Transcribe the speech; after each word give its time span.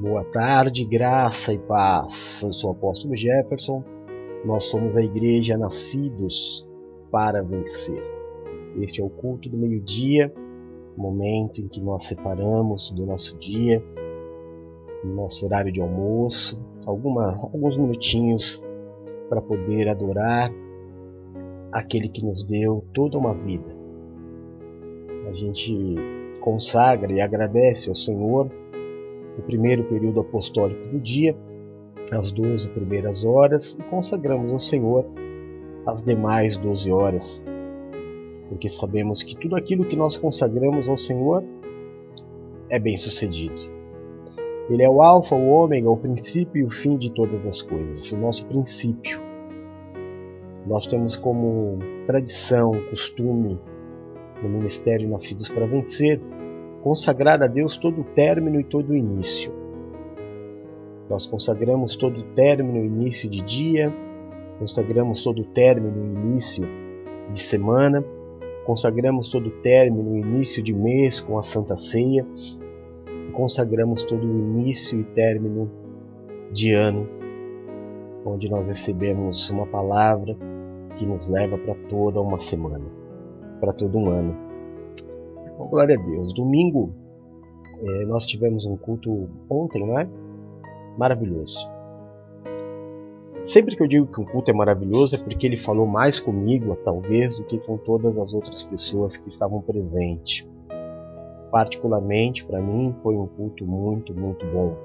Boa 0.00 0.22
tarde, 0.22 0.84
graça 0.84 1.52
e 1.52 1.58
paz. 1.58 2.40
Eu 2.40 2.52
sou 2.52 2.70
o 2.70 2.72
apóstolo 2.72 3.16
Jefferson. 3.16 3.82
Nós 4.44 4.66
somos 4.66 4.96
a 4.96 5.02
igreja 5.02 5.58
nascidos 5.58 6.64
para 7.10 7.42
vencer. 7.42 8.00
Este 8.80 9.00
é 9.00 9.04
o 9.04 9.10
culto 9.10 9.48
do 9.48 9.58
meio-dia, 9.58 10.32
momento 10.96 11.60
em 11.60 11.66
que 11.66 11.80
nós 11.80 12.04
separamos 12.04 12.92
do 12.92 13.04
nosso 13.04 13.36
dia, 13.38 13.82
no 15.02 15.16
nosso 15.16 15.44
horário 15.44 15.72
de 15.72 15.80
almoço, 15.80 16.64
alguma, 16.86 17.36
alguns 17.36 17.76
minutinhos 17.76 18.62
para 19.28 19.42
poder 19.42 19.88
adorar 19.88 20.48
aquele 21.72 22.08
que 22.08 22.24
nos 22.24 22.44
deu 22.44 22.84
toda 22.94 23.18
uma 23.18 23.34
vida. 23.34 23.76
A 25.28 25.32
gente 25.32 25.96
consagra 26.40 27.12
e 27.12 27.20
agradece 27.20 27.88
ao 27.88 27.96
Senhor 27.96 28.48
o 29.38 29.42
primeiro 29.42 29.84
período 29.84 30.20
apostólico 30.20 30.88
do 30.88 30.98
dia, 30.98 31.36
as 32.10 32.32
12 32.32 32.68
primeiras 32.70 33.24
horas, 33.24 33.76
e 33.78 33.82
consagramos 33.84 34.52
ao 34.52 34.58
Senhor 34.58 35.06
as 35.86 36.02
demais 36.02 36.56
12 36.56 36.90
horas, 36.90 37.42
porque 38.48 38.68
sabemos 38.68 39.22
que 39.22 39.36
tudo 39.36 39.56
aquilo 39.56 39.84
que 39.84 39.96
nós 39.96 40.16
consagramos 40.16 40.88
ao 40.88 40.96
Senhor 40.96 41.44
é 42.68 42.78
bem 42.78 42.96
sucedido. 42.96 43.78
Ele 44.68 44.82
é 44.82 44.90
o 44.90 45.00
Alfa, 45.00 45.34
o 45.34 45.48
Ômega, 45.48 45.88
o 45.88 45.96
princípio 45.96 46.60
e 46.60 46.64
o 46.64 46.70
fim 46.70 46.98
de 46.98 47.10
todas 47.10 47.46
as 47.46 47.62
coisas, 47.62 48.12
o 48.12 48.18
nosso 48.18 48.44
princípio. 48.46 49.18
Nós 50.66 50.86
temos 50.86 51.16
como 51.16 51.78
tradição, 52.06 52.72
costume, 52.90 53.58
no 54.42 54.48
ministério 54.48 55.08
Nascidos 55.08 55.48
para 55.48 55.66
Vencer, 55.66 56.20
consagrar 56.88 57.42
a 57.42 57.46
Deus 57.46 57.76
todo 57.76 58.00
o 58.00 58.04
término 58.04 58.58
e 58.58 58.64
todo 58.64 58.90
o 58.90 58.96
início. 58.96 59.52
Nós 61.10 61.26
consagramos 61.26 61.96
todo 61.96 62.20
o 62.20 62.24
término 62.34 62.78
e 62.78 62.86
início 62.86 63.28
de 63.28 63.42
dia, 63.42 63.94
consagramos 64.58 65.22
todo 65.22 65.42
o 65.42 65.44
término 65.44 65.94
e 65.98 66.18
início 66.18 66.66
de 67.30 67.40
semana, 67.40 68.02
consagramos 68.64 69.28
todo 69.28 69.48
o 69.48 69.60
término 69.60 70.16
e 70.16 70.20
início 70.20 70.62
de 70.62 70.72
mês 70.72 71.20
com 71.20 71.38
a 71.38 71.42
Santa 71.42 71.76
Ceia, 71.76 72.26
consagramos 73.34 74.02
todo 74.04 74.26
o 74.26 74.38
início 74.38 74.98
e 74.98 75.04
término 75.04 75.70
de 76.50 76.72
ano, 76.72 77.06
onde 78.24 78.48
nós 78.48 78.66
recebemos 78.66 79.50
uma 79.50 79.66
palavra 79.66 80.34
que 80.96 81.04
nos 81.04 81.28
leva 81.28 81.58
para 81.58 81.74
toda 81.74 82.18
uma 82.18 82.38
semana, 82.38 82.86
para 83.60 83.74
todo 83.74 83.98
um 83.98 84.08
ano. 84.08 84.47
Bom, 85.58 85.66
glória 85.66 85.98
a 85.98 86.00
Deus. 86.00 86.32
Domingo 86.32 86.94
é, 87.82 88.04
nós 88.04 88.24
tivemos 88.24 88.64
um 88.64 88.76
culto 88.76 89.28
ontem, 89.50 89.84
não 89.84 89.98
é? 89.98 90.08
Maravilhoso. 90.96 91.58
Sempre 93.42 93.74
que 93.74 93.82
eu 93.82 93.88
digo 93.88 94.06
que 94.06 94.20
um 94.20 94.24
culto 94.24 94.52
é 94.52 94.54
maravilhoso 94.54 95.16
é 95.16 95.18
porque 95.18 95.48
ele 95.48 95.56
falou 95.56 95.84
mais 95.84 96.20
comigo, 96.20 96.76
talvez, 96.84 97.34
do 97.36 97.42
que 97.42 97.58
com 97.58 97.76
todas 97.76 98.16
as 98.16 98.32
outras 98.34 98.62
pessoas 98.62 99.16
que 99.16 99.28
estavam 99.28 99.60
presentes. 99.60 100.46
Particularmente, 101.50 102.44
para 102.44 102.60
mim, 102.60 102.94
foi 103.02 103.16
um 103.16 103.26
culto 103.26 103.66
muito, 103.66 104.14
muito 104.14 104.46
bom. 104.46 104.76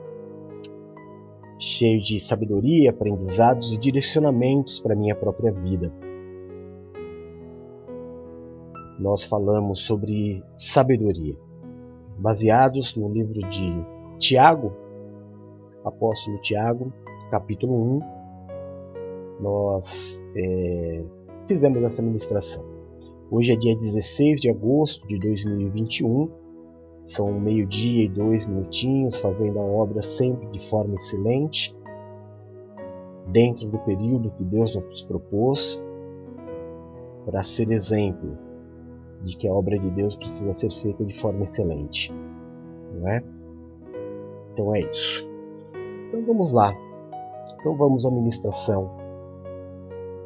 Cheio 1.59 2.01
de 2.01 2.19
sabedoria, 2.19 2.89
aprendizados 2.89 3.73
e 3.73 3.77
direcionamentos 3.77 4.79
para 4.79 4.95
minha 4.95 5.15
própria 5.15 5.51
vida 5.51 5.93
nós 8.99 9.23
falamos 9.23 9.79
sobre 9.79 10.43
sabedoria, 10.55 11.35
baseados 12.17 12.95
no 12.95 13.09
livro 13.09 13.33
de 13.49 13.85
Tiago, 14.19 14.73
apóstolo 15.83 16.37
Tiago, 16.41 16.93
capítulo 17.31 17.73
1. 17.97 18.01
Nós 19.41 20.21
é, 20.35 21.03
fizemos 21.47 21.83
essa 21.83 22.01
ministração. 22.01 22.63
Hoje 23.31 23.53
é 23.53 23.55
dia 23.55 23.75
16 23.75 24.41
de 24.41 24.49
agosto 24.49 25.07
de 25.07 25.17
2021, 25.17 26.29
são 27.07 27.33
meio-dia 27.33 28.05
e 28.05 28.07
dois 28.07 28.45
minutinhos, 28.45 29.19
fazendo 29.19 29.59
a 29.59 29.63
obra 29.63 30.01
sempre 30.03 30.47
de 30.47 30.69
forma 30.69 30.95
excelente, 30.95 31.75
dentro 33.27 33.67
do 33.67 33.79
período 33.79 34.29
que 34.31 34.43
Deus 34.43 34.75
nos 34.75 35.01
propôs, 35.01 35.83
para 37.25 37.43
ser 37.43 37.71
exemplo 37.71 38.52
de 39.23 39.37
que 39.37 39.47
a 39.47 39.53
obra 39.53 39.79
de 39.79 39.89
Deus 39.89 40.15
precisa 40.15 40.53
ser 40.53 40.71
feita 40.71 41.03
de 41.05 41.19
forma 41.19 41.43
excelente, 41.43 42.13
não 42.93 43.09
é? 43.09 43.23
Então 44.51 44.75
é 44.75 44.79
isso. 44.79 45.27
Então 46.07 46.23
vamos 46.25 46.51
lá. 46.51 46.73
Então 47.59 47.75
vamos 47.75 48.05
à 48.05 48.11
ministração. 48.11 48.91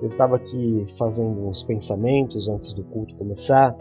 Eu 0.01 0.07
estava 0.07 0.35
aqui 0.35 0.85
fazendo 0.97 1.47
uns 1.47 1.63
pensamentos 1.63 2.49
antes 2.49 2.73
do 2.73 2.83
culto 2.83 3.15
começar, 3.15 3.75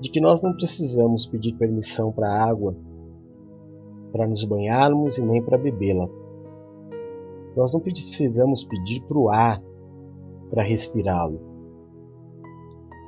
de 0.00 0.10
que 0.10 0.20
nós 0.20 0.40
não 0.40 0.54
precisamos 0.54 1.26
pedir 1.26 1.54
permissão 1.54 2.12
para 2.12 2.28
a 2.28 2.44
água 2.44 2.74
para 4.12 4.26
nos 4.26 4.44
banharmos 4.44 5.18
e 5.18 5.22
nem 5.22 5.42
para 5.42 5.58
bebê-la. 5.58 6.08
Nós 7.56 7.72
não 7.72 7.80
precisamos 7.80 8.64
pedir 8.64 9.02
para 9.02 9.18
o 9.18 9.28
ar 9.28 9.62
para 10.50 10.62
respirá-lo. 10.62 11.49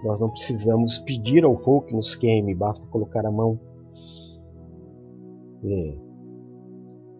Nós 0.02 0.20
não 0.20 0.30
precisamos 0.30 0.98
pedir 0.98 1.44
ao 1.44 1.56
fogo 1.56 1.86
que 1.86 1.94
nos 1.94 2.16
queime, 2.16 2.54
basta 2.54 2.86
colocar 2.88 3.24
a 3.24 3.30
mão. 3.30 3.58
É. 5.64 5.96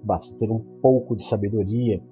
Basta 0.03 0.37
ter 0.37 0.51
um 0.51 0.59
pouco 0.81 1.15
de 1.15 1.25
sabedoria 1.25 2.03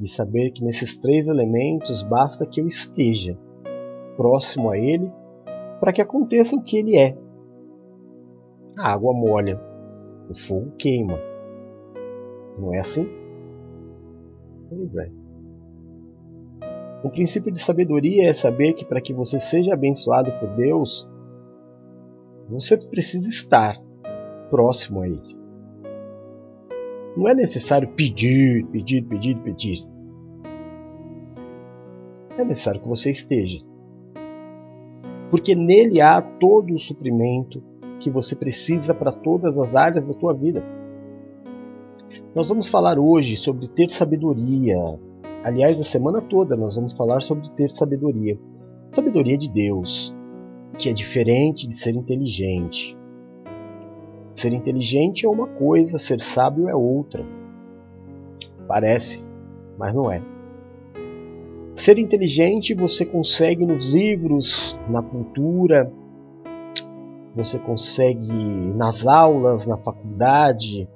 de 0.00 0.08
saber 0.10 0.50
que 0.50 0.64
nesses 0.64 0.96
três 0.96 1.26
elementos 1.26 2.02
basta 2.02 2.46
que 2.46 2.60
eu 2.60 2.66
esteja 2.66 3.38
próximo 4.16 4.70
a 4.70 4.78
ele 4.78 5.12
para 5.78 5.92
que 5.92 6.00
aconteça 6.00 6.56
o 6.56 6.62
que 6.62 6.78
ele 6.78 6.96
é. 6.96 7.16
A 8.76 8.92
água 8.92 9.12
molha, 9.12 9.60
o 10.28 10.34
fogo 10.34 10.72
queima. 10.78 11.18
Não 12.58 12.74
é 12.74 12.80
assim? 12.80 13.06
Pois 14.68 14.94
é. 14.96 15.19
Um 17.02 17.08
princípio 17.08 17.50
de 17.50 17.62
sabedoria 17.62 18.28
é 18.28 18.34
saber 18.34 18.74
que 18.74 18.84
para 18.84 19.00
que 19.00 19.14
você 19.14 19.40
seja 19.40 19.72
abençoado 19.72 20.30
por 20.32 20.50
Deus, 20.50 21.08
você 22.48 22.76
precisa 22.76 23.28
estar 23.28 23.76
próximo 24.50 25.00
a 25.00 25.08
Ele. 25.08 25.40
Não 27.16 27.28
é 27.28 27.34
necessário 27.34 27.88
pedir, 27.88 28.66
pedir, 28.66 29.02
pedir, 29.02 29.36
pedir. 29.38 29.84
É 32.36 32.44
necessário 32.44 32.80
que 32.80 32.88
você 32.88 33.10
esteja. 33.10 33.60
Porque 35.30 35.54
nele 35.54 36.00
há 36.00 36.20
todo 36.20 36.74
o 36.74 36.78
suprimento 36.78 37.62
que 37.98 38.10
você 38.10 38.34
precisa 38.34 38.92
para 38.92 39.12
todas 39.12 39.56
as 39.56 39.74
áreas 39.74 40.06
da 40.06 40.14
tua 40.14 40.34
vida. 40.34 40.62
Nós 42.34 42.48
vamos 42.48 42.68
falar 42.68 42.98
hoje 42.98 43.36
sobre 43.36 43.68
ter 43.68 43.90
sabedoria, 43.90 44.76
Aliás, 45.42 45.80
a 45.80 45.84
semana 45.84 46.20
toda 46.20 46.54
nós 46.54 46.76
vamos 46.76 46.92
falar 46.92 47.22
sobre 47.22 47.48
ter 47.52 47.70
sabedoria. 47.70 48.38
Sabedoria 48.92 49.38
de 49.38 49.50
Deus, 49.50 50.14
que 50.76 50.90
é 50.90 50.92
diferente 50.92 51.66
de 51.66 51.74
ser 51.74 51.94
inteligente. 51.94 52.98
Ser 54.34 54.52
inteligente 54.52 55.24
é 55.24 55.28
uma 55.28 55.46
coisa, 55.46 55.96
ser 55.96 56.20
sábio 56.20 56.68
é 56.68 56.74
outra. 56.74 57.24
Parece, 58.68 59.24
mas 59.78 59.94
não 59.94 60.12
é. 60.12 60.22
Ser 61.74 61.98
inteligente 61.98 62.74
você 62.74 63.06
consegue 63.06 63.64
nos 63.64 63.94
livros, 63.94 64.78
na 64.90 65.02
cultura, 65.02 65.90
você 67.34 67.58
consegue 67.58 68.30
nas 68.76 69.06
aulas, 69.06 69.66
na 69.66 69.78
faculdade. 69.78 70.86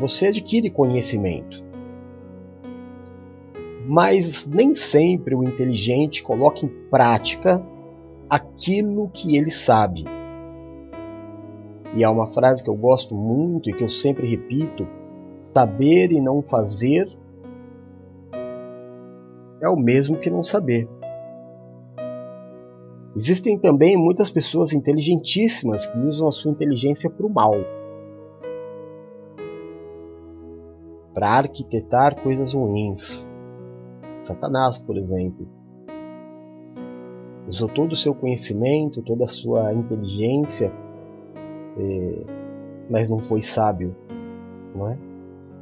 Você 0.00 0.28
adquire 0.28 0.70
conhecimento 0.70 1.67
mas 3.88 4.44
nem 4.44 4.74
sempre 4.74 5.34
o 5.34 5.42
inteligente 5.42 6.22
coloca 6.22 6.62
em 6.62 6.68
prática 6.90 7.64
aquilo 8.28 9.08
que 9.08 9.34
ele 9.34 9.50
sabe. 9.50 10.04
E 11.96 12.04
há 12.04 12.10
uma 12.10 12.26
frase 12.26 12.62
que 12.62 12.68
eu 12.68 12.76
gosto 12.76 13.14
muito 13.14 13.70
e 13.70 13.72
que 13.72 13.82
eu 13.82 13.88
sempre 13.88 14.28
repito: 14.28 14.86
saber 15.54 16.12
e 16.12 16.20
não 16.20 16.42
fazer 16.42 17.08
é 19.62 19.68
o 19.70 19.76
mesmo 19.76 20.18
que 20.18 20.28
não 20.28 20.42
saber. 20.42 20.86
Existem 23.16 23.58
também 23.58 23.96
muitas 23.96 24.30
pessoas 24.30 24.74
inteligentíssimas 24.74 25.86
que 25.86 25.98
usam 25.98 26.28
a 26.28 26.32
sua 26.32 26.52
inteligência 26.52 27.08
para 27.08 27.26
o 27.26 27.30
mal. 27.30 27.54
Para 31.14 31.30
arquitetar 31.30 32.22
coisas 32.22 32.52
ruins, 32.52 33.27
Satanás, 34.28 34.78
por 34.78 34.96
exemplo. 34.96 35.48
Usou 37.48 37.68
todo 37.68 37.92
o 37.92 37.96
seu 37.96 38.14
conhecimento, 38.14 39.02
toda 39.02 39.24
a 39.24 39.28
sua 39.28 39.72
inteligência, 39.72 40.70
é, 41.78 42.24
mas 42.90 43.08
não 43.08 43.20
foi 43.20 43.40
sábio. 43.40 43.96
não 44.74 44.88
é? 44.90 44.98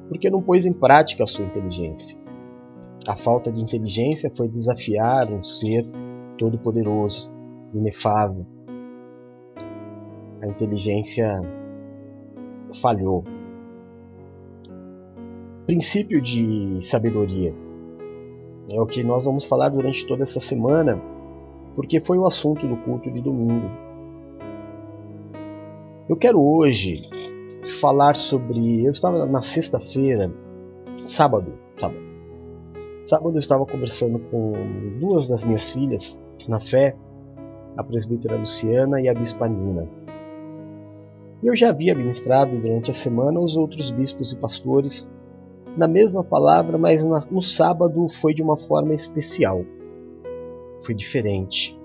Porque 0.09 0.29
não 0.29 0.43
pôs 0.43 0.67
em 0.67 0.73
prática 0.73 1.23
a 1.23 1.27
sua 1.27 1.45
inteligência. 1.45 2.19
A 3.07 3.15
falta 3.15 3.53
de 3.53 3.63
inteligência 3.63 4.29
foi 4.31 4.49
desafiar 4.49 5.33
um 5.33 5.45
ser 5.45 5.87
todo-poderoso, 6.37 7.31
inefável. 7.73 8.45
A 10.43 10.47
inteligência 10.49 11.41
falhou. 12.81 13.23
Princípio 15.67 16.21
de 16.21 16.79
sabedoria 16.83 17.66
é 18.69 18.81
o 18.81 18.87
que 18.87 19.03
nós 19.03 19.25
vamos 19.25 19.45
falar 19.45 19.69
durante 19.69 20.07
toda 20.07 20.23
essa 20.23 20.41
semana, 20.41 21.01
porque 21.75 22.01
foi 22.01 22.19
o 22.19 22.27
assunto 22.27 22.67
do 22.67 22.77
culto 22.79 23.11
de 23.11 23.21
domingo. 23.21 23.71
Eu 26.09 26.17
quero 26.17 26.41
hoje 26.41 27.03
falar 27.81 28.17
sobre. 28.17 28.85
Eu 28.85 28.93
estava 28.93 29.27
na 29.27 29.43
sexta-feira, 29.43 30.33
sábado, 31.07 31.53
sábado. 31.73 32.07
Sábado 33.07 33.37
eu 33.37 33.41
estava 33.41 33.65
conversando 33.65 34.19
com 34.31 34.53
duas 34.99 35.29
das 35.29 35.45
minhas 35.45 35.71
filhas 35.71 36.21
na 36.49 36.59
fé, 36.59 36.97
a 37.77 37.85
presbítera 37.85 38.37
Luciana 38.37 39.01
e 39.01 39.09
a 39.09 39.15
bispa 39.15 39.49
Nina. 39.49 39.89
Eu 41.43 41.55
já 41.55 41.69
havia 41.69 41.95
ministrado 41.95 42.59
durante 42.59 42.91
a 42.91 42.95
semana 42.95 43.39
os 43.39 43.57
outros 43.57 43.91
bispos 43.93 44.33
e 44.33 44.37
pastores 44.37 45.09
na 45.77 45.87
mesma 45.87 46.25
palavra, 46.25 46.79
mas 46.79 47.05
no 47.05 47.43
sábado 47.43 48.09
foi 48.09 48.33
de 48.33 48.43
uma 48.43 48.57
forma 48.57 48.95
especial. 48.95 49.65
Foi 50.83 50.95
diferente. 50.95 51.79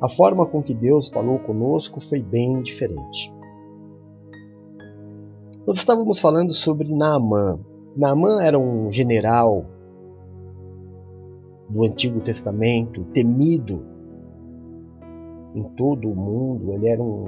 A 0.00 0.08
forma 0.08 0.46
com 0.46 0.62
que 0.62 0.72
Deus 0.72 1.08
falou 1.08 1.38
conosco 1.38 2.00
foi 2.00 2.20
bem 2.20 2.62
diferente. 2.62 3.32
Nós 5.66 5.76
estávamos 5.76 6.20
falando 6.20 6.52
sobre 6.52 6.94
Naamã. 6.94 7.58
Naamã 7.96 8.42
era 8.42 8.58
um 8.58 8.92
general 8.92 9.64
do 11.68 11.84
Antigo 11.84 12.20
Testamento, 12.20 13.04
temido 13.12 13.82
em 15.54 15.62
todo 15.70 16.10
o 16.10 16.14
mundo. 16.14 16.72
Ele 16.72 16.88
era 16.88 17.02
um, 17.02 17.26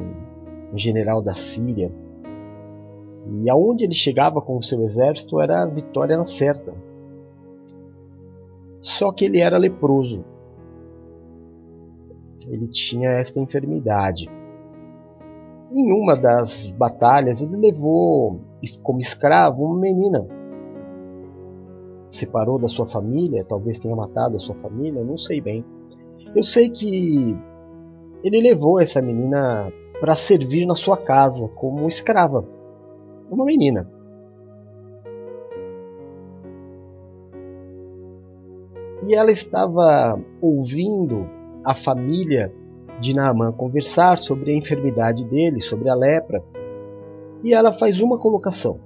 general 0.75 1.23
da 1.23 1.35
Síria 1.35 1.91
e 3.29 3.51
aonde 3.51 3.85
ele 3.85 3.95
chegava 3.95 4.41
com 4.41 4.57
o 4.57 4.63
seu 4.63 4.85
exército 4.85 5.41
era 5.41 5.63
a 5.63 5.67
vitória 5.67 6.25
certa. 6.25 6.73
Só 8.81 9.11
que 9.13 9.25
ele 9.25 9.41
era 9.41 9.59
leproso. 9.59 10.25
Ele 12.47 12.69
tinha 12.69 13.11
esta 13.11 13.41
enfermidade. 13.41 14.31
Em 15.73 15.93
uma 15.93 16.15
das 16.15 16.73
batalhas, 16.73 17.43
ele 17.43 17.57
levou 17.57 18.41
como 18.83 19.01
escravo 19.01 19.65
uma 19.65 19.81
menina. 19.81 20.25
Separou 22.11 22.59
da 22.59 22.69
sua 22.69 22.87
família, 22.87 23.45
talvez 23.45 23.79
tenha 23.81 23.97
matado 23.97 24.37
a 24.37 24.39
sua 24.39 24.55
família, 24.55 25.03
não 25.03 25.19
sei 25.19 25.41
bem. 25.41 25.65
Eu 26.35 26.45
sei 26.45 26.71
que 26.71 27.37
ele 28.23 28.41
levou 28.41 28.81
essa 28.81 29.03
menina 29.03 29.73
para 30.01 30.15
servir 30.15 30.65
na 30.65 30.75
sua 30.77 30.97
casa 30.97 31.49
como 31.49 31.89
escrava 31.89 32.45
uma 33.31 33.45
menina. 33.45 33.91
E 39.07 39.15
ela 39.15 39.31
estava 39.31 40.21
ouvindo 40.41 41.29
a 41.65 41.75
família 41.75 42.53
de 43.01 43.15
Naamã 43.15 43.53
conversar 43.53 44.19
sobre 44.19 44.53
a 44.53 44.57
enfermidade 44.57 45.25
dele, 45.25 45.61
sobre 45.61 45.89
a 45.89 45.95
lepra. 45.95 46.43
E 47.45 47.53
ela 47.53 47.73
faz 47.73 48.01
uma 48.01 48.19
colocação: 48.19 48.81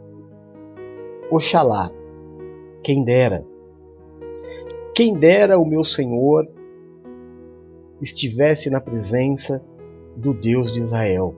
Oxalá, 1.30 1.90
quem 2.82 3.04
dera, 3.04 3.46
quem 4.94 5.14
dera 5.14 5.58
o 5.58 5.64
meu 5.64 5.84
Senhor 5.84 6.46
estivesse 8.02 8.68
na 8.68 8.80
presença 8.80 9.62
do 10.16 10.34
Deus 10.34 10.72
de 10.72 10.80
Israel 10.80 11.34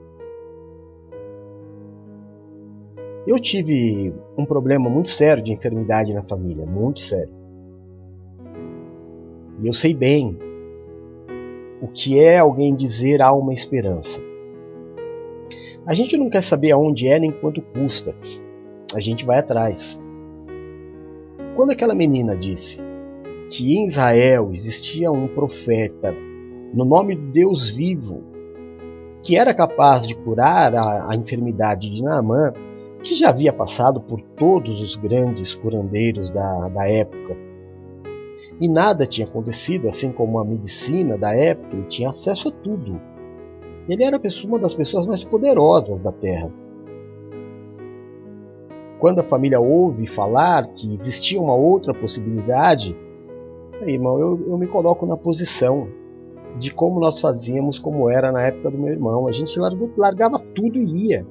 Eu 3.25 3.39
tive 3.39 4.13
um 4.37 4.45
problema 4.45 4.89
muito 4.89 5.09
sério 5.09 5.41
de 5.41 5.53
enfermidade 5.53 6.13
na 6.13 6.21
família, 6.21 6.65
muito 6.65 6.99
sério. 6.99 7.33
E 9.61 9.67
eu 9.67 9.71
sei 9.71 9.93
bem 9.93 10.37
o 11.81 11.87
que 11.87 12.19
é 12.19 12.39
alguém 12.39 12.75
dizer 12.75 13.21
há 13.21 13.31
uma 13.33 13.53
esperança. 13.53 14.19
A 15.85 15.93
gente 15.93 16.17
não 16.17 16.29
quer 16.29 16.41
saber 16.41 16.71
aonde 16.71 17.07
é 17.07 17.17
nem 17.17 17.31
quanto 17.31 17.61
custa. 17.61 18.13
A 18.93 18.99
gente 18.99 19.25
vai 19.25 19.39
atrás. 19.39 20.01
Quando 21.55 21.71
aquela 21.71 21.95
menina 21.95 22.35
disse 22.35 22.79
que 23.49 23.77
em 23.77 23.85
Israel 23.85 24.49
existia 24.51 25.11
um 25.11 25.27
profeta 25.27 26.13
no 26.73 26.83
nome 26.83 27.15
do 27.15 27.31
Deus 27.31 27.69
vivo 27.69 28.23
que 29.21 29.37
era 29.37 29.53
capaz 29.53 30.05
de 30.05 30.15
curar 30.15 30.75
a, 30.75 31.09
a 31.09 31.15
enfermidade 31.15 31.89
de 31.89 32.03
Naamã, 32.03 32.51
que 33.03 33.13
já 33.13 33.29
havia 33.29 33.51
passado 33.51 33.99
por 33.99 34.19
todos 34.21 34.81
os 34.81 34.95
grandes 34.95 35.53
curandeiros 35.53 36.31
da, 36.31 36.69
da 36.69 36.89
época. 36.89 37.35
E 38.59 38.67
nada 38.67 39.05
tinha 39.05 39.27
acontecido, 39.27 39.89
assim 39.89 40.11
como 40.11 40.39
a 40.39 40.45
medicina 40.45 41.17
da 41.17 41.35
época, 41.35 41.75
ele 41.75 41.85
tinha 41.87 42.09
acesso 42.09 42.47
a 42.47 42.51
tudo. 42.51 42.99
Ele 43.87 44.03
era 44.03 44.19
uma 44.45 44.59
das 44.59 44.73
pessoas 44.73 45.05
mais 45.05 45.23
poderosas 45.23 45.99
da 46.01 46.11
Terra. 46.11 46.49
Quando 48.99 49.19
a 49.19 49.23
família 49.23 49.59
ouve 49.59 50.07
falar 50.07 50.67
que 50.67 50.93
existia 50.93 51.41
uma 51.41 51.55
outra 51.55 51.93
possibilidade, 51.93 52.95
aí, 53.81 53.93
irmão, 53.93 54.17
eu, 54.17 54.39
eu 54.47 54.57
me 54.57 54.65
coloco 54.65 55.05
na 55.05 55.17
posição 55.17 55.89
de 56.57 56.73
como 56.73 57.01
nós 57.01 57.19
fazíamos, 57.19 57.77
como 57.77 58.09
era 58.09 58.31
na 58.31 58.43
época 58.43 58.71
do 58.71 58.77
meu 58.77 58.93
irmão. 58.93 59.27
A 59.27 59.33
gente 59.33 59.59
largava 59.97 60.39
tudo 60.39 60.79
e 60.79 61.07
ia 61.07 61.25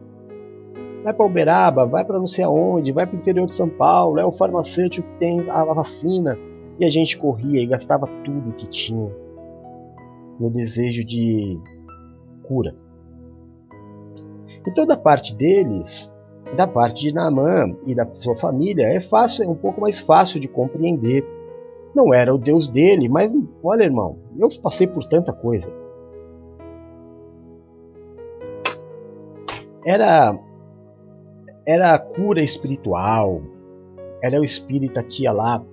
vai 1.02 1.12
para 1.12 1.26
Uberaba, 1.26 1.86
vai 1.86 2.04
para 2.04 2.18
não 2.18 2.26
sei 2.26 2.44
aonde, 2.44 2.92
vai 2.92 3.06
para 3.06 3.16
o 3.16 3.18
interior 3.18 3.46
de 3.46 3.54
São 3.54 3.68
Paulo, 3.68 4.18
é 4.18 4.24
o 4.24 4.32
farmacêutico 4.32 5.06
que 5.06 5.18
tem 5.18 5.50
a 5.50 5.64
vacina. 5.64 6.38
E 6.78 6.84
a 6.84 6.90
gente 6.90 7.18
corria 7.18 7.60
e 7.60 7.66
gastava 7.66 8.06
tudo 8.24 8.54
que 8.54 8.66
tinha 8.66 9.10
no 10.40 10.50
desejo 10.50 11.04
de 11.04 11.58
cura. 12.42 12.74
Então, 14.66 14.86
da 14.86 14.96
parte 14.96 15.34
deles, 15.34 16.12
da 16.56 16.66
parte 16.66 17.02
de 17.02 17.14
Naamã 17.14 17.74
e 17.86 17.94
da 17.94 18.06
sua 18.14 18.36
família, 18.36 18.86
é 18.86 19.00
fácil, 19.00 19.44
é 19.44 19.48
um 19.48 19.54
pouco 19.54 19.80
mais 19.80 20.00
fácil 20.00 20.40
de 20.40 20.48
compreender. 20.48 21.24
Não 21.94 22.14
era 22.14 22.34
o 22.34 22.38
Deus 22.38 22.68
dele, 22.68 23.08
mas 23.08 23.30
olha, 23.62 23.84
irmão, 23.84 24.18
eu 24.38 24.48
passei 24.62 24.86
por 24.86 25.04
tanta 25.04 25.32
coisa. 25.32 25.72
Era 29.84 30.38
era 31.66 31.94
a 31.94 31.98
cura 31.98 32.42
espiritual, 32.42 33.42
era 34.22 34.40
o 34.40 34.44
espírita 34.44 35.02
que 35.02 35.24
ia 35.24 35.32
lá 35.32 35.64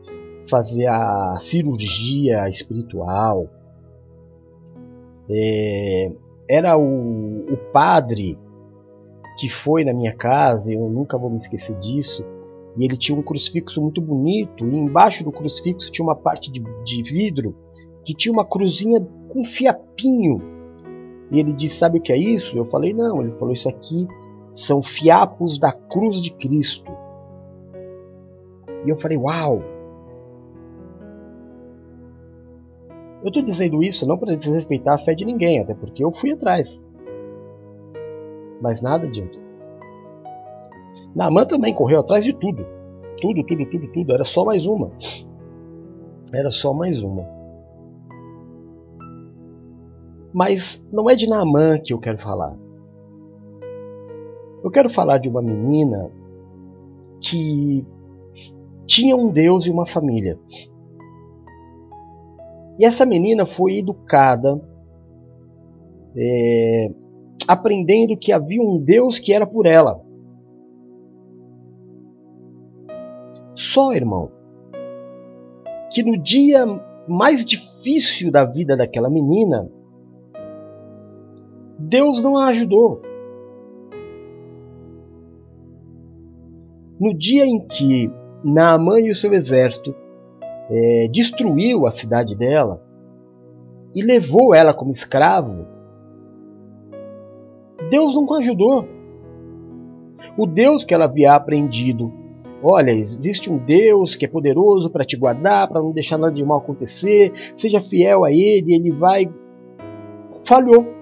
fazer 0.50 0.88
a 0.88 1.38
cirurgia 1.40 2.50
espiritual, 2.50 3.48
é, 5.30 6.12
era 6.50 6.78
o, 6.78 7.46
o 7.52 7.58
padre 7.72 8.38
que 9.38 9.48
foi 9.48 9.86
na 9.86 9.94
minha 9.94 10.14
casa, 10.14 10.72
eu 10.72 10.90
nunca 10.90 11.18
vou 11.18 11.30
me 11.30 11.38
esquecer 11.38 11.78
disso, 11.78 12.26
e 12.78 12.84
ele 12.84 12.98
tinha 12.98 13.18
um 13.18 13.22
crucifixo 13.22 13.82
muito 13.82 14.02
bonito, 14.02 14.68
e 14.68 14.76
embaixo 14.76 15.24
do 15.24 15.32
crucifixo 15.32 15.92
tinha 15.92 16.06
uma 16.06 16.16
parte 16.16 16.52
de, 16.52 16.62
de 16.84 17.04
vidro 17.04 17.56
que 18.04 18.14
tinha 18.14 18.34
uma 18.34 18.46
cruzinha 18.46 19.00
com 19.30 19.44
fiapinho. 19.44 20.42
E 21.32 21.40
ele 21.40 21.54
disse: 21.54 21.76
Sabe 21.76 22.00
o 22.00 22.02
que 22.02 22.12
é 22.12 22.18
isso? 22.18 22.58
Eu 22.58 22.66
falei: 22.66 22.94
Não. 22.94 23.22
Ele 23.22 23.32
falou: 23.34 23.54
Isso 23.54 23.70
aqui 23.70 24.08
são 24.60 24.84
fiapos 24.84 25.58
da 25.58 25.72
cruz 25.72 26.22
de 26.22 26.32
Cristo. 26.32 26.92
E 28.86 28.90
eu 28.90 28.98
falei, 28.98 29.18
uau! 29.18 29.62
Eu 33.22 33.28
estou 33.28 33.44
dizendo 33.44 33.82
isso 33.82 34.06
não 34.06 34.18
para 34.18 34.36
desrespeitar 34.36 34.96
a 34.96 34.98
fé 34.98 35.14
de 35.14 35.26
ninguém, 35.26 35.60
até 35.60 35.74
porque 35.74 36.04
eu 36.04 36.12
fui 36.12 36.32
atrás. 36.32 36.86
Mas 38.62 38.82
nada 38.82 39.08
adianta. 39.08 39.40
Naamã 41.16 41.46
também 41.46 41.74
correu 41.74 42.00
atrás 42.02 42.24
de 42.24 42.34
tudo. 42.34 42.66
Tudo, 43.22 43.44
tudo, 43.44 43.66
tudo, 43.66 43.88
tudo. 43.92 44.14
Era 44.14 44.24
só 44.24 44.44
mais 44.44 44.66
uma. 44.66 44.92
Era 46.34 46.52
só 46.52 46.74
mais 46.74 47.02
uma. 47.02 47.26
Mas 50.34 50.86
não 50.92 51.10
é 51.10 51.16
de 51.16 51.28
Naamã 51.28 51.80
que 51.80 51.94
eu 51.94 52.00
quero 52.00 52.18
falar. 52.18 52.56
Eu 54.70 54.72
quero 54.72 54.88
falar 54.88 55.18
de 55.18 55.28
uma 55.28 55.42
menina 55.42 56.12
que 57.20 57.84
tinha 58.86 59.16
um 59.16 59.32
Deus 59.32 59.66
e 59.66 59.72
uma 59.72 59.84
família. 59.84 60.40
E 62.78 62.86
essa 62.86 63.04
menina 63.04 63.48
foi 63.48 63.78
educada, 63.80 64.62
é, 66.16 66.92
aprendendo 67.48 68.16
que 68.16 68.32
havia 68.32 68.62
um 68.62 68.78
Deus 68.78 69.18
que 69.18 69.34
era 69.34 69.48
por 69.48 69.66
ela. 69.66 70.00
Só, 73.56 73.92
irmão, 73.92 74.30
que 75.90 76.04
no 76.04 76.16
dia 76.16 76.64
mais 77.08 77.44
difícil 77.44 78.32
da 78.32 78.46
vida 78.46 78.78
daquela 78.78 79.10
menina, 79.10 79.68
Deus 81.80 82.22
não 82.22 82.38
a 82.38 82.50
ajudou. 82.50 83.09
No 87.00 87.14
dia 87.18 87.46
em 87.46 87.60
que 87.66 88.12
Naamã 88.44 89.00
e 89.00 89.10
o 89.10 89.16
seu 89.16 89.34
exército 89.34 89.96
é, 90.70 91.08
destruiu 91.12 91.86
a 91.86 91.92
cidade 91.92 92.36
dela 92.36 92.84
e 93.96 94.02
levou 94.02 94.54
ela 94.54 94.74
como 94.74 94.92
escravo, 94.92 95.66
Deus 97.90 98.16
não 98.16 98.34
ajudou. 98.36 98.88
O 100.38 100.46
Deus 100.46 100.84
que 100.84 100.94
ela 100.94 101.06
havia 101.06 101.34
aprendido 101.34 102.14
Olha, 102.62 102.92
existe 102.92 103.52
um 103.52 103.58
Deus 103.58 104.16
que 104.16 104.26
é 104.26 104.28
poderoso 104.28 104.90
para 104.90 105.06
te 105.06 105.16
guardar, 105.16 105.68
para 105.70 105.82
não 105.82 105.92
deixar 105.92 106.18
nada 106.18 106.34
de 106.34 106.44
mal 106.44 106.58
acontecer. 106.58 107.32
Seja 107.56 107.80
fiel 107.80 108.26
a 108.26 108.32
Ele, 108.32 108.74
Ele 108.74 108.92
vai. 108.92 109.30
Falhou. 110.44 110.99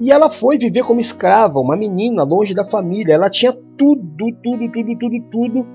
E 0.00 0.10
ela 0.10 0.30
foi 0.30 0.56
viver 0.56 0.82
como 0.84 0.98
escrava, 0.98 1.60
uma 1.60 1.76
menina 1.76 2.24
longe 2.24 2.54
da 2.54 2.64
família. 2.64 3.12
Ela 3.12 3.28
tinha 3.28 3.52
tudo, 3.52 4.02
tudo, 4.42 4.72
tudo, 4.72 4.98
tudo, 4.98 5.20
tudo 5.30 5.66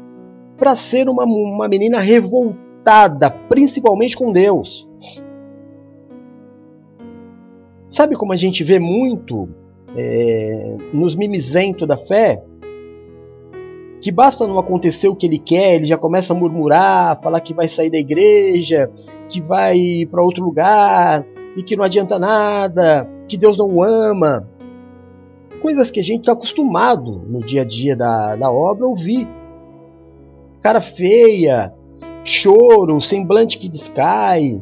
para 0.58 0.76
ser 0.76 1.08
uma, 1.08 1.26
uma 1.26 1.68
menina 1.68 2.00
revoltada, 2.00 3.30
principalmente 3.30 4.18
com 4.18 4.32
Deus. 4.32 4.90
Sabe 7.88 8.16
como 8.16 8.34
a 8.34 8.36
gente 8.36 8.64
vê 8.64 8.80
muito 8.80 9.48
é, 9.96 10.76
nos 10.92 11.16
mimizentos 11.16 11.88
da 11.88 11.96
fé, 11.96 12.44
que 14.02 14.12
basta 14.12 14.48
não 14.48 14.60
acontecer 14.60 15.08
o 15.08 15.16
que 15.16 15.26
ele 15.28 15.40
quer, 15.40 15.76
ele 15.76 15.86
já 15.86 15.98
começa 15.98 16.34
a 16.34 16.36
murmurar, 16.36 17.22
falar 17.22 17.42
que 17.42 17.54
vai 17.54 17.68
sair 17.68 17.90
da 17.90 17.98
igreja, 17.98 18.90
que 19.30 19.42
vai 19.42 20.06
para 20.10 20.24
outro 20.24 20.44
lugar 20.44 21.26
e 21.56 21.64
que 21.64 21.76
não 21.76 21.84
adianta 21.84 22.20
nada, 22.20 23.10
que 23.28 23.38
Deus 23.38 23.58
não 23.58 23.68
o 23.68 23.84
ama. 23.84 24.48
Coisas 25.62 25.90
que 25.90 26.00
a 26.00 26.04
gente 26.04 26.22
está 26.22 26.34
acostumado 26.34 27.24
no 27.28 27.40
dia 27.40 27.62
a 27.62 27.66
dia 27.66 27.96
da, 27.96 28.36
da 28.36 28.52
obra 28.52 28.86
ouvir. 28.86 29.28
Cara 30.62 30.82
feia, 30.82 31.74
choro, 32.24 33.00
semblante 33.00 33.58
que 33.58 33.70
descai, 33.70 34.62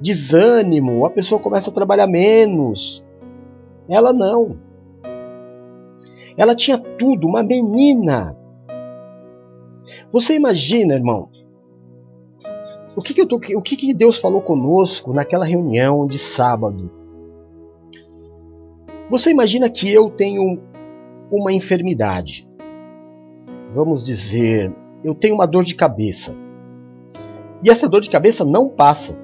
desânimo, 0.00 1.04
a 1.04 1.10
pessoa 1.10 1.40
começa 1.40 1.70
a 1.70 1.72
trabalhar 1.72 2.06
menos, 2.06 3.04
ela 3.88 4.12
não. 4.12 4.58
Ela 6.36 6.54
tinha 6.54 6.78
tudo, 6.78 7.26
uma 7.26 7.42
menina. 7.42 8.36
Você 10.12 10.34
imagina, 10.34 10.94
irmão, 10.94 11.28
o 12.96 13.02
que, 13.02 13.14
que, 13.14 13.26
tô, 13.26 13.36
o 13.36 13.62
que, 13.62 13.76
que 13.76 13.94
Deus 13.94 14.18
falou 14.18 14.40
conosco 14.40 15.12
naquela 15.12 15.44
reunião 15.44 16.06
de 16.06 16.18
sábado? 16.18 16.90
Você 19.10 19.30
imagina 19.30 19.68
que 19.68 19.92
eu 19.92 20.08
tenho 20.08 20.60
uma 21.32 21.52
enfermidade. 21.52 22.48
Vamos 23.74 24.04
dizer, 24.04 24.72
eu 25.02 25.16
tenho 25.16 25.34
uma 25.34 25.46
dor 25.46 25.64
de 25.64 25.74
cabeça. 25.74 26.36
E 27.62 27.68
essa 27.68 27.88
dor 27.88 28.02
de 28.02 28.08
cabeça 28.08 28.44
não 28.44 28.68
passa. 28.68 29.18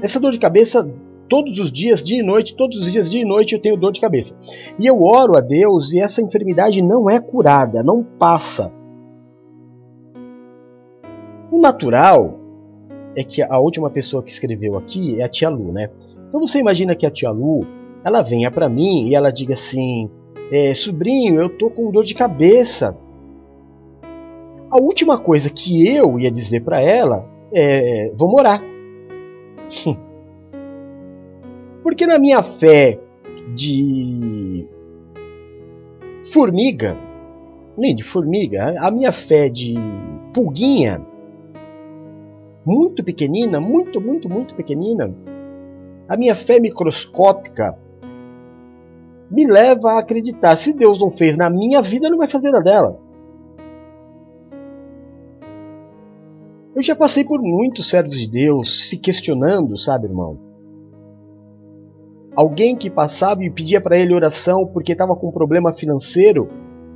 Essa 0.00 0.18
dor 0.18 0.32
de 0.32 0.38
cabeça 0.38 0.90
todos 1.28 1.58
os 1.58 1.70
dias, 1.70 2.02
dia 2.02 2.20
e 2.20 2.22
noite, 2.22 2.56
todos 2.56 2.78
os 2.78 2.90
dias, 2.90 3.10
dia 3.10 3.20
e 3.20 3.26
noite, 3.26 3.54
eu 3.54 3.60
tenho 3.60 3.76
dor 3.76 3.92
de 3.92 4.00
cabeça. 4.00 4.34
E 4.78 4.86
eu 4.86 5.02
oro 5.02 5.36
a 5.36 5.40
Deus 5.42 5.92
e 5.92 6.00
essa 6.00 6.22
enfermidade 6.22 6.80
não 6.80 7.10
é 7.10 7.20
curada, 7.20 7.82
não 7.82 8.02
passa. 8.02 8.72
O 11.50 11.60
natural 11.60 12.40
é 13.14 13.22
que 13.22 13.42
a 13.42 13.58
última 13.58 13.90
pessoa 13.90 14.22
que 14.22 14.30
escreveu 14.30 14.78
aqui 14.78 15.20
é 15.20 15.24
a 15.24 15.28
tia 15.28 15.50
Lu, 15.50 15.72
né? 15.72 15.90
Então 16.28 16.40
você 16.40 16.58
imagina 16.58 16.96
que 16.96 17.06
a 17.06 17.10
tia 17.10 17.30
Lu, 17.30 17.83
ela 18.04 18.20
venha 18.20 18.50
para 18.50 18.68
mim 18.68 19.08
e 19.08 19.14
ela 19.14 19.32
diga 19.32 19.54
assim: 19.54 20.10
é, 20.52 20.74
sobrinho, 20.74 21.40
eu 21.40 21.48
tô 21.48 21.70
com 21.70 21.90
dor 21.90 22.04
de 22.04 22.14
cabeça. 22.14 22.94
A 24.70 24.80
última 24.80 25.18
coisa 25.18 25.48
que 25.48 25.88
eu 25.88 26.20
ia 26.20 26.30
dizer 26.30 26.60
para 26.62 26.82
ela 26.82 27.26
é: 27.52 28.12
vamos 28.14 28.38
orar. 28.38 28.62
Porque 31.82 32.06
na 32.06 32.18
minha 32.18 32.42
fé 32.42 32.98
de 33.54 34.66
formiga, 36.32 36.96
nem 37.76 37.94
de 37.94 38.02
formiga, 38.02 38.74
a 38.80 38.90
minha 38.90 39.12
fé 39.12 39.48
de 39.48 39.74
pulguinha, 40.32 41.00
muito 42.64 43.04
pequenina, 43.04 43.60
muito, 43.60 44.00
muito, 44.00 44.28
muito 44.28 44.54
pequenina, 44.54 45.14
a 46.08 46.16
minha 46.16 46.34
fé 46.34 46.58
microscópica 46.58 47.78
me 49.30 49.46
leva 49.46 49.92
a 49.92 49.98
acreditar: 49.98 50.56
se 50.56 50.72
Deus 50.72 50.98
não 50.98 51.10
fez 51.10 51.36
na 51.36 51.50
minha 51.50 51.80
vida, 51.82 52.08
não 52.08 52.18
vai 52.18 52.28
fazer 52.28 52.50
na 52.50 52.60
dela. 52.60 53.00
Eu 56.74 56.82
já 56.82 56.96
passei 56.96 57.24
por 57.24 57.40
muitos 57.40 57.88
servos 57.88 58.18
de 58.18 58.28
Deus 58.28 58.88
se 58.88 58.98
questionando, 58.98 59.78
sabe, 59.78 60.08
irmão? 60.08 60.38
Alguém 62.34 62.76
que 62.76 62.90
passava 62.90 63.44
e 63.44 63.50
pedia 63.50 63.80
para 63.80 63.96
ele 63.96 64.12
oração 64.12 64.66
porque 64.66 64.90
estava 64.90 65.14
com 65.14 65.28
um 65.28 65.32
problema 65.32 65.72
financeiro 65.72 66.48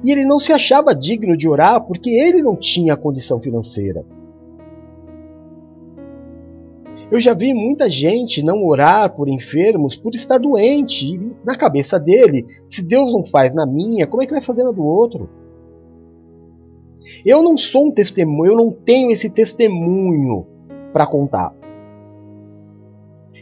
e 0.05 0.11
ele 0.11 0.25
não 0.25 0.41
se 0.41 0.53
achava 0.53 0.95
digno 0.95 1.37
de 1.37 1.49
orar 1.49 1.81
porque 1.87 2.11
ele 2.11 2.43
não 2.43 2.57
tinha 2.57 2.97
condição 2.97 3.41
financeira. 3.41 4.05
Eu 7.11 7.19
já 7.19 7.33
vi 7.33 7.55
muita 7.55 7.88
gente 7.88 8.43
não 8.43 8.65
orar 8.67 9.15
por 9.15 9.29
enfermos 9.29 9.97
por 9.97 10.15
estar 10.15 10.38
doente. 10.38 11.15
E 11.15 11.31
na 11.45 11.57
cabeça 11.57 11.99
dele, 11.99 12.45
se 12.69 12.83
Deus 12.83 13.12
não 13.15 13.25
faz 13.25 13.55
na 13.55 13.65
minha, 13.65 14.07
como 14.07 14.23
é 14.23 14.27
que 14.27 14.33
vai 14.33 14.43
fazer 14.43 14.62
na 14.62 14.73
do 14.73 14.85
outro? 14.85 15.29
Eu 17.25 17.43
não 17.43 17.57
sou 17.57 17.87
um 17.87 17.91
testemunho, 17.91 18.53
eu 18.53 18.57
não 18.57 18.71
tenho 18.71 19.11
esse 19.11 19.31
testemunho 19.31 20.47
para 20.93 21.07
contar. 21.07 21.55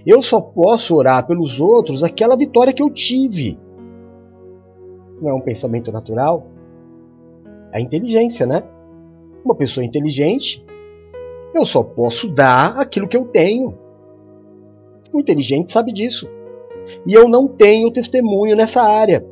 Eu 0.06 0.22
só 0.22 0.40
posso 0.40 0.94
orar 0.94 1.26
pelos 1.26 1.58
outros 1.58 2.04
aquela 2.04 2.36
vitória 2.36 2.72
que 2.72 2.82
eu 2.82 2.90
tive. 2.90 3.58
Não 5.20 5.30
é 5.30 5.34
um 5.34 5.40
pensamento 5.40 5.90
natural? 5.90 6.46
É 7.72 7.78
a 7.78 7.80
inteligência, 7.80 8.46
né? 8.46 8.62
Uma 9.44 9.56
pessoa 9.56 9.84
inteligente, 9.84 10.64
eu 11.56 11.66
só 11.66 11.82
posso 11.82 12.28
dar 12.28 12.76
aquilo 12.78 13.08
que 13.08 13.16
eu 13.16 13.24
tenho. 13.24 13.74
O 15.12 15.20
inteligente 15.20 15.72
sabe 15.72 15.92
disso. 15.92 16.28
E 17.06 17.12
eu 17.12 17.28
não 17.28 17.48
tenho 17.48 17.90
testemunho 17.90 18.54
nessa 18.54 18.82
área. 18.82 19.24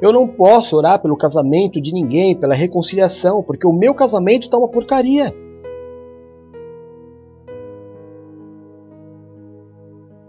Eu 0.00 0.12
não 0.12 0.26
posso 0.26 0.76
orar 0.76 1.00
pelo 1.00 1.16
casamento 1.16 1.80
de 1.80 1.92
ninguém, 1.92 2.36
pela 2.36 2.54
reconciliação, 2.54 3.42
porque 3.42 3.66
o 3.66 3.72
meu 3.72 3.94
casamento 3.94 4.42
está 4.42 4.58
uma 4.58 4.68
porcaria. 4.68 5.34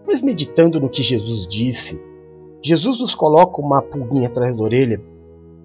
Mas 0.05 0.21
meditando 0.21 0.79
no 0.79 0.89
que 0.89 1.01
Jesus 1.01 1.47
disse, 1.47 1.99
Jesus 2.61 2.99
nos 2.99 3.15
coloca 3.15 3.59
uma 3.59 3.81
pulguinha 3.81 4.27
atrás 4.27 4.57
da 4.57 4.63
orelha. 4.63 5.01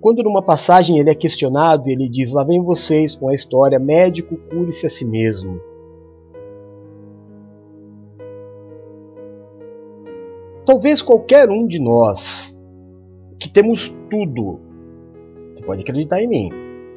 Quando 0.07 0.23
numa 0.23 0.41
passagem 0.41 1.01
ele 1.01 1.11
é 1.11 1.17
questionado 1.17 1.91
ele 1.91 2.09
diz: 2.09 2.33
Lá 2.33 2.45
vem 2.45 2.63
vocês 2.63 3.17
com 3.17 3.29
a 3.29 3.35
história, 3.35 3.77
médico, 3.77 4.37
cure-se 4.37 4.87
a 4.87 4.89
si 4.89 5.05
mesmo. 5.05 5.61
Talvez 10.65 11.03
qualquer 11.03 11.51
um 11.51 11.67
de 11.67 11.81
nós 11.81 12.57
que 13.37 13.51
temos 13.51 13.89
tudo, 14.09 14.61
você 15.53 15.65
pode 15.65 15.83
acreditar 15.83 16.23
em 16.23 16.29
mim, 16.29 16.51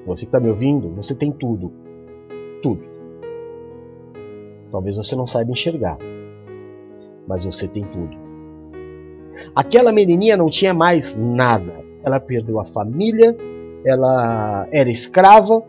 você 0.05 0.21
que 0.21 0.27
está 0.27 0.39
me 0.39 0.51
ouvindo, 0.51 0.89
você 0.89 1.15
tem 1.15 1.31
tudo. 1.31 1.73
Tudo. 2.61 2.83
Talvez 4.71 4.97
você 4.97 5.15
não 5.15 5.25
saiba 5.25 5.49
enxergar 5.49 5.97
mas 7.27 7.43
você 7.43 7.67
tem 7.67 7.83
tudo. 7.85 8.15
Aquela 9.55 9.91
menininha 9.91 10.37
não 10.37 10.47
tinha 10.47 10.75
mais 10.75 11.15
nada. 11.15 11.88
Ela 12.09 12.19
perdeu 12.19 12.59
a 12.59 12.65
família, 12.65 13.37
ela 13.85 14.67
era 14.71 14.89
escrava. 14.89 15.63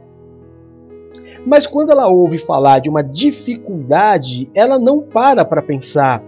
Mas 1.47 1.67
quando 1.67 1.91
ela 1.91 2.09
ouve 2.09 2.39
falar 2.39 2.81
de 2.81 2.89
uma 2.89 3.03
dificuldade, 3.03 4.51
ela 4.55 4.79
não 4.79 5.01
para 5.01 5.45
para 5.45 5.61
pensar: 5.63 6.23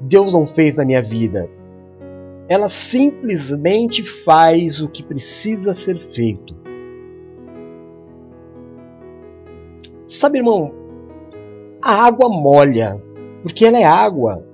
Deus 0.00 0.32
não 0.32 0.46
fez 0.46 0.76
na 0.76 0.84
minha 0.84 1.02
vida. 1.02 1.48
Ela 2.48 2.70
simplesmente 2.70 4.02
faz 4.02 4.80
o 4.80 4.88
que 4.88 5.02
precisa 5.02 5.74
ser 5.74 5.98
feito. 5.98 6.56
Sabe, 10.08 10.38
irmão, 10.38 10.72
a 11.82 12.06
água 12.06 12.30
molha, 12.30 12.98
porque 13.42 13.66
ela 13.66 13.78
é 13.78 13.84
água. 13.84 14.47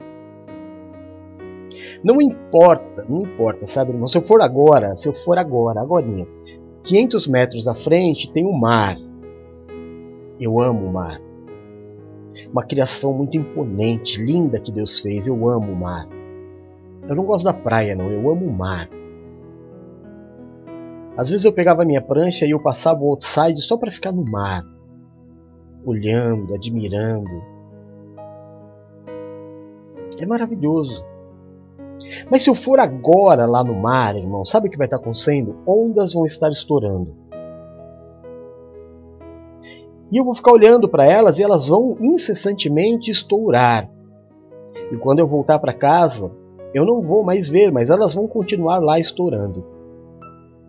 Não 2.05 2.21
importa, 2.21 3.07
não 3.09 3.23
importa, 3.23 3.67
sabe, 3.67 3.93
irmão? 3.93 4.07
Se 4.07 4.19
eu 4.19 4.23
for 4.23 4.43
agora, 4.43 4.95
se 4.95 5.09
eu 5.09 5.15
for 5.15 5.39
agora, 5.39 5.81
agora, 5.81 6.07
500 6.83 7.27
metros 7.27 7.67
à 7.67 7.75
frente 7.75 8.31
tem 8.31 8.45
o 8.45 8.51
um 8.51 8.59
mar. 8.59 8.99
Eu 10.39 10.61
amo 10.61 10.87
o 10.87 10.93
mar. 10.93 11.19
Uma 12.53 12.63
criação 12.63 13.15
muito 13.15 13.39
imponente, 13.39 14.23
linda 14.23 14.61
que 14.61 14.71
Deus 14.71 15.01
fez. 15.01 15.27
Eu 15.27 15.49
amo 15.49 15.73
o 15.73 15.77
mar. 15.77 16.07
Eu 17.09 17.17
não 17.17 17.25
gosto 17.25 17.45
da 17.45 17.55
praia, 17.55 17.95
não. 17.95 18.11
Eu 18.11 18.31
amo 18.31 18.47
o 18.49 18.53
mar. 18.53 18.91
Às 21.17 21.31
vezes 21.31 21.47
eu 21.47 21.55
pegava 21.55 21.85
a 21.85 21.87
minha 21.87 22.03
prancha 22.03 22.45
e 22.45 22.51
eu 22.51 22.61
passava 22.61 23.01
o 23.01 23.09
outside 23.09 23.63
só 23.63 23.79
para 23.79 23.91
ficar 23.91 24.13
no 24.13 24.25
mar, 24.25 24.63
olhando, 25.87 26.55
admirando. 26.55 27.31
É 30.19 30.27
maravilhoso. 30.27 31.14
Mas 32.31 32.43
se 32.43 32.51
eu 32.51 32.55
for 32.55 32.79
agora 32.79 33.47
lá 33.47 33.63
no 33.63 33.75
mar, 33.75 34.17
irmão, 34.17 34.45
sabe 34.45 34.69
o 34.69 34.71
que 34.71 34.77
vai 34.77 34.87
estar 34.87 34.97
acontecendo? 34.97 35.57
Ondas 35.67 36.13
vão 36.13 36.25
estar 36.25 36.51
estourando. 36.51 37.15
E 40.13 40.17
eu 40.17 40.25
vou 40.25 40.35
ficar 40.35 40.53
olhando 40.53 40.89
para 40.89 41.05
elas 41.07 41.39
e 41.39 41.43
elas 41.43 41.69
vão 41.69 41.97
incessantemente 42.01 43.11
estourar. 43.11 43.91
E 44.93 44.97
quando 44.97 45.19
eu 45.19 45.27
voltar 45.27 45.59
para 45.59 45.73
casa, 45.73 46.31
eu 46.75 46.85
não 46.85 47.01
vou 47.01 47.23
mais 47.23 47.49
ver, 47.49 47.73
mas 47.73 47.91
elas 47.91 48.15
vão 48.15 48.27
continuar 48.27 48.79
lá 48.79 48.99
estourando. 48.99 49.65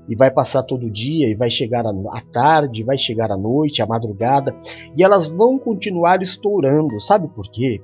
E 0.08 0.15
vai 0.15 0.30
passar 0.30 0.62
todo 0.62 0.89
dia, 0.89 1.27
e 1.27 1.34
vai 1.34 1.50
chegar 1.50 1.84
à 1.86 2.22
tarde, 2.32 2.84
vai 2.84 2.98
chegar 2.98 3.32
à 3.32 3.38
noite, 3.38 3.82
à 3.82 3.88
madrugada, 3.88 4.56
e 4.96 5.04
elas 5.04 5.27
vão 5.27 5.58
continuar 5.58 6.22
estourando. 6.22 7.01
Sabe 7.01 7.27
por 7.27 7.50
quê? 7.51 7.82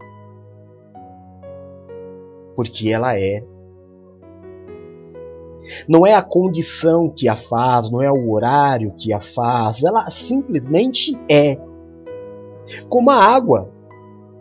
Porque 2.55 2.91
ela 2.91 3.17
é. 3.17 3.43
Não 5.88 6.05
é 6.05 6.13
a 6.13 6.22
condição 6.22 7.10
que 7.10 7.29
a 7.29 7.36
faz, 7.36 7.89
não 7.89 8.01
é 8.01 8.12
o 8.12 8.31
horário 8.31 8.93
que 8.98 9.13
a 9.13 9.20
faz, 9.20 9.84
ela 9.84 10.10
simplesmente 10.10 11.20
é. 11.29 11.58
Como 12.89 13.10
a 13.10 13.15
água. 13.15 13.70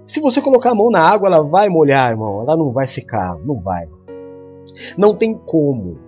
Se 0.06 0.20
você 0.20 0.40
colocar 0.40 0.70
a 0.70 0.74
mão 0.74 0.90
na 0.90 1.00
água, 1.00 1.28
ela 1.28 1.42
vai 1.42 1.68
molhar, 1.68 2.10
irmão. 2.10 2.42
Ela 2.42 2.56
não 2.56 2.72
vai 2.72 2.86
secar, 2.86 3.38
não 3.44 3.60
vai. 3.60 3.88
Não 4.96 5.14
tem 5.14 5.34
como. 5.34 5.98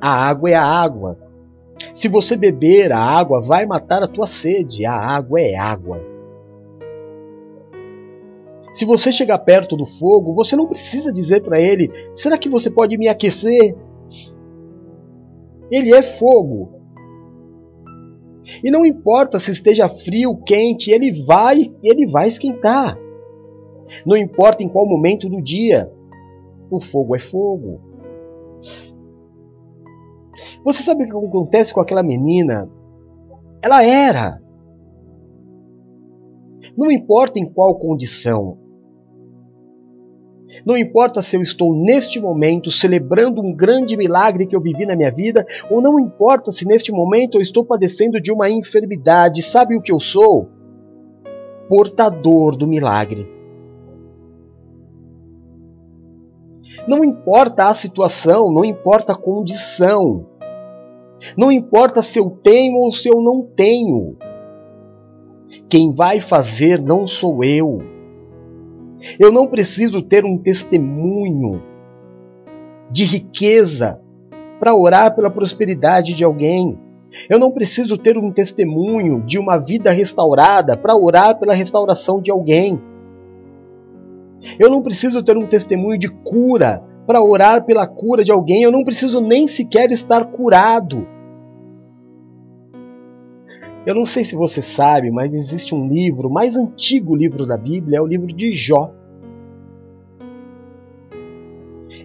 A 0.00 0.10
água 0.10 0.50
é 0.50 0.54
a 0.54 0.64
água. 0.64 1.18
Se 1.94 2.08
você 2.08 2.36
beber 2.36 2.92
a 2.92 2.98
água, 2.98 3.40
vai 3.40 3.64
matar 3.64 4.02
a 4.02 4.08
tua 4.08 4.26
sede. 4.26 4.84
A 4.84 4.94
água 4.94 5.40
é 5.40 5.56
água. 5.56 6.15
Se 8.76 8.84
você 8.84 9.10
chegar 9.10 9.38
perto 9.38 9.74
do 9.74 9.86
fogo, 9.86 10.34
você 10.34 10.54
não 10.54 10.66
precisa 10.66 11.10
dizer 11.10 11.42
para 11.42 11.58
ele: 11.58 11.90
será 12.14 12.36
que 12.36 12.46
você 12.46 12.70
pode 12.70 12.98
me 12.98 13.08
aquecer? 13.08 13.74
Ele 15.70 15.94
é 15.94 16.02
fogo. 16.02 16.78
E 18.62 18.70
não 18.70 18.84
importa 18.84 19.40
se 19.40 19.50
esteja 19.50 19.88
frio, 19.88 20.36
quente, 20.36 20.90
ele 20.90 21.10
vai, 21.24 21.74
ele 21.82 22.06
vai 22.06 22.28
esquentar. 22.28 22.98
Não 24.04 24.14
importa 24.14 24.62
em 24.62 24.68
qual 24.68 24.86
momento 24.86 25.26
do 25.26 25.40
dia, 25.40 25.90
o 26.70 26.78
fogo 26.78 27.16
é 27.16 27.18
fogo. 27.18 27.80
Você 30.62 30.82
sabe 30.82 31.04
o 31.04 31.06
que 31.06 31.26
acontece 31.26 31.72
com 31.72 31.80
aquela 31.80 32.02
menina? 32.02 32.70
Ela 33.64 33.82
era. 33.82 34.38
Não 36.76 36.90
importa 36.90 37.38
em 37.38 37.50
qual 37.50 37.78
condição, 37.78 38.65
não 40.64 40.76
importa 40.76 41.22
se 41.22 41.36
eu 41.36 41.42
estou 41.42 41.74
neste 41.74 42.20
momento 42.20 42.70
celebrando 42.70 43.40
um 43.40 43.54
grande 43.54 43.96
milagre 43.96 44.46
que 44.46 44.54
eu 44.54 44.60
vivi 44.60 44.86
na 44.86 44.96
minha 44.96 45.10
vida, 45.10 45.46
ou 45.70 45.80
não 45.80 45.98
importa 45.98 46.52
se 46.52 46.66
neste 46.66 46.92
momento 46.92 47.36
eu 47.36 47.42
estou 47.42 47.64
padecendo 47.64 48.20
de 48.20 48.32
uma 48.32 48.48
enfermidade, 48.48 49.42
sabe 49.42 49.76
o 49.76 49.80
que 49.80 49.92
eu 49.92 50.00
sou? 50.00 50.48
Portador 51.68 52.56
do 52.56 52.66
milagre. 52.66 53.28
Não 56.86 57.04
importa 57.04 57.68
a 57.68 57.74
situação, 57.74 58.52
não 58.52 58.64
importa 58.64 59.12
a 59.12 59.16
condição, 59.16 60.26
não 61.36 61.50
importa 61.50 62.02
se 62.02 62.18
eu 62.18 62.30
tenho 62.30 62.76
ou 62.76 62.92
se 62.92 63.08
eu 63.08 63.20
não 63.20 63.42
tenho. 63.42 64.16
Quem 65.68 65.92
vai 65.92 66.20
fazer 66.20 66.80
não 66.80 67.06
sou 67.06 67.42
eu 67.42 67.95
eu 69.18 69.30
não 69.30 69.46
preciso 69.46 70.02
ter 70.02 70.24
um 70.24 70.38
testemunho 70.38 71.62
de 72.90 73.04
riqueza 73.04 74.00
para 74.58 74.74
orar 74.74 75.14
pela 75.14 75.30
prosperidade 75.30 76.14
de 76.14 76.24
alguém. 76.24 76.78
Eu 77.28 77.38
não 77.38 77.50
preciso 77.50 77.96
ter 77.96 78.16
um 78.16 78.32
testemunho 78.32 79.22
de 79.22 79.38
uma 79.38 79.58
vida 79.58 79.90
restaurada 79.90 80.76
para 80.76 80.96
orar 80.96 81.38
pela 81.38 81.54
restauração 81.54 82.20
de 82.20 82.30
alguém. 82.30 82.80
Eu 84.58 84.70
não 84.70 84.82
preciso 84.82 85.22
ter 85.22 85.36
um 85.36 85.46
testemunho 85.46 85.98
de 85.98 86.08
cura 86.08 86.82
para 87.06 87.22
orar 87.22 87.64
pela 87.64 87.86
cura 87.86 88.24
de 88.24 88.32
alguém. 88.32 88.62
Eu 88.62 88.72
não 88.72 88.84
preciso 88.84 89.20
nem 89.20 89.46
sequer 89.46 89.90
estar 89.90 90.24
curado. 90.26 91.06
Eu 93.86 93.94
não 93.94 94.04
sei 94.04 94.24
se 94.24 94.34
você 94.34 94.60
sabe, 94.60 95.12
mas 95.12 95.32
existe 95.32 95.72
um 95.72 95.86
livro, 95.86 96.26
o 96.26 96.32
mais 96.32 96.56
antigo 96.56 97.14
livro 97.14 97.46
da 97.46 97.56
Bíblia, 97.56 97.98
é 97.98 98.00
o 98.00 98.06
livro 98.06 98.26
de 98.26 98.50
Jó. 98.52 98.92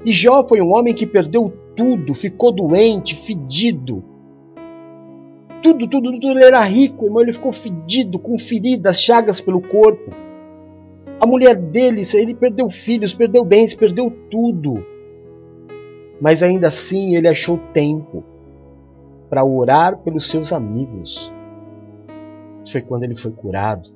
E 0.06 0.12
Jó 0.12 0.48
foi 0.48 0.62
um 0.62 0.78
homem 0.78 0.94
que 0.94 1.08
perdeu 1.08 1.52
tudo, 1.76 2.14
ficou 2.14 2.52
doente, 2.52 3.16
fedido. 3.16 4.04
Tudo, 5.64 5.88
tudo, 5.88 6.12
tudo. 6.12 6.30
Ele 6.30 6.44
era 6.44 6.64
rico, 6.64 7.06
irmão, 7.06 7.24
ele 7.24 7.34
ficou 7.34 7.52
fedido, 7.52 8.20
com 8.20 8.38
feridas, 8.38 9.02
chagas 9.02 9.42
pelo 9.42 9.60
corpo. 9.60 10.12
A 11.20 11.26
mulher 11.26 11.56
dele, 11.56 12.06
ele 12.14 12.36
perdeu 12.36 12.70
filhos, 12.70 13.16
perdeu 13.16 13.44
bens, 13.44 13.74
perdeu 13.74 14.12
tudo. 14.30 14.86
Mas 16.20 16.44
ainda 16.44 16.68
assim 16.68 17.16
ele 17.16 17.28
achou 17.28 17.60
tempo 17.74 18.24
para 19.32 19.44
orar 19.44 19.98
pelos 19.98 20.30
seus 20.30 20.54
amigos 20.54 21.34
foi 22.66 22.82
quando 22.82 23.04
ele 23.04 23.16
foi 23.16 23.32
curado. 23.32 23.90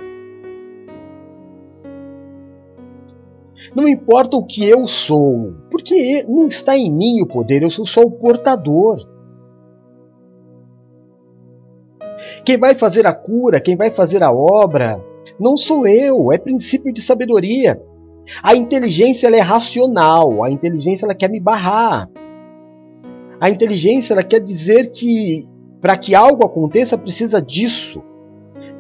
Não 3.74 3.88
importa 3.88 4.36
o 4.38 4.46
que 4.46 4.66
eu 4.66 4.86
sou, 4.86 5.54
porque 5.72 6.24
não 6.28 6.46
está 6.46 6.78
em 6.78 6.92
mim 6.92 7.22
o 7.22 7.28
poder, 7.28 7.64
eu 7.64 7.70
sou 7.70 7.86
só 7.86 8.02
o 8.02 8.12
portador. 8.12 9.08
Quem 12.44 12.58
vai 12.58 12.76
fazer 12.76 13.08
a 13.08 13.14
cura, 13.14 13.60
quem 13.60 13.76
vai 13.76 13.90
fazer 13.90 14.24
a 14.24 14.32
obra, 14.32 15.04
não 15.40 15.58
sou 15.58 15.88
eu, 15.88 16.32
é 16.32 16.38
princípio 16.38 16.94
de 16.94 17.02
sabedoria. 17.02 17.82
A 18.42 18.56
inteligência 18.56 19.28
ela 19.28 19.38
é 19.38 19.42
racional, 19.42 20.44
a 20.44 20.52
inteligência 20.52 21.06
ela 21.06 21.16
quer 21.16 21.30
me 21.30 21.40
barrar. 21.40 22.10
A 23.40 23.50
inteligência 23.50 24.14
ela 24.14 24.24
quer 24.24 24.40
dizer 24.40 24.92
que 24.92 25.46
para 25.82 25.98
que 25.98 26.16
algo 26.16 26.46
aconteça 26.46 26.98
precisa 26.98 27.42
disso. 27.42 28.02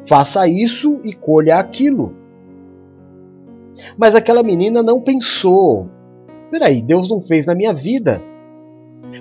Faça 0.07 0.47
isso 0.47 0.99
e 1.03 1.13
colha 1.13 1.57
aquilo. 1.57 2.13
Mas 3.97 4.15
aquela 4.15 4.43
menina 4.43 4.83
não 4.83 5.01
pensou. 5.01 5.89
Peraí, 6.51 6.81
Deus 6.81 7.09
não 7.09 7.21
fez 7.21 7.45
na 7.45 7.55
minha 7.55 7.73
vida. 7.73 8.21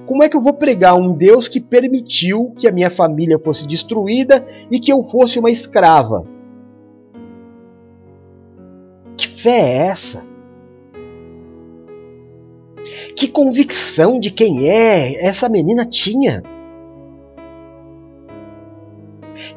Como 0.07 0.23
é 0.23 0.29
que 0.29 0.37
eu 0.37 0.41
vou 0.41 0.53
pregar 0.53 0.95
um 0.95 1.13
Deus 1.13 1.49
que 1.49 1.61
permitiu 1.61 2.53
que 2.59 2.69
a 2.69 2.73
minha 2.73 2.91
família 2.91 3.39
fosse 3.39 3.67
destruída 3.67 4.47
e 4.71 4.79
que 4.79 4.93
eu 4.93 5.03
fosse 5.03 5.39
uma 5.39 5.51
escrava? 5.51 6.27
Que 9.17 9.29
fé 9.29 9.61
é 9.61 9.77
essa? 9.87 10.25
Que 13.17 13.29
convicção 13.29 14.19
de 14.19 14.31
quem 14.31 14.69
é 14.69 15.25
essa 15.25 15.49
menina 15.49 15.87
tinha? 15.87 16.43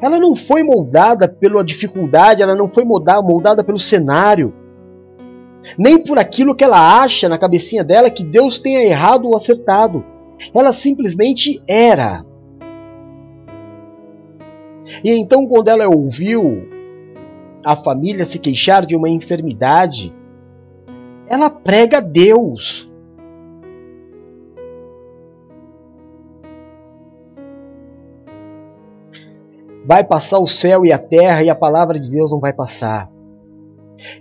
Ela 0.00 0.18
não 0.18 0.34
foi 0.34 0.62
moldada 0.62 1.28
pela 1.28 1.64
dificuldade, 1.64 2.42
ela 2.42 2.54
não 2.54 2.68
foi 2.68 2.84
moldada, 2.84 3.22
moldada 3.22 3.64
pelo 3.64 3.78
cenário, 3.78 4.52
nem 5.78 5.98
por 5.98 6.18
aquilo 6.18 6.54
que 6.54 6.64
ela 6.64 7.02
acha 7.02 7.28
na 7.28 7.38
cabecinha 7.38 7.82
dela 7.82 8.10
que 8.10 8.24
Deus 8.24 8.58
tenha 8.58 8.82
errado 8.82 9.26
ou 9.26 9.36
acertado. 9.36 10.04
Ela 10.54 10.72
simplesmente 10.72 11.62
era. 11.66 12.24
E 15.04 15.10
então, 15.10 15.46
quando 15.46 15.68
ela 15.68 15.88
ouviu 15.88 16.68
a 17.64 17.76
família 17.76 18.24
se 18.24 18.38
queixar 18.38 18.86
de 18.86 18.96
uma 18.96 19.08
enfermidade, 19.08 20.14
ela 21.28 21.50
prega 21.50 21.98
a 21.98 22.00
Deus. 22.00 22.87
Vai 29.88 30.04
passar 30.04 30.38
o 30.38 30.46
céu 30.46 30.84
e 30.84 30.92
a 30.92 30.98
terra 30.98 31.42
e 31.42 31.48
a 31.48 31.54
palavra 31.54 31.98
de 31.98 32.10
Deus 32.10 32.30
não 32.30 32.38
vai 32.38 32.52
passar. 32.52 33.10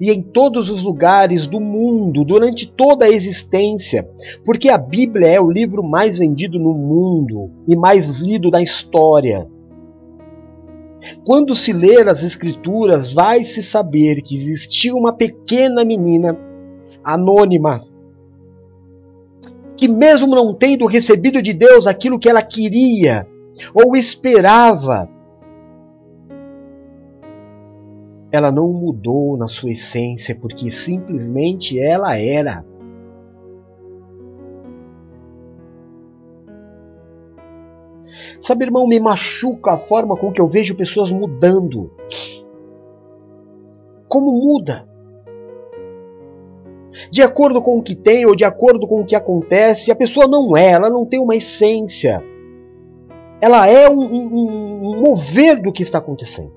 e 0.02 0.10
em 0.10 0.24
todos 0.24 0.72
os 0.72 0.82
lugares 0.82 1.46
do 1.46 1.60
mundo, 1.60 2.24
durante 2.24 2.66
toda 2.72 3.06
a 3.06 3.10
existência, 3.10 4.10
porque 4.44 4.70
a 4.70 4.78
Bíblia 4.78 5.28
é 5.28 5.40
o 5.40 5.52
livro 5.52 5.84
mais 5.84 6.18
vendido 6.18 6.58
no 6.58 6.74
mundo 6.74 7.52
e 7.68 7.76
mais 7.76 8.08
lido 8.20 8.50
da 8.50 8.60
história. 8.60 9.46
Quando 11.24 11.54
se 11.54 11.74
ler 11.74 12.08
as 12.08 12.24
Escrituras, 12.24 13.12
vai 13.14 13.44
se 13.44 13.62
saber 13.62 14.22
que 14.22 14.36
existia 14.36 14.96
uma 14.96 15.14
pequena 15.14 15.86
menina 15.86 16.36
anônima 17.04 17.84
que, 19.76 19.88
mesmo 19.88 20.34
não 20.34 20.56
tendo 20.56 20.88
recebido 20.88 21.40
de 21.40 21.54
Deus 21.54 21.86
aquilo 21.86 22.18
que 22.18 22.30
ela 22.30 22.42
queria 22.42 23.28
ou 23.76 23.96
esperava, 23.96 25.17
ela 28.32 28.52
não 28.52 28.72
mudou 28.74 29.38
na 29.38 29.48
sua 29.48 29.72
essência, 29.72 30.36
porque 30.36 30.70
simplesmente 30.70 31.80
ela 31.80 32.18
era. 32.18 32.66
Sabe, 38.40 38.66
irmão, 38.66 38.88
me 38.88 39.00
machuca 39.00 39.74
a 39.74 39.78
forma 39.78 40.16
com 40.16 40.32
que 40.32 40.42
eu 40.42 40.48
vejo 40.48 40.76
pessoas 40.76 41.12
mudando. 41.12 41.92
Como 44.08 44.32
muda? 44.32 44.88
De 47.12 47.22
acordo 47.22 47.62
com 47.62 47.78
o 47.78 47.84
que 47.84 47.96
tem 47.96 48.26
ou 48.26 48.36
de 48.36 48.44
acordo 48.44 48.88
com 48.88 49.02
o 49.02 49.06
que 49.06 49.16
acontece, 49.16 49.92
a 49.92 49.96
pessoa 49.96 50.28
não 50.28 50.56
é, 50.56 50.72
ela 50.72 50.90
não 50.90 51.06
tem 51.06 51.20
uma 51.20 51.36
essência. 51.36 52.24
Ela 53.40 53.68
é 53.68 53.90
um, 53.90 54.00
um, 54.00 54.90
um 54.90 55.02
mover 55.02 55.62
do 55.62 55.72
que 55.72 55.84
está 55.84 56.00
acontecendo. 56.00 56.57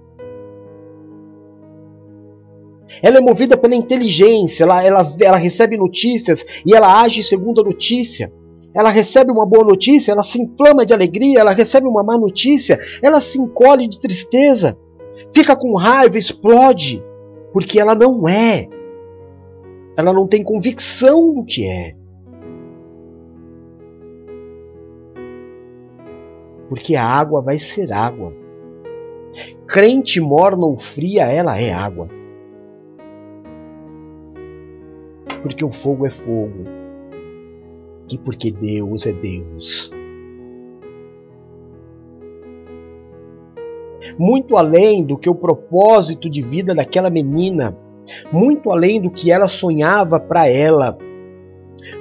Ela 3.02 3.18
é 3.18 3.20
movida 3.20 3.56
pela 3.56 3.74
inteligência, 3.74 4.64
ela, 4.64 4.82
ela, 4.82 5.12
ela 5.20 5.36
recebe 5.36 5.76
notícias 5.76 6.44
e 6.66 6.74
ela 6.74 7.02
age 7.02 7.22
segundo 7.22 7.60
a 7.60 7.64
notícia. 7.64 8.32
Ela 8.74 8.90
recebe 8.90 9.32
uma 9.32 9.46
boa 9.46 9.64
notícia, 9.64 10.12
ela 10.12 10.22
se 10.22 10.40
inflama 10.40 10.86
de 10.86 10.94
alegria, 10.94 11.40
ela 11.40 11.52
recebe 11.52 11.88
uma 11.88 12.02
má 12.02 12.16
notícia, 12.16 12.78
ela 13.02 13.20
se 13.20 13.40
encolhe 13.40 13.88
de 13.88 14.00
tristeza, 14.00 14.78
fica 15.34 15.56
com 15.56 15.74
raiva, 15.74 16.18
explode, 16.18 17.02
porque 17.52 17.80
ela 17.80 17.94
não 17.94 18.28
é. 18.28 18.68
Ela 19.96 20.12
não 20.12 20.26
tem 20.26 20.42
convicção 20.42 21.34
do 21.34 21.44
que 21.44 21.66
é. 21.66 21.94
Porque 26.68 26.94
a 26.94 27.04
água 27.04 27.42
vai 27.42 27.58
ser 27.58 27.92
água. 27.92 28.32
Crente 29.66 30.20
morna 30.20 30.64
ou 30.64 30.76
fria, 30.76 31.24
ela 31.24 31.60
é 31.60 31.72
água. 31.72 32.19
Porque 35.42 35.64
o 35.64 35.70
fogo 35.70 36.06
é 36.06 36.10
fogo 36.10 36.64
e 38.10 38.18
porque 38.18 38.50
Deus 38.50 39.06
é 39.06 39.12
Deus. 39.12 39.90
Muito 44.18 44.56
além 44.56 45.04
do 45.04 45.16
que 45.16 45.28
o 45.28 45.34
propósito 45.34 46.28
de 46.28 46.42
vida 46.42 46.74
daquela 46.74 47.10
menina, 47.10 47.76
muito 48.32 48.70
além 48.70 49.00
do 49.00 49.10
que 49.10 49.30
ela 49.30 49.46
sonhava 49.46 50.18
para 50.18 50.48
ela, 50.48 50.98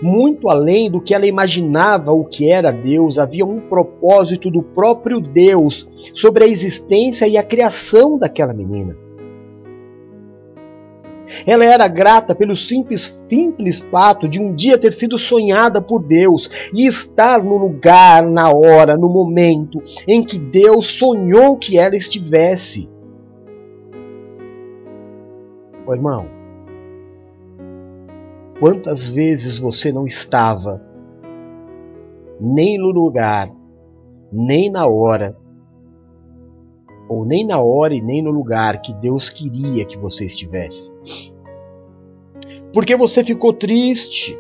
muito 0.02 0.50
além 0.50 0.90
do 0.90 1.02
que 1.02 1.14
ela 1.14 1.26
imaginava 1.26 2.12
o 2.12 2.26
que 2.26 2.50
era 2.50 2.72
Deus, 2.72 3.20
havia 3.20 3.46
um 3.46 3.60
propósito 3.60 4.50
do 4.50 4.62
próprio 4.62 5.20
Deus 5.20 5.88
sobre 6.14 6.44
a 6.44 6.48
existência 6.48 7.28
e 7.28 7.38
a 7.38 7.44
criação 7.44 8.18
daquela 8.18 8.54
menina. 8.54 9.09
Ela 11.46 11.66
era 11.66 11.88
grata 11.88 12.34
pelo 12.36 12.56
simples, 12.56 13.26
simples 13.30 13.80
fato 13.80 14.28
de 14.28 14.42
um 14.42 14.54
dia 14.54 14.78
ter 14.78 14.94
sido 14.94 15.18
sonhada 15.18 15.82
por 15.82 16.02
Deus 16.04 16.50
e 16.74 16.88
estar 16.88 17.44
no 17.44 17.58
lugar, 17.58 18.24
na 18.24 18.52
hora, 18.52 18.98
no 18.98 19.10
momento 19.10 19.82
em 20.08 20.24
que 20.24 20.40
Deus 20.40 20.88
sonhou 20.88 21.58
que 21.58 21.78
ela 21.78 21.96
estivesse. 21.96 22.90
Ô 25.86 25.94
irmão, 25.94 26.28
quantas 28.60 29.08
vezes 29.08 29.58
você 29.58 29.92
não 29.92 30.06
estava 30.06 30.82
nem 32.40 32.78
no 32.78 32.92
lugar, 32.92 33.52
nem 34.32 34.72
na 34.72 34.88
hora, 34.88 35.36
ou 37.10 37.26
nem 37.26 37.44
na 37.44 37.60
hora 37.60 37.96
e 37.96 38.02
nem 38.02 38.22
no 38.22 38.30
lugar 38.30 38.82
que 38.82 38.94
Deus 38.94 39.32
queria 39.32 39.84
que 39.84 39.98
você 39.98 40.26
estivesse. 40.26 40.94
Porque 42.72 42.96
você 42.96 43.24
ficou 43.24 43.52
triste, 43.52 44.38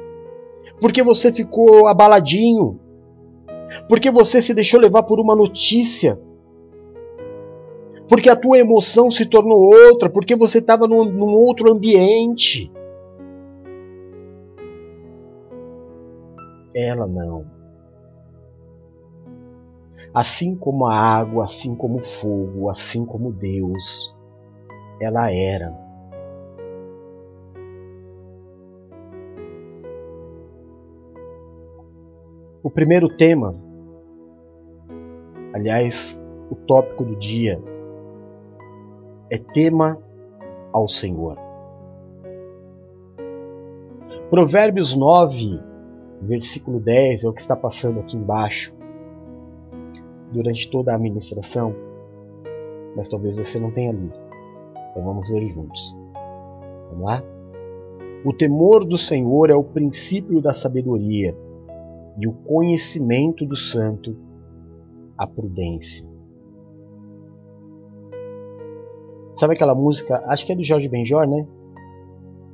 porque 0.80 1.02
você 1.02 1.34
ficou 1.34 1.88
abaladinho, 1.88 2.80
porque 3.90 4.12
você 4.12 4.40
se 4.40 4.54
deixou 4.54 4.80
levar 4.80 5.02
por 5.04 5.20
uma 5.20 5.36
notícia, 5.36 6.22
porque 8.08 8.30
a 8.30 8.36
tua 8.36 8.60
emoção 8.60 9.10
se 9.10 9.26
tornou 9.26 9.62
outra, 9.62 10.08
porque 10.08 10.36
você 10.36 10.60
estava 10.60 10.88
num, 10.88 11.06
num 11.06 11.34
outro 11.34 11.74
ambiente. 11.74 12.72
Ela 16.76 17.08
não 17.08 17.59
assim 20.14 20.56
como 20.56 20.88
a 20.88 20.96
água, 20.96 21.44
assim 21.44 21.76
como 21.76 21.98
o 21.98 22.04
fogo, 22.04 22.70
assim 22.70 23.06
como 23.06 23.32
Deus, 23.32 24.16
ela 25.00 25.32
era. 25.32 25.74
O 32.62 32.70
primeiro 32.70 33.08
tema, 33.08 33.54
aliás, 35.54 36.20
o 36.50 36.56
tópico 36.56 37.06
do 37.06 37.16
dia, 37.16 37.62
é 39.30 39.38
tema 39.38 39.98
ao 40.74 40.88
Senhor. 40.88 41.38
Provérbios 44.30 44.96
9, 44.96 45.60
versículo 46.22 46.80
10 46.80 47.24
é 47.24 47.30
o 47.30 47.34
que 47.34 47.42
está 47.42 47.56
passando 47.56 48.00
aqui 48.00 48.18
embaixo 48.18 48.79
durante 50.32 50.70
toda 50.70 50.92
a 50.92 50.96
administração, 50.96 51.76
mas 52.96 53.08
talvez 53.08 53.38
você 53.38 53.60
não 53.60 53.72
tenha 53.72 53.92
lido. 53.92 54.14
Então 54.92 55.04
vamos 55.04 55.30
ler 55.32 55.46
juntos. 55.46 55.96
Vamos 56.90 57.06
lá? 57.06 57.24
O 58.26 58.34
temor 58.34 58.84
do 58.84 58.98
Senhor 58.98 59.50
é 59.50 59.56
o 59.56 59.64
princípio 59.64 60.42
da 60.42 60.54
sabedoria, 60.54 61.36
e 62.20 62.28
o 62.28 62.34
conhecimento 62.34 63.46
do 63.46 63.56
santo, 63.56 64.18
a 65.18 65.26
prudência. 65.26 66.06
Sabe 69.38 69.54
aquela 69.54 69.74
música? 69.74 70.22
Acho 70.28 70.46
que 70.46 70.52
é 70.52 70.56
do 70.56 70.64
Jorge 70.64 70.90
Benjor, 70.90 71.26
né? 71.26 71.48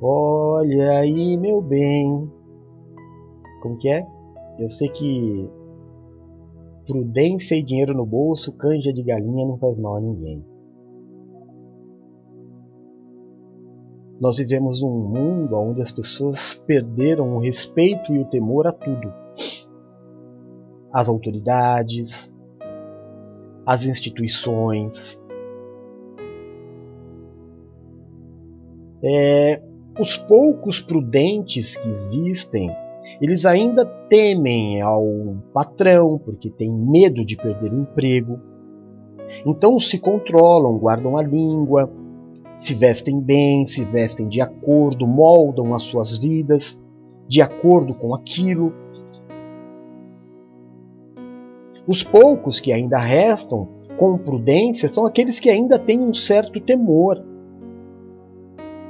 Olha 0.00 1.00
aí, 1.00 1.36
meu 1.36 1.60
bem. 1.60 2.30
Como 3.60 3.76
que 3.76 3.88
é? 3.88 4.06
Eu 4.56 4.68
sei 4.70 4.88
que 4.90 5.50
Prudência 6.86 7.56
e 7.56 7.62
dinheiro 7.62 7.92
no 7.92 8.06
bolso, 8.06 8.52
canja 8.52 8.92
de 8.92 9.02
galinha 9.02 9.44
não 9.44 9.58
faz 9.58 9.76
mal 9.76 9.96
a 9.96 10.00
ninguém. 10.00 10.44
Nós 14.20 14.38
vivemos 14.38 14.82
um 14.82 14.90
mundo 14.90 15.56
onde 15.56 15.82
as 15.82 15.90
pessoas 15.90 16.54
perderam 16.66 17.36
o 17.36 17.40
respeito 17.40 18.14
e 18.14 18.20
o 18.20 18.24
temor 18.26 18.66
a 18.68 18.72
tudo. 18.72 19.12
As 20.92 21.08
autoridades, 21.08 22.32
as 23.66 23.84
instituições, 23.84 25.20
é, 29.02 29.60
os 29.98 30.16
poucos 30.16 30.80
prudentes 30.80 31.76
que 31.76 31.88
existem 31.88 32.70
eles 33.20 33.44
ainda 33.44 33.84
temem 34.08 34.80
ao 34.80 35.04
patrão 35.52 36.18
porque 36.18 36.50
têm 36.50 36.72
medo 36.72 37.24
de 37.24 37.36
perder 37.36 37.72
o 37.72 37.80
emprego. 37.80 38.40
Então 39.44 39.78
se 39.78 39.98
controlam, 39.98 40.78
guardam 40.78 41.16
a 41.16 41.22
língua, 41.22 41.90
se 42.58 42.74
vestem 42.74 43.20
bem, 43.20 43.66
se 43.66 43.84
vestem 43.84 44.28
de 44.28 44.40
acordo, 44.40 45.06
moldam 45.06 45.74
as 45.74 45.82
suas 45.82 46.16
vidas 46.16 46.80
de 47.28 47.42
acordo 47.42 47.94
com 47.94 48.14
aquilo. 48.14 48.72
Os 51.86 52.02
poucos 52.02 52.58
que 52.58 52.72
ainda 52.72 52.98
restam 52.98 53.68
com 53.96 54.18
prudência 54.18 54.88
são 54.88 55.06
aqueles 55.06 55.40
que 55.40 55.48
ainda 55.48 55.78
têm 55.78 56.00
um 56.00 56.12
certo 56.12 56.60
temor. 56.60 57.24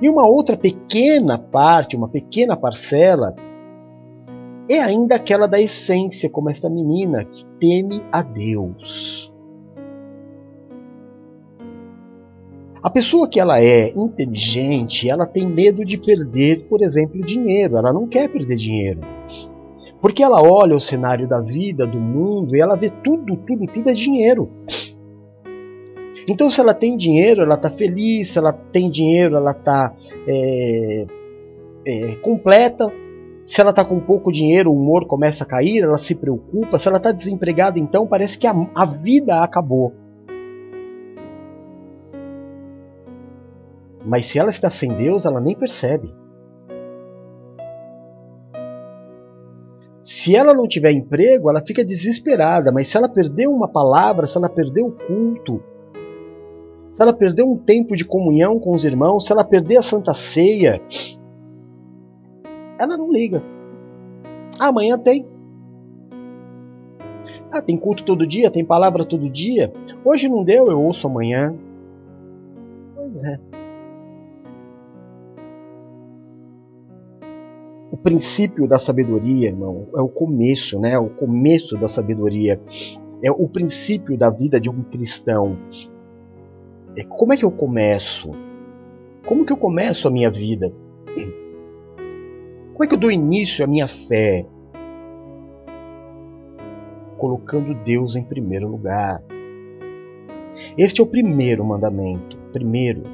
E 0.01 0.09
uma 0.09 0.29
outra 0.29 0.57
pequena 0.57 1.39
parte, 1.39 1.97
uma 1.97 2.09
pequena 2.09 2.57
parcela, 2.57 3.35
é 4.69 4.81
ainda 4.81 5.17
aquela 5.17 5.47
da 5.47 5.61
essência, 5.61 6.29
como 6.29 6.51
esta 6.51 6.69
menina 6.69 7.25
que 7.25 7.47
teme 7.59 8.03
a 8.11 8.23
Deus. 8.23 9.33
A 12.83 12.91
pessoa 12.91 13.29
que 13.29 13.41
ela 13.41 13.61
é 13.61 13.93
inteligente, 13.97 15.11
ela 15.11 15.27
tem 15.27 15.45
medo 15.45 15.85
de 15.85 15.99
perder, 15.99 16.67
por 16.69 16.83
exemplo, 16.83 17.21
dinheiro. 17.21 17.77
Ela 17.77 17.93
não 17.93 18.07
quer 18.07 18.29
perder 18.29 18.55
dinheiro. 18.55 19.01
Porque 20.01 20.23
ela 20.23 20.41
olha 20.41 20.77
o 20.77 20.81
cenário 20.81 21.27
da 21.27 21.41
vida, 21.41 21.85
do 21.85 21.99
mundo, 21.99 22.55
e 22.55 22.61
ela 22.61 22.77
vê 22.77 22.91
tudo, 23.03 23.37
tudo, 23.39 23.67
tudo 23.67 23.91
é 23.91 23.93
dinheiro. 23.93 24.49
Então, 26.29 26.51
se 26.51 26.61
ela 26.61 26.75
tem 26.75 26.97
dinheiro, 26.97 27.43
ela 27.43 27.55
está 27.55 27.71
feliz, 27.71 28.31
se 28.31 28.39
ela 28.39 28.53
tem 28.53 28.91
dinheiro, 28.91 29.37
ela 29.37 29.53
está 29.53 29.93
é, 30.29 31.07
é, 31.85 32.15
completa. 32.17 32.93
Se 33.47 33.61
ela 33.61 33.71
está 33.71 33.85
com 33.85 34.01
pouco 34.01 34.33
dinheiro, 34.33 34.73
o 34.73 34.75
humor 34.75 35.07
começa 35.07 35.45
a 35.45 35.47
cair, 35.47 35.85
ela 35.85 35.99
se 35.99 36.17
preocupa. 36.17 36.81
Se 36.81 36.89
ela 36.89 36.97
está 36.97 37.13
desempregada, 37.13 37.79
então 37.79 38.05
parece 38.05 38.37
que 38.37 38.47
a, 38.47 38.53
a 38.75 38.85
vida 38.85 39.41
acabou. 39.41 39.95
Mas 44.05 44.27
se 44.27 44.37
ela 44.37 44.51
está 44.51 44.69
sem 44.69 44.93
Deus, 44.97 45.25
ela 45.25 45.41
nem 45.41 45.55
percebe. 45.55 46.13
Se 50.03 50.35
ela 50.35 50.53
não 50.53 50.67
tiver 50.67 50.91
emprego, 50.91 51.49
ela 51.49 51.63
fica 51.65 51.85
desesperada, 51.85 52.73
mas 52.73 52.89
se 52.89 52.97
ela 52.97 53.09
perder 53.09 53.49
uma 53.49 53.69
palavra, 53.69 54.27
se 54.27 54.37
ela 54.37 54.49
perder 54.49 54.83
o 54.83 54.91
culto, 54.91 55.63
se 56.97 57.03
ela 57.03 57.13
perder 57.13 57.45
um 57.45 57.57
tempo 57.57 57.95
de 57.95 58.05
comunhão 58.05 58.59
com 58.59 58.73
os 58.73 58.85
irmãos, 58.85 59.25
se 59.25 59.33
ela 59.33 59.45
perder 59.45 59.77
a 59.77 59.83
Santa 59.83 60.15
Ceia, 60.15 60.81
ela 62.79 62.97
não 62.97 63.11
liga. 63.11 63.43
Amanhã 64.59 64.99
tem. 64.99 65.27
Ah, 67.51 67.63
tem 67.63 67.77
culto 67.77 68.05
todo 68.05 68.27
dia, 68.27 68.51
tem 68.51 68.65
palavra 68.65 69.05
todo 69.05 69.31
dia. 69.31 69.73
Hoje 70.05 70.29
não 70.29 70.45
deu, 70.45 70.71
eu 70.71 70.81
ouço 70.81 71.07
amanhã. 71.07 71.55
Pois 72.95 73.25
é. 73.25 73.41
O 77.91 77.97
princípio 77.97 78.69
da 78.69 78.79
sabedoria, 78.79 79.49
irmão, 79.49 79.89
é 79.95 80.01
o 80.01 80.09
começo, 80.09 80.79
né? 80.79 80.99
O 80.99 81.09
começo 81.09 81.77
da 81.77 81.89
sabedoria. 81.89 82.61
É 83.23 83.31
o 83.31 83.49
princípio 83.49 84.17
da 84.17 84.29
vida 84.29 84.61
de 84.61 84.69
um 84.69 84.83
cristão. 84.83 85.57
É 86.97 87.05
como 87.05 87.33
é 87.33 87.37
que 87.37 87.45
eu 87.45 87.51
começo? 87.51 88.31
Como 89.27 89.45
que 89.45 89.53
eu 89.53 89.57
começo 89.57 90.07
a 90.07 90.11
minha 90.11 90.31
vida? 90.31 90.73
Como 92.77 92.85
é 92.85 92.89
que 92.89 92.93
eu 92.93 92.99
dou 92.99 93.11
início 93.11 93.65
à 93.65 93.67
minha 93.67 93.89
fé? 93.89 94.45
Colocando 97.17 97.73
Deus 97.73 98.17
em 98.17 98.23
primeiro 98.23 98.69
lugar. 98.69 99.25
Este 100.77 101.01
é 101.01 101.03
o 101.03 101.07
primeiro 101.07 101.65
mandamento. 101.65 102.37
Primeiro. 102.53 103.05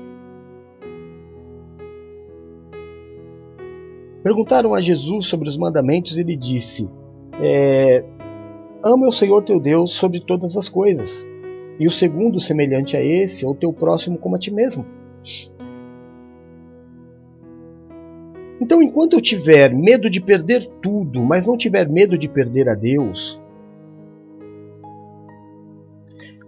Perguntaram 4.24 4.74
a 4.74 4.80
Jesus 4.80 5.26
sobre 5.26 5.48
os 5.48 5.56
mandamentos 5.56 6.16
e 6.16 6.22
ele 6.22 6.34
disse: 6.34 6.90
é, 7.40 8.04
Ama 8.82 9.06
o 9.06 9.12
Senhor 9.12 9.44
teu 9.44 9.60
Deus 9.60 9.92
sobre 9.92 10.18
todas 10.18 10.56
as 10.56 10.68
coisas 10.68 11.24
e 11.78 11.86
o 11.86 11.90
segundo, 11.90 12.40
semelhante 12.40 12.96
a 12.96 13.00
esse, 13.00 13.44
é 13.44 13.48
o 13.48 13.54
teu 13.54 13.72
próximo 13.72 14.18
como 14.18 14.34
a 14.34 14.40
ti 14.40 14.52
mesmo. 14.52 14.84
Então, 18.62 18.80
enquanto 18.80 19.14
eu 19.14 19.20
tiver 19.20 19.74
medo 19.74 20.08
de 20.08 20.20
perder 20.20 20.64
tudo, 20.80 21.20
mas 21.24 21.48
não 21.48 21.56
tiver 21.56 21.88
medo 21.88 22.16
de 22.16 22.28
perder 22.28 22.68
a 22.68 22.76
Deus, 22.76 23.42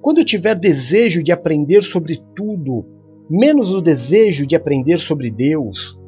quando 0.00 0.18
eu 0.18 0.24
tiver 0.24 0.54
desejo 0.54 1.24
de 1.24 1.32
aprender 1.32 1.82
sobre 1.82 2.22
tudo, 2.32 2.86
menos 3.28 3.74
o 3.74 3.82
desejo 3.82 4.46
de 4.46 4.54
aprender 4.54 5.00
sobre 5.00 5.28
Deus, 5.28 5.98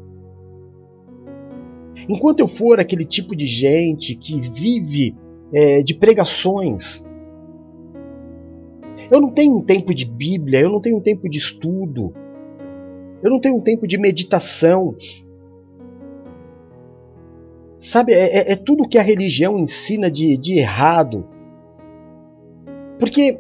enquanto 2.09 2.39
eu 2.39 2.47
for 2.47 2.79
aquele 2.79 3.05
tipo 3.05 3.35
de 3.35 3.49
gente 3.49 4.15
que 4.15 4.41
vive 4.41 5.13
é, 5.53 5.83
de 5.83 5.93
pregações, 5.93 7.05
eu 9.11 9.21
não 9.21 9.33
tenho 9.33 9.57
um 9.57 9.65
tempo 9.65 9.93
de 9.93 10.05
Bíblia, 10.05 10.61
eu 10.61 10.71
não 10.71 10.81
tenho 10.81 10.99
um 10.99 11.03
tempo 11.03 11.29
de 11.29 11.39
estudo, 11.39 12.15
eu 13.25 13.29
não 13.29 13.41
tenho 13.41 13.57
um 13.57 13.61
tempo 13.61 13.89
de 13.89 13.99
meditação. 13.99 14.95
Sabe, 17.87 18.13
é, 18.15 18.39
é, 18.39 18.53
é 18.53 18.57
tudo 18.57 18.89
que 18.89 18.99
a 18.99 19.03
religião 19.03 19.57
ensina 19.57 20.11
de, 20.11 20.37
de 20.37 20.59
errado. 20.59 21.25
Porque 22.99 23.39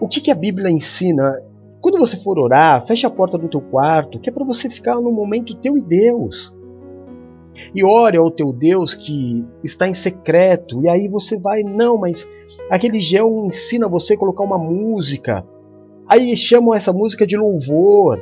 o 0.00 0.08
que, 0.08 0.22
que 0.22 0.30
a 0.30 0.34
Bíblia 0.34 0.70
ensina? 0.70 1.30
Quando 1.78 1.98
você 1.98 2.16
for 2.16 2.38
orar, 2.38 2.86
feche 2.86 3.06
a 3.06 3.10
porta 3.10 3.36
do 3.36 3.50
teu 3.50 3.60
quarto, 3.60 4.18
que 4.18 4.30
é 4.30 4.32
para 4.32 4.46
você 4.46 4.70
ficar 4.70 4.94
no 4.94 5.12
momento 5.12 5.54
teu 5.56 5.76
e 5.76 5.82
Deus. 5.82 6.54
E 7.74 7.84
ore 7.84 8.16
ao 8.16 8.30
teu 8.30 8.50
Deus 8.50 8.94
que 8.94 9.44
está 9.62 9.86
em 9.86 9.92
secreto. 9.92 10.82
E 10.82 10.88
aí 10.88 11.06
você 11.06 11.36
vai, 11.36 11.62
não, 11.62 11.98
mas 11.98 12.26
a 12.70 12.78
religião 12.78 13.44
ensina 13.44 13.86
você 13.90 14.14
a 14.14 14.18
colocar 14.18 14.42
uma 14.42 14.56
música. 14.56 15.44
Aí 16.08 16.34
chamam 16.34 16.72
essa 16.72 16.94
música 16.94 17.26
de 17.26 17.36
louvor. 17.36 18.18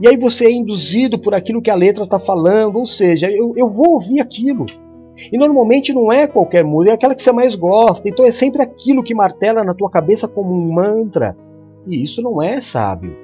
E 0.00 0.06
aí 0.06 0.16
você 0.16 0.46
é 0.46 0.50
induzido 0.50 1.18
por 1.18 1.34
aquilo 1.34 1.60
que 1.60 1.70
a 1.70 1.74
letra 1.74 2.04
está 2.04 2.18
falando. 2.18 2.76
Ou 2.76 2.86
seja, 2.86 3.30
eu, 3.30 3.52
eu 3.56 3.68
vou 3.68 3.94
ouvir 3.94 4.20
aquilo. 4.20 4.66
E 5.32 5.36
normalmente 5.36 5.92
não 5.92 6.12
é 6.12 6.26
qualquer 6.26 6.64
música, 6.64 6.92
é 6.92 6.94
aquela 6.94 7.14
que 7.14 7.22
você 7.22 7.32
mais 7.32 7.54
gosta. 7.56 8.08
Então 8.08 8.24
é 8.24 8.30
sempre 8.30 8.62
aquilo 8.62 9.02
que 9.02 9.14
martela 9.14 9.64
na 9.64 9.74
tua 9.74 9.90
cabeça 9.90 10.28
como 10.28 10.52
um 10.54 10.72
mantra. 10.72 11.36
E 11.86 12.02
isso 12.02 12.22
não 12.22 12.40
é 12.40 12.60
sábio. 12.60 13.16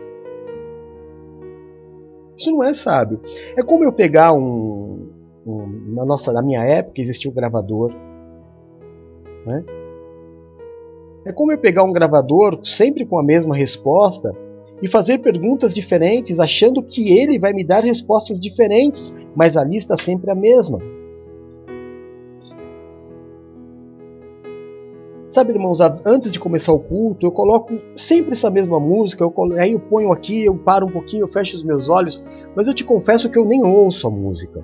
Isso 2.37 2.51
não 2.51 2.65
é 2.65 2.75
sábio. 2.75 3.21
É 3.57 3.63
como 3.63 3.85
eu 3.85 3.93
pegar 3.93 4.33
um, 4.33 5.09
um 5.47 5.93
na 5.95 6.05
nossa, 6.05 6.33
na 6.33 6.43
minha 6.43 6.65
época 6.65 7.01
existia 7.01 7.31
o 7.31 7.33
um 7.33 7.37
gravador, 7.37 7.93
né? 9.47 9.65
É 11.25 11.33
como 11.33 11.53
eu 11.53 11.59
pegar 11.59 11.85
um 11.85 11.93
gravador 11.93 12.59
sempre 12.65 13.07
com 13.07 13.19
a 13.19 13.23
mesma 13.23 13.57
resposta 13.57 14.35
e 14.85 14.87
fazer 14.87 15.17
perguntas 15.21 15.73
diferentes, 15.73 16.39
achando 16.39 16.83
que 16.83 17.11
ele 17.19 17.39
vai 17.39 17.55
me 17.55 17.65
dar 17.65 17.83
respostas 17.83 18.39
diferentes, 18.39 19.15
mas 19.35 19.57
a 19.57 19.65
lista 19.65 19.97
sempre 19.97 20.29
é 20.29 20.33
a 20.35 20.37
mesma. 20.37 20.79
Sabe, 25.31 25.55
irmãos, 25.55 25.81
antes 26.05 26.31
de 26.31 26.39
começar 26.39 26.75
o 26.75 26.79
culto, 26.79 27.25
eu 27.25 27.33
coloco 27.33 27.73
sempre 27.95 28.35
essa 28.35 28.51
mesma 28.51 28.79
música, 28.79 29.25
eu 29.25 29.35
aí 29.59 29.73
eu 29.73 29.81
ponho 29.81 30.13
aqui, 30.13 30.45
eu 30.45 30.55
paro 30.55 30.87
um 30.87 30.93
pouquinho, 30.93 31.23
eu 31.23 31.29
fecho 31.29 31.57
os 31.57 31.65
meus 31.65 31.89
olhos, 31.89 32.23
mas 32.55 32.69
eu 32.69 32.75
te 32.75 32.85
confesso 32.85 33.31
que 33.31 33.39
eu 33.39 33.47
nem 33.47 33.65
ouço 33.65 34.07
a 34.07 34.11
música. 34.11 34.63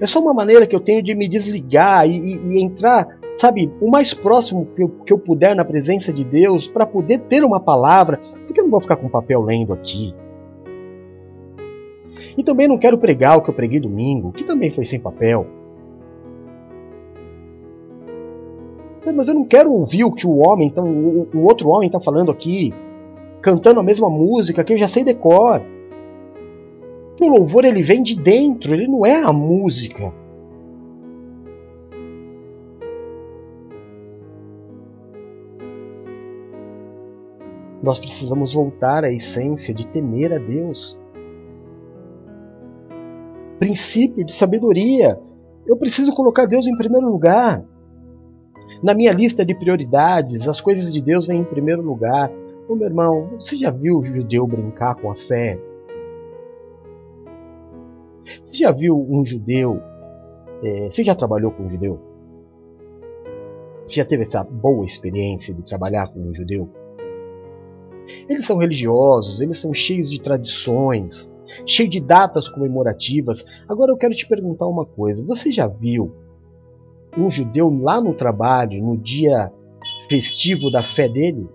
É 0.00 0.06
só 0.06 0.20
uma 0.20 0.32
maneira 0.32 0.68
que 0.68 0.76
eu 0.76 0.80
tenho 0.80 1.02
de 1.02 1.16
me 1.16 1.26
desligar 1.26 2.08
e, 2.08 2.12
e, 2.12 2.36
e 2.36 2.62
entrar, 2.62 3.17
sabe, 3.38 3.72
o 3.80 3.88
mais 3.88 4.12
próximo 4.12 4.66
que 4.74 4.82
eu, 4.82 4.88
que 4.88 5.12
eu 5.12 5.18
puder 5.18 5.54
na 5.54 5.64
presença 5.64 6.12
de 6.12 6.24
Deus 6.24 6.66
para 6.66 6.84
poder 6.84 7.18
ter 7.20 7.44
uma 7.44 7.60
palavra, 7.60 8.18
porque 8.46 8.60
eu 8.60 8.64
não 8.64 8.70
vou 8.70 8.80
ficar 8.80 8.96
com 8.96 9.08
papel 9.08 9.40
lendo 9.40 9.72
aqui. 9.72 10.14
E 12.36 12.42
também 12.42 12.66
não 12.66 12.76
quero 12.76 12.98
pregar 12.98 13.38
o 13.38 13.42
que 13.42 13.48
eu 13.48 13.54
preguei 13.54 13.78
domingo, 13.78 14.32
que 14.32 14.44
também 14.44 14.70
foi 14.70 14.84
sem 14.84 14.98
papel. 14.98 15.46
Mas 19.14 19.28
eu 19.28 19.34
não 19.34 19.44
quero 19.44 19.72
ouvir 19.72 20.04
o 20.04 20.12
que 20.12 20.26
o 20.26 20.36
homem, 20.36 20.68
então, 20.68 20.84
o, 20.86 21.42
outro 21.42 21.68
homem 21.70 21.86
está 21.86 21.98
falando 21.98 22.30
aqui, 22.30 22.74
cantando 23.40 23.80
a 23.80 23.82
mesma 23.82 24.10
música 24.10 24.62
que 24.62 24.72
eu 24.72 24.76
já 24.76 24.88
sei 24.88 25.02
decor. 25.02 25.62
O 27.20 27.28
louvor 27.28 27.64
ele 27.64 27.82
vem 27.82 28.02
de 28.02 28.14
dentro, 28.14 28.74
ele 28.74 28.86
não 28.86 29.06
é 29.06 29.22
a 29.22 29.32
música. 29.32 30.12
Nós 37.88 37.98
precisamos 37.98 38.52
voltar 38.52 39.02
à 39.02 39.10
essência 39.10 39.72
de 39.72 39.86
temer 39.86 40.30
a 40.30 40.36
Deus. 40.36 41.00
Princípio 43.58 44.26
de 44.26 44.34
sabedoria. 44.34 45.18
Eu 45.66 45.74
preciso 45.74 46.14
colocar 46.14 46.44
Deus 46.44 46.66
em 46.66 46.76
primeiro 46.76 47.10
lugar. 47.10 47.64
Na 48.82 48.92
minha 48.92 49.10
lista 49.10 49.42
de 49.42 49.54
prioridades, 49.54 50.46
as 50.46 50.60
coisas 50.60 50.92
de 50.92 51.00
Deus 51.00 51.28
vêm 51.28 51.40
em 51.40 51.44
primeiro 51.44 51.80
lugar. 51.80 52.30
Ô 52.68 52.74
meu 52.74 52.88
irmão, 52.88 53.30
você 53.40 53.56
já 53.56 53.70
viu 53.70 54.00
o 54.00 54.04
judeu 54.04 54.46
brincar 54.46 54.94
com 54.96 55.10
a 55.10 55.14
fé? 55.14 55.58
Você 58.44 58.64
já 58.64 58.70
viu 58.70 58.98
um 58.98 59.24
judeu? 59.24 59.80
É, 60.62 60.90
você 60.90 61.02
já 61.02 61.14
trabalhou 61.14 61.52
com 61.52 61.62
um 61.62 61.70
judeu? 61.70 61.98
Você 63.86 63.94
já 63.94 64.04
teve 64.04 64.24
essa 64.24 64.44
boa 64.44 64.84
experiência 64.84 65.54
de 65.54 65.62
trabalhar 65.62 66.08
com 66.08 66.20
um 66.20 66.34
judeu? 66.34 66.68
Eles 68.28 68.46
são 68.46 68.58
religiosos, 68.58 69.40
eles 69.40 69.58
são 69.58 69.72
cheios 69.72 70.10
de 70.10 70.20
tradições, 70.20 71.32
cheios 71.66 71.90
de 71.90 72.00
datas 72.00 72.48
comemorativas. 72.48 73.44
Agora 73.68 73.92
eu 73.92 73.96
quero 73.96 74.14
te 74.14 74.26
perguntar 74.26 74.66
uma 74.66 74.84
coisa: 74.84 75.24
você 75.24 75.50
já 75.50 75.66
viu 75.66 76.12
um 77.16 77.30
judeu 77.30 77.70
lá 77.70 78.00
no 78.00 78.14
trabalho, 78.14 78.82
no 78.82 78.96
dia 78.96 79.52
festivo 80.08 80.70
da 80.70 80.82
fé 80.82 81.08
dele? 81.08 81.48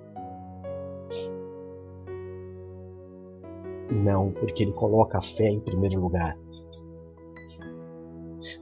Não, 3.91 4.31
porque 4.31 4.63
ele 4.63 4.73
coloca 4.73 5.17
a 5.17 5.21
fé 5.21 5.49
em 5.49 5.59
primeiro 5.59 6.01
lugar. 6.01 6.37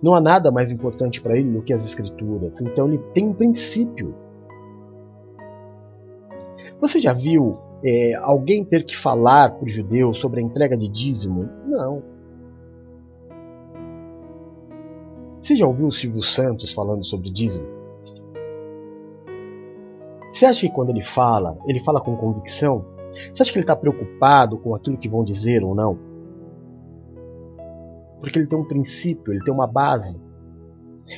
Não 0.01 0.13
há 0.13 0.21
nada 0.21 0.51
mais 0.51 0.71
importante 0.71 1.21
para 1.21 1.37
ele 1.37 1.51
do 1.51 1.61
que 1.61 1.73
as 1.73 1.85
Escrituras. 1.85 2.59
Então 2.61 2.87
ele 2.87 2.97
tem 3.13 3.27
um 3.27 3.33
princípio. 3.33 4.13
Você 6.79 6.99
já 6.99 7.13
viu 7.13 7.53
é, 7.83 8.13
alguém 8.15 8.63
ter 8.63 8.83
que 8.83 8.95
falar 8.95 9.51
para 9.51 9.65
o 9.65 9.67
judeu 9.67 10.13
sobre 10.13 10.39
a 10.39 10.43
entrega 10.43 10.77
de 10.77 10.87
dízimo? 10.87 11.49
Não. 11.65 12.03
Você 15.41 15.55
já 15.55 15.65
ouviu 15.65 15.87
o 15.87 15.91
Silvio 15.91 16.21
Santos 16.21 16.71
falando 16.71 17.03
sobre 17.03 17.31
dízimo? 17.31 17.65
Você 20.31 20.45
acha 20.45 20.61
que 20.61 20.73
quando 20.73 20.89
ele 20.89 21.01
fala, 21.01 21.57
ele 21.67 21.79
fala 21.79 21.99
com 21.99 22.15
convicção? 22.15 22.85
Você 23.33 23.41
acha 23.41 23.51
que 23.51 23.57
ele 23.57 23.63
está 23.63 23.75
preocupado 23.75 24.57
com 24.57 24.75
aquilo 24.75 24.97
que 24.97 25.09
vão 25.09 25.23
dizer 25.23 25.63
ou 25.63 25.75
não? 25.75 25.97
Porque 28.19 28.37
ele 28.37 28.47
tem 28.47 28.57
um 28.57 28.67
princípio, 28.67 29.33
ele 29.33 29.43
tem 29.43 29.53
uma 29.53 29.67
base. 29.67 30.21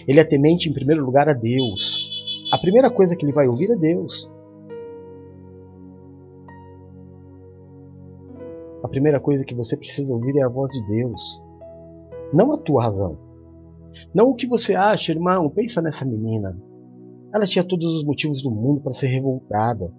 Ele 0.07 0.19
é 0.19 0.23
temente 0.23 0.69
em 0.69 0.73
primeiro 0.73 1.05
lugar 1.05 1.27
a 1.27 1.33
Deus. 1.33 2.09
A 2.51 2.57
primeira 2.57 2.89
coisa 2.89 3.15
que 3.15 3.25
ele 3.25 3.33
vai 3.33 3.47
ouvir 3.47 3.69
é 3.69 3.75
Deus. 3.75 4.31
A 8.83 8.87
primeira 8.87 9.19
coisa 9.19 9.45
que 9.45 9.55
você 9.55 9.77
precisa 9.77 10.13
ouvir 10.13 10.37
é 10.37 10.43
a 10.43 10.49
voz 10.49 10.71
de 10.71 10.85
Deus, 10.87 11.41
não 12.33 12.51
a 12.51 12.57
tua 12.57 12.83
razão. 12.83 13.17
Não 14.13 14.29
o 14.29 14.35
que 14.35 14.47
você 14.47 14.75
acha, 14.75 15.11
irmão. 15.11 15.49
Pensa 15.49 15.81
nessa 15.81 16.03
menina. 16.03 16.57
Ela 17.33 17.45
tinha 17.45 17.63
todos 17.63 17.93
os 17.95 18.03
motivos 18.03 18.41
do 18.41 18.49
mundo 18.49 18.81
para 18.81 18.93
ser 18.93 19.07
revoltada. 19.07 19.93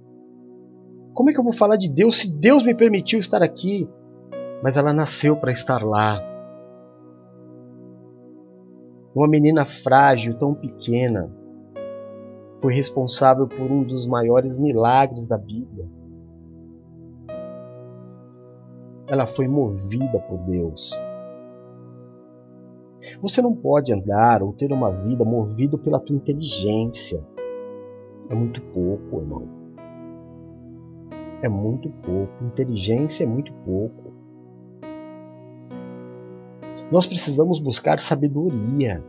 Como 1.15 1.31
é 1.31 1.33
que 1.33 1.39
eu 1.39 1.45
vou 1.45 1.53
falar 1.53 1.77
de 1.77 1.89
Deus 1.89 2.21
se 2.21 2.33
Deus 2.33 2.65
me 2.65 2.75
permitiu 2.75 3.21
estar 3.21 3.41
aqui? 3.41 3.89
Mas 4.63 4.77
ela 4.77 4.93
nasceu 4.93 5.37
para 5.37 5.53
estar 5.53 5.85
lá. 5.85 6.21
Uma 9.15 9.29
menina 9.29 9.65
frágil, 9.65 10.37
tão 10.37 10.55
pequena, 10.55 11.33
foi 12.61 12.75
responsável 12.75 13.47
por 13.47 13.71
um 13.71 13.85
dos 13.85 14.09
maiores 14.09 14.59
milagres 14.59 15.29
da 15.29 15.39
Bíblia. 15.39 15.87
Ela 19.07 19.27
foi 19.27 19.47
movida 19.47 20.19
por 20.21 20.39
Deus. 20.39 20.99
Você 23.21 23.43
não 23.43 23.55
pode 23.55 23.93
andar 23.93 24.43
ou 24.43 24.53
ter 24.53 24.73
uma 24.73 24.91
vida 24.91 25.25
movido 25.25 25.79
pela 25.79 26.01
tua 26.01 26.17
inteligência. 26.17 27.23
É 28.31 28.35
muito 28.35 28.63
pouco, 28.63 29.21
irmão. 29.21 29.47
É 31.43 31.49
muito 31.49 31.91
pouco. 31.91 32.33
Inteligência 32.43 33.25
é 33.25 33.27
muito 33.27 33.53
pouco. 33.65 34.15
Nós 36.91 37.07
precisamos 37.07 37.61
buscar 37.61 37.99
sabedoria. 37.99 39.05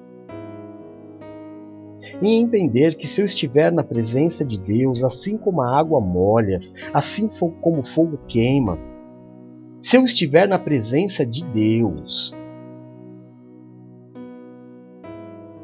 E 2.22 2.36
entender 2.36 2.96
que 2.96 3.08
se 3.08 3.22
eu 3.22 3.26
estiver 3.26 3.72
na 3.72 3.84
presença 3.84 4.44
de 4.44 4.60
Deus, 4.60 5.04
assim 5.04 5.38
como 5.38 5.62
a 5.62 5.78
água 5.78 6.02
molha, 6.02 6.60
assim 6.94 7.30
como 7.62 7.80
o 7.80 7.86
fogo 7.86 8.20
queima, 8.28 8.78
se 9.86 9.98
eu 9.98 10.04
estiver 10.04 10.48
na 10.48 10.58
presença 10.58 11.24
de 11.24 11.46
Deus, 11.46 12.36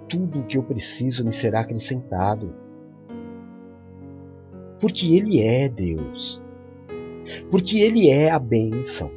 tudo 0.08 0.42
o 0.42 0.46
que 0.46 0.60
eu 0.60 0.62
preciso 0.62 1.26
me 1.26 1.32
será 1.32 1.62
acrescentado. 1.62 2.54
Porque 4.80 5.16
Ele 5.16 5.42
é 5.42 5.68
Deus. 5.68 6.40
Porque 7.50 7.80
Ele 7.80 8.10
é 8.10 8.30
a 8.30 8.38
bênção. 8.38 9.10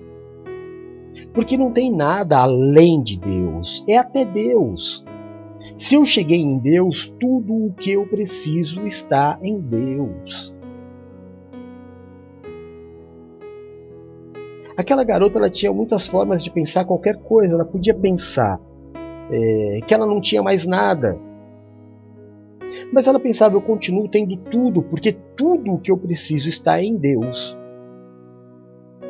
Porque 1.34 1.58
não 1.58 1.70
tem 1.70 1.94
nada 1.94 2.38
além 2.38 3.02
de 3.02 3.18
Deus, 3.18 3.84
é 3.86 3.98
até 3.98 4.24
Deus. 4.24 5.04
Se 5.76 5.96
eu 5.96 6.06
cheguei 6.06 6.40
em 6.40 6.58
Deus, 6.58 7.14
tudo 7.20 7.66
o 7.66 7.74
que 7.74 7.90
eu 7.90 8.06
preciso 8.06 8.86
está 8.86 9.38
em 9.42 9.60
Deus. 9.60 10.53
Aquela 14.76 15.04
garota 15.04 15.38
ela 15.38 15.50
tinha 15.50 15.72
muitas 15.72 16.06
formas 16.06 16.42
de 16.42 16.50
pensar 16.50 16.84
qualquer 16.84 17.16
coisa. 17.16 17.54
Ela 17.54 17.64
podia 17.64 17.94
pensar 17.94 18.60
é, 19.30 19.80
que 19.86 19.94
ela 19.94 20.06
não 20.06 20.20
tinha 20.20 20.42
mais 20.42 20.66
nada. 20.66 21.18
Mas 22.92 23.06
ela 23.06 23.20
pensava: 23.20 23.54
eu 23.54 23.62
continuo 23.62 24.08
tendo 24.08 24.36
tudo, 24.36 24.82
porque 24.82 25.12
tudo 25.12 25.74
o 25.74 25.78
que 25.78 25.90
eu 25.90 25.96
preciso 25.96 26.48
está 26.48 26.82
em 26.82 26.96
Deus. 26.96 27.56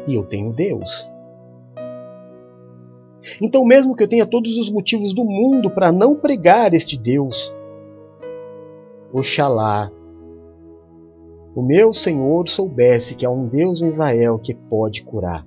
E 0.06 0.14
eu 0.14 0.24
tenho 0.24 0.52
Deus. 0.52 1.08
Então, 3.40 3.64
mesmo 3.64 3.96
que 3.96 4.02
eu 4.02 4.08
tenha 4.08 4.26
todos 4.26 4.58
os 4.58 4.70
motivos 4.70 5.14
do 5.14 5.24
mundo 5.24 5.70
para 5.70 5.90
não 5.90 6.14
pregar 6.14 6.74
este 6.74 6.98
Deus, 6.98 7.54
Oxalá 9.10 9.90
o 11.54 11.62
meu 11.62 11.94
Senhor 11.94 12.48
soubesse 12.48 13.14
que 13.14 13.24
há 13.24 13.30
um 13.30 13.46
Deus 13.46 13.80
em 13.80 13.88
Israel 13.88 14.40
que 14.40 14.52
pode 14.52 15.04
curar. 15.04 15.46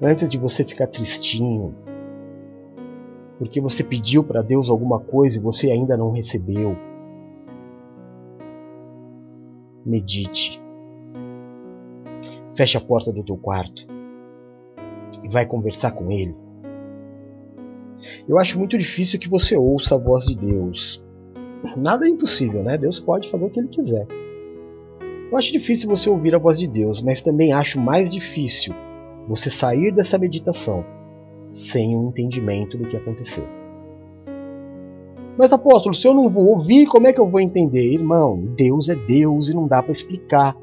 Antes 0.00 0.28
de 0.28 0.38
você 0.38 0.64
ficar 0.64 0.86
tristinho, 0.86 1.74
porque 3.38 3.60
você 3.60 3.82
pediu 3.82 4.22
para 4.22 4.42
Deus 4.42 4.70
alguma 4.70 5.00
coisa 5.00 5.38
e 5.38 5.42
você 5.42 5.70
ainda 5.70 5.96
não 5.96 6.10
recebeu. 6.10 6.76
Medite. 9.84 10.62
Feche 12.54 12.76
a 12.76 12.80
porta 12.80 13.12
do 13.12 13.22
teu 13.22 13.36
quarto 13.36 13.86
e 15.22 15.28
vai 15.28 15.44
conversar 15.44 15.90
com 15.92 16.10
Ele. 16.10 16.34
Eu 18.28 18.38
acho 18.38 18.58
muito 18.58 18.78
difícil 18.78 19.18
que 19.18 19.28
você 19.28 19.56
ouça 19.56 19.94
a 19.94 19.98
voz 19.98 20.24
de 20.24 20.36
Deus. 20.36 21.04
Nada 21.76 22.06
é 22.06 22.10
impossível, 22.10 22.62
né? 22.62 22.78
Deus 22.78 23.00
pode 23.00 23.30
fazer 23.30 23.44
o 23.44 23.50
que 23.50 23.58
Ele 23.58 23.68
quiser. 23.68 24.06
Eu 25.30 25.36
acho 25.36 25.52
difícil 25.52 25.88
você 25.88 26.08
ouvir 26.08 26.34
a 26.34 26.38
voz 26.38 26.58
de 26.58 26.68
Deus, 26.68 27.02
mas 27.02 27.22
também 27.22 27.52
acho 27.52 27.80
mais 27.80 28.12
difícil 28.12 28.74
você 29.28 29.50
sair 29.50 29.92
dessa 29.92 30.18
meditação 30.18 30.84
sem 31.50 31.96
um 31.96 32.08
entendimento 32.08 32.76
do 32.76 32.88
que 32.88 32.96
aconteceu. 32.96 33.44
Mas 35.36 35.52
apóstolo, 35.52 35.94
se 35.94 36.06
eu 36.06 36.14
não 36.14 36.28
vou 36.28 36.46
ouvir, 36.46 36.86
como 36.86 37.06
é 37.06 37.12
que 37.12 37.20
eu 37.20 37.28
vou 37.28 37.40
entender? 37.40 37.92
Irmão, 37.92 38.40
Deus 38.56 38.88
é 38.88 38.94
Deus 38.94 39.48
e 39.48 39.54
não 39.54 39.66
dá 39.66 39.82
para 39.82 39.92
explicar. 39.92 40.56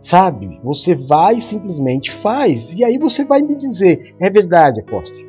Sabe? 0.00 0.60
Você 0.62 0.94
vai 0.94 1.40
simplesmente 1.40 2.10
faz. 2.10 2.76
E 2.78 2.84
aí 2.84 2.98
você 2.98 3.24
vai 3.24 3.42
me 3.42 3.56
dizer: 3.56 4.14
é 4.20 4.28
verdade, 4.30 4.80
apóstolo. 4.80 5.26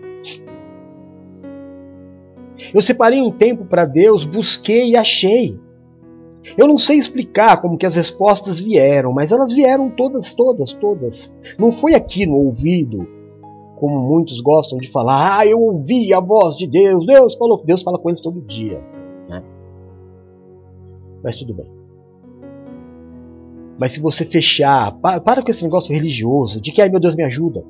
Eu 2.74 2.82
separei 2.82 3.22
um 3.22 3.32
tempo 3.32 3.66
para 3.66 3.86
Deus, 3.86 4.26
busquei 4.26 4.92
e 4.92 4.96
achei. 4.96 5.60
Eu 6.56 6.68
não 6.68 6.78
sei 6.78 6.98
explicar 6.98 7.62
como 7.62 7.78
que 7.78 7.86
as 7.86 7.96
respostas 7.96 8.60
vieram, 8.60 9.12
mas 9.12 9.32
elas 9.32 9.52
vieram 9.52 9.90
todas, 9.90 10.34
todas, 10.34 10.74
todas. 10.74 11.34
Não 11.58 11.72
foi 11.72 11.96
aqui 11.96 12.26
no 12.26 12.36
ouvido, 12.36 13.08
como 13.78 14.00
muitos 14.00 14.40
gostam 14.42 14.78
de 14.78 14.90
falar, 14.90 15.40
ah, 15.40 15.46
eu 15.46 15.60
ouvi 15.60 16.14
a 16.14 16.20
voz 16.20 16.56
de 16.56 16.68
Deus, 16.68 17.06
Deus 17.06 17.36
falou, 17.36 17.64
Deus 17.66 17.84
fala 17.84 18.00
com 18.00 18.10
eles 18.10 18.22
todo 18.22 18.42
dia. 18.42 18.84
Né? 19.28 19.44
Mas 21.24 21.38
tudo 21.38 21.54
bem. 21.54 21.68
Mas 23.80 23.92
se 23.92 24.00
você 24.00 24.26
fechar, 24.26 24.92
para, 25.00 25.20
para 25.20 25.44
com 25.44 25.52
esse 25.52 25.64
negócio 25.64 25.94
religioso, 25.94 26.60
de 26.60 26.72
que, 26.72 26.82
ai 26.82 26.90
meu 26.90 27.00
Deus, 27.00 27.16
me 27.16 27.24
ajuda. 27.24 27.64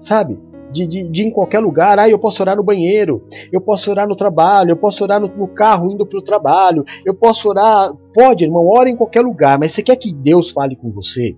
Sabe? 0.00 0.38
De, 0.72 0.86
de, 0.86 1.08
de, 1.08 1.22
ir 1.22 1.26
em 1.26 1.30
qualquer 1.30 1.60
lugar. 1.60 1.98
Ah, 1.98 2.08
eu 2.08 2.18
posso 2.18 2.42
orar 2.42 2.56
no 2.56 2.62
banheiro, 2.62 3.24
eu 3.52 3.60
posso 3.60 3.90
orar 3.90 4.08
no 4.08 4.16
trabalho, 4.16 4.70
eu 4.70 4.76
posso 4.76 5.02
orar 5.02 5.20
no, 5.20 5.28
no 5.28 5.48
carro 5.48 5.90
indo 5.90 6.06
para 6.06 6.18
o 6.18 6.22
trabalho, 6.22 6.84
eu 7.04 7.14
posso 7.14 7.48
orar. 7.48 7.92
Pode, 8.14 8.44
irmão, 8.44 8.66
ora 8.66 8.88
em 8.88 8.96
qualquer 8.96 9.22
lugar, 9.22 9.58
mas 9.58 9.72
você 9.72 9.82
quer 9.82 9.96
que 9.96 10.14
Deus 10.14 10.50
fale 10.50 10.76
com 10.76 10.90
você? 10.90 11.36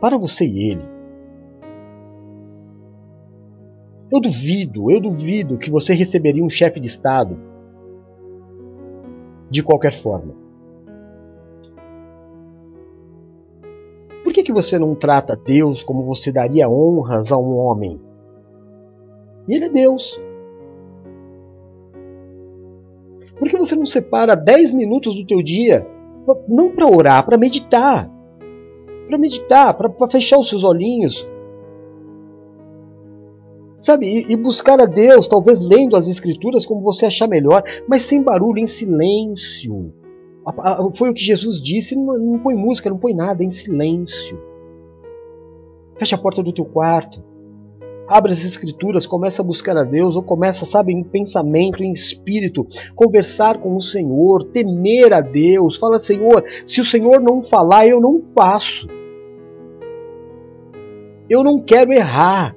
Para 0.00 0.18
você 0.18 0.44
e 0.44 0.70
Ele. 0.70 0.94
Eu 4.12 4.20
duvido, 4.20 4.90
eu 4.90 5.00
duvido 5.00 5.58
que 5.58 5.70
você 5.70 5.92
receberia 5.92 6.44
um 6.44 6.48
chefe 6.48 6.78
de 6.78 6.86
Estado 6.86 7.36
de 9.50 9.62
qualquer 9.62 9.92
forma. 9.92 10.43
Que, 14.44 14.52
você 14.52 14.78
não 14.78 14.94
trata 14.94 15.36
Deus 15.36 15.82
como 15.82 16.04
você 16.04 16.30
daria 16.30 16.68
honras 16.68 17.32
a 17.32 17.36
um 17.36 17.56
homem? 17.56 18.00
E 19.48 19.54
ele 19.54 19.64
é 19.64 19.68
Deus. 19.68 20.20
Por 23.38 23.48
que 23.48 23.56
você 23.56 23.74
não 23.74 23.86
separa 23.86 24.36
10 24.36 24.72
minutos 24.72 25.16
do 25.16 25.26
teu 25.26 25.42
dia, 25.42 25.86
não 26.48 26.70
para 26.70 26.86
orar, 26.86 27.24
para 27.24 27.36
meditar? 27.36 28.10
Para 29.08 29.18
meditar, 29.18 29.74
para 29.74 30.08
fechar 30.08 30.38
os 30.38 30.48
seus 30.48 30.62
olhinhos. 30.62 31.28
Sabe, 33.76 34.06
e, 34.06 34.32
e 34.32 34.36
buscar 34.36 34.80
a 34.80 34.86
Deus, 34.86 35.26
talvez 35.26 35.68
lendo 35.68 35.96
as 35.96 36.08
Escrituras 36.08 36.64
como 36.64 36.80
você 36.80 37.06
achar 37.06 37.28
melhor, 37.28 37.64
mas 37.88 38.02
sem 38.02 38.22
barulho, 38.22 38.58
em 38.58 38.66
silêncio. 38.66 39.92
Foi 40.94 41.10
o 41.10 41.14
que 41.14 41.22
Jesus 41.22 41.60
disse, 41.60 41.96
não, 41.96 42.38
põe 42.38 42.54
música, 42.54 42.90
não 42.90 42.98
põe 42.98 43.14
nada, 43.14 43.42
é 43.42 43.46
em 43.46 43.50
silêncio. 43.50 44.38
Fecha 45.96 46.16
a 46.16 46.18
porta 46.18 46.42
do 46.42 46.52
teu 46.52 46.64
quarto. 46.64 47.22
Abre 48.06 48.32
as 48.32 48.44
escrituras, 48.44 49.06
começa 49.06 49.40
a 49.40 49.44
buscar 49.44 49.76
a 49.78 49.82
Deus, 49.82 50.14
ou 50.14 50.22
começa, 50.22 50.66
sabe, 50.66 50.92
em 50.92 51.02
pensamento, 51.02 51.82
em 51.82 51.90
espírito, 51.90 52.66
conversar 52.94 53.58
com 53.58 53.74
o 53.74 53.80
Senhor, 53.80 54.44
temer 54.44 55.14
a 55.14 55.22
Deus. 55.22 55.76
Fala, 55.76 55.98
Senhor, 55.98 56.44
se 56.66 56.82
o 56.82 56.84
Senhor 56.84 57.20
não 57.20 57.42
falar, 57.42 57.86
eu 57.86 58.00
não 58.00 58.18
faço. 58.18 58.86
Eu 61.30 61.42
não 61.42 61.58
quero 61.62 61.92
errar. 61.92 62.54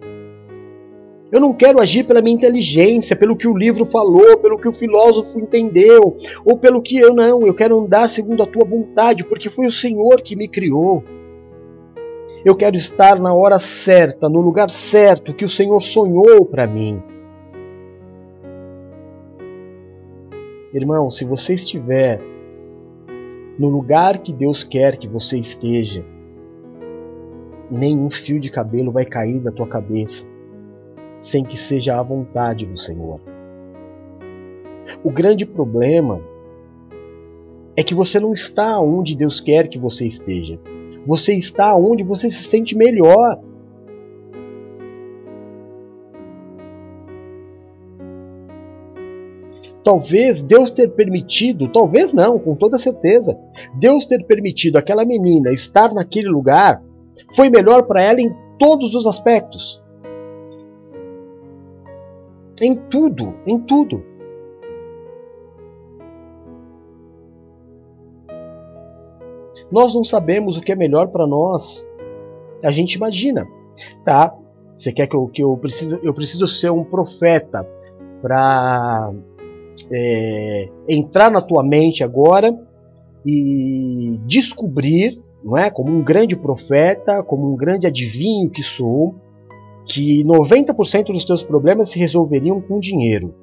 Eu 1.30 1.42
não 1.42 1.54
quero 1.54 1.82
agir 1.82 2.06
pela 2.06 2.22
minha 2.22 2.36
inteligência, 2.36 3.16
pelo 3.16 3.36
que 3.36 3.48
o 3.48 3.58
livro 3.58 3.86
falou, 3.86 4.38
pelo 4.38 4.58
que 4.58 4.68
o 4.68 4.74
filósofo 4.74 5.38
entendeu, 5.40 6.16
ou 6.46 6.58
pelo 6.58 6.82
que 6.82 6.98
eu 6.98 7.14
não. 7.14 7.46
Eu 7.46 7.54
quero 7.54 7.78
andar 7.78 8.08
segundo 8.08 8.44
a 8.44 8.46
tua 8.46 8.66
vontade, 8.66 9.26
porque 9.26 9.50
foi 9.50 9.68
o 9.68 9.72
Senhor 9.72 10.22
que 10.22 10.38
me 10.38 10.48
criou. 10.48 11.04
Eu 12.46 12.56
quero 12.56 12.78
estar 12.78 13.20
na 13.20 13.34
hora 13.34 13.60
certa, 13.60 14.30
no 14.30 14.40
lugar 14.40 14.70
certo 14.70 15.34
que 15.34 15.44
o 15.44 15.50
Senhor 15.50 15.82
sonhou 15.82 16.46
para 16.46 16.66
mim. 16.66 17.02
Irmão, 20.74 21.10
se 21.10 21.26
você 21.26 21.56
estiver 21.56 22.22
no 23.60 23.68
lugar 23.68 24.20
que 24.20 24.32
Deus 24.32 24.64
quer 24.64 24.96
que 24.96 25.10
você 25.10 25.38
esteja, 25.38 26.06
nenhum 27.70 28.10
fio 28.10 28.40
de 28.40 28.50
cabelo 28.50 28.94
vai 28.94 29.04
cair 29.04 29.40
da 29.40 29.52
tua 29.52 29.68
cabeça 29.68 30.26
sem 31.20 31.44
que 31.44 31.58
seja 31.58 32.00
a 32.00 32.04
vontade 32.04 32.66
do 32.66 32.78
Senhor. 32.78 33.20
O 35.04 35.12
grande 35.12 35.46
problema 35.46 36.22
é 37.76 37.84
que 37.84 37.94
você 37.94 38.20
não 38.20 38.34
está 38.34 38.80
onde 38.80 39.16
Deus 39.16 39.40
quer 39.40 39.68
que 39.68 39.78
você 39.78 40.08
esteja. 40.08 40.60
Você 41.06 41.34
está 41.34 41.76
onde 41.76 42.04
você 42.04 42.30
se 42.30 42.44
sente 42.44 42.76
melhor. 42.76 43.40
Talvez 49.84 50.42
Deus 50.42 50.70
ter 50.70 50.90
permitido, 50.90 51.70
talvez 51.70 52.12
não, 52.14 52.38
com 52.38 52.56
toda 52.56 52.78
certeza, 52.78 53.40
Deus 53.80 54.06
ter 54.06 54.26
permitido 54.26 54.76
aquela 54.78 55.06
menina 55.06 55.54
estar 55.54 55.94
naquele 55.94 56.28
lugar 56.28 56.84
foi 57.34 57.50
melhor 57.50 57.84
para 57.84 58.02
ela 58.02 58.20
em 58.20 58.36
todos 58.60 58.94
os 58.94 59.06
aspectos. 59.06 59.82
Em 62.62 62.76
tudo, 62.76 63.36
em 63.46 63.60
tudo. 63.60 64.04
Nós 69.72 69.94
não 69.94 70.04
sabemos 70.04 70.58
o 70.58 70.62
que 70.62 70.72
é 70.72 70.76
melhor 70.76 71.10
para 71.10 71.28
nós. 71.28 71.86
A 72.64 72.72
gente 72.72 72.94
imagina, 72.94 73.48
tá? 74.04 74.36
Você 74.76 74.92
quer 74.92 75.08
que 75.08 75.16
eu, 75.16 75.28
que 75.28 75.44
eu 75.44 75.58
preciso, 75.58 76.00
eu 76.02 76.14
preciso 76.14 76.48
ser 76.48 76.72
um 76.72 76.84
profeta 76.84 77.68
para 78.22 79.12
é, 79.92 80.70
entrar 80.88 81.30
na 81.30 81.42
tua 81.42 81.64
mente 81.64 82.04
agora 82.04 82.58
e 83.26 84.20
descobrir, 84.26 85.22
não 85.44 85.58
é? 85.58 85.70
Como 85.70 85.92
um 85.92 86.04
grande 86.04 86.36
profeta, 86.36 87.22
como 87.22 87.52
um 87.52 87.56
grande 87.56 87.86
adivinho 87.86 88.50
que 88.50 88.64
sou, 88.64 89.16
que 89.88 90.24
90% 90.24 91.14
dos 91.14 91.24
teus 91.24 91.42
problemas 91.42 91.90
se 91.90 91.98
resolveriam 91.98 92.60
com 92.60 92.80
dinheiro. 92.80 93.34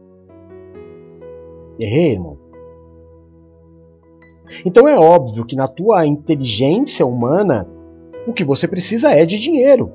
Errei, 1.79 2.13
irmão? 2.13 2.39
Então 4.65 4.87
é 4.87 4.97
óbvio 4.97 5.47
que 5.47 5.57
na 5.57 5.67
tua 5.67 6.07
inteligência 6.07 7.07
humana, 7.07 7.67
o 8.27 8.33
que 8.33 8.45
você 8.45 8.69
precisa 8.69 9.11
é 9.11 9.25
de 9.25 9.39
dinheiro. 9.39 9.93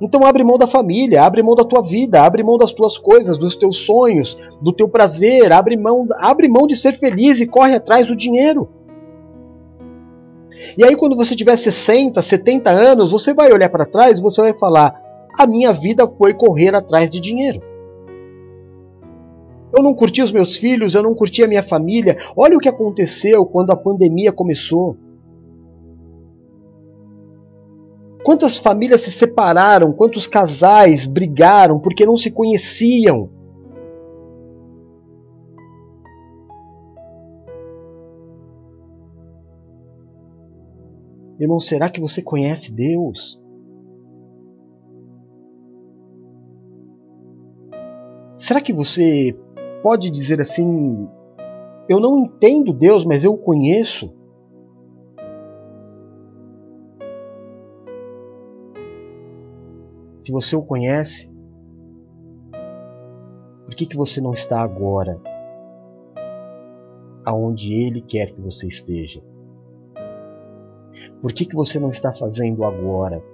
Então 0.00 0.26
abre 0.26 0.42
mão 0.42 0.58
da 0.58 0.66
família, 0.66 1.22
abre 1.22 1.42
mão 1.42 1.54
da 1.54 1.64
tua 1.64 1.80
vida, 1.80 2.20
abre 2.20 2.42
mão 2.42 2.58
das 2.58 2.72
tuas 2.72 2.98
coisas, 2.98 3.38
dos 3.38 3.54
teus 3.54 3.76
sonhos, 3.76 4.36
do 4.60 4.72
teu 4.72 4.88
prazer, 4.88 5.52
abre 5.52 5.76
mão, 5.76 6.06
abre 6.18 6.48
mão 6.48 6.66
de 6.66 6.74
ser 6.74 6.92
feliz 6.92 7.40
e 7.40 7.46
corre 7.46 7.76
atrás 7.76 8.08
do 8.08 8.16
dinheiro. 8.16 8.68
E 10.76 10.84
aí 10.84 10.96
quando 10.96 11.16
você 11.16 11.36
tiver 11.36 11.56
60, 11.56 12.20
70 12.20 12.70
anos, 12.70 13.12
você 13.12 13.32
vai 13.32 13.52
olhar 13.52 13.68
para 13.68 13.86
trás 13.86 14.18
e 14.18 14.22
você 14.22 14.42
vai 14.42 14.52
falar: 14.52 15.03
a 15.38 15.46
minha 15.46 15.72
vida 15.72 16.08
foi 16.08 16.34
correr 16.34 16.74
atrás 16.74 17.10
de 17.10 17.20
dinheiro. 17.20 17.60
Eu 19.76 19.82
não 19.82 19.92
curti 19.92 20.22
os 20.22 20.30
meus 20.30 20.56
filhos, 20.56 20.94
eu 20.94 21.02
não 21.02 21.14
curti 21.14 21.42
a 21.42 21.48
minha 21.48 21.62
família. 21.62 22.16
Olha 22.36 22.56
o 22.56 22.60
que 22.60 22.68
aconteceu 22.68 23.44
quando 23.44 23.72
a 23.72 23.76
pandemia 23.76 24.30
começou. 24.30 24.96
Quantas 28.22 28.56
famílias 28.56 29.02
se 29.02 29.12
separaram, 29.12 29.92
quantos 29.92 30.26
casais 30.26 31.06
brigaram 31.06 31.78
porque 31.78 32.06
não 32.06 32.16
se 32.16 32.30
conheciam. 32.30 33.28
Irmão, 41.38 41.58
será 41.58 41.90
que 41.90 42.00
você 42.00 42.22
conhece 42.22 42.72
Deus? 42.72 43.43
Será 48.46 48.60
que 48.60 48.74
você 48.74 49.34
pode 49.82 50.10
dizer 50.10 50.38
assim: 50.38 51.08
Eu 51.88 51.98
não 51.98 52.18
entendo 52.18 52.74
Deus, 52.74 53.02
mas 53.02 53.24
eu 53.24 53.32
o 53.32 53.38
conheço? 53.38 54.14
Se 60.18 60.30
você 60.30 60.54
o 60.54 60.62
conhece, 60.62 61.32
por 63.64 63.74
que, 63.74 63.86
que 63.86 63.96
você 63.96 64.20
não 64.20 64.32
está 64.32 64.60
agora 64.60 65.18
aonde 67.24 67.72
Ele 67.72 68.02
quer 68.02 68.30
que 68.30 68.42
você 68.42 68.68
esteja? 68.68 69.22
Por 71.22 71.32
que, 71.32 71.46
que 71.46 71.56
você 71.56 71.80
não 71.80 71.88
está 71.88 72.12
fazendo 72.12 72.62
agora 72.62 73.24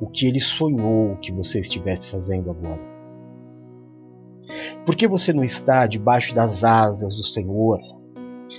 o 0.00 0.06
que 0.08 0.26
ele 0.26 0.40
sonhou 0.40 1.16
que 1.16 1.32
você 1.32 1.60
estivesse 1.60 2.10
fazendo 2.10 2.50
agora? 2.50 2.80
Por 4.84 4.94
que 4.94 5.08
você 5.08 5.32
não 5.32 5.42
está 5.42 5.86
debaixo 5.86 6.34
das 6.34 6.62
asas 6.62 7.16
do 7.16 7.24
Senhor, 7.24 7.78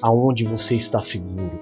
aonde 0.02 0.44
você 0.44 0.76
está 0.76 1.00
seguro? 1.00 1.60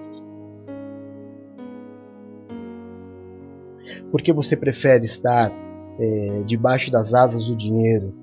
Por 4.12 4.22
que 4.22 4.32
você 4.32 4.56
prefere 4.56 5.06
estar 5.06 5.52
é, 6.00 6.42
debaixo 6.46 6.92
das 6.92 7.14
asas 7.14 7.48
do 7.48 7.56
dinheiro? 7.56 8.14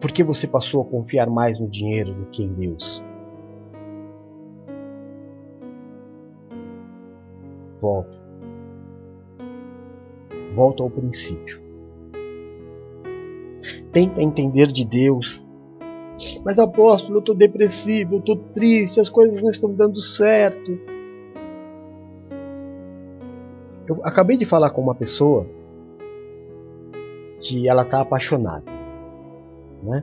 Por 0.00 0.12
que 0.12 0.22
você 0.22 0.46
passou 0.46 0.82
a 0.82 0.84
confiar 0.84 1.28
mais 1.28 1.58
no 1.58 1.68
dinheiro 1.68 2.14
do 2.14 2.26
que 2.26 2.42
em 2.42 2.52
Deus? 2.52 3.02
Volta 7.80 8.27
volta 10.58 10.82
ao 10.82 10.90
princípio. 10.90 11.60
Tenta 13.92 14.20
entender 14.20 14.66
de 14.66 14.84
Deus. 14.84 15.40
Mas 16.44 16.58
apóstolo, 16.58 17.18
eu 17.18 17.20
estou 17.20 17.34
depressivo, 17.34 18.16
eu 18.16 18.18
estou 18.18 18.36
triste, 18.36 19.00
as 19.00 19.08
coisas 19.08 19.40
não 19.40 19.50
estão 19.50 19.72
dando 19.72 20.00
certo. 20.00 20.76
Eu 23.86 24.00
acabei 24.02 24.36
de 24.36 24.44
falar 24.44 24.70
com 24.70 24.82
uma 24.82 24.96
pessoa 24.96 25.46
que 27.40 27.68
ela 27.68 27.82
está 27.82 28.00
apaixonada, 28.00 28.70
né? 29.80 30.02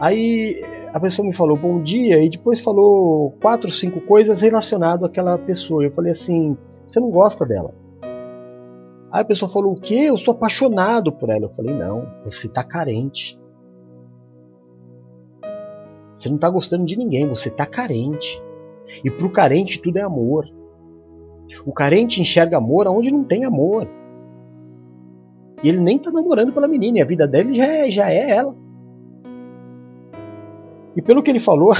Aí 0.00 0.58
a 0.90 0.98
pessoa 0.98 1.28
me 1.28 1.34
falou 1.34 1.58
bom 1.58 1.82
dia 1.82 2.24
e 2.24 2.30
depois 2.30 2.62
falou 2.62 3.32
quatro, 3.42 3.70
cinco 3.70 4.00
coisas 4.00 4.40
relacionadas 4.40 5.04
àquela 5.04 5.36
pessoa. 5.36 5.84
Eu 5.84 5.92
falei 5.92 6.12
assim: 6.12 6.56
você 6.86 6.98
não 6.98 7.10
gosta 7.10 7.44
dela? 7.44 7.74
Aí 9.10 9.22
a 9.22 9.24
pessoa 9.24 9.50
falou: 9.50 9.72
O 9.72 9.80
quê? 9.80 10.06
Eu 10.08 10.16
sou 10.16 10.32
apaixonado 10.32 11.12
por 11.12 11.30
ela. 11.30 11.46
Eu 11.46 11.50
falei: 11.50 11.74
Não, 11.74 12.06
você 12.24 12.46
está 12.46 12.62
carente. 12.62 13.38
Você 16.16 16.28
não 16.28 16.36
está 16.36 16.50
gostando 16.50 16.84
de 16.84 16.96
ninguém, 16.96 17.26
você 17.26 17.48
está 17.48 17.64
carente. 17.64 18.42
E 19.04 19.10
para 19.10 19.26
o 19.26 19.32
carente 19.32 19.80
tudo 19.80 19.96
é 19.96 20.02
amor. 20.02 20.46
O 21.64 21.72
carente 21.72 22.20
enxerga 22.20 22.58
amor 22.58 22.86
aonde 22.86 23.10
não 23.10 23.24
tem 23.24 23.44
amor. 23.44 23.88
E 25.62 25.68
ele 25.68 25.80
nem 25.80 25.96
está 25.96 26.10
namorando 26.10 26.52
pela 26.52 26.68
menina, 26.68 26.98
e 26.98 27.02
a 27.02 27.06
vida 27.06 27.26
dele 27.26 27.52
já 27.52 27.66
é, 27.66 27.90
já 27.90 28.10
é 28.10 28.30
ela. 28.30 28.54
E 30.96 31.02
pelo 31.02 31.22
que 31.22 31.30
ele 31.30 31.40
falou, 31.40 31.74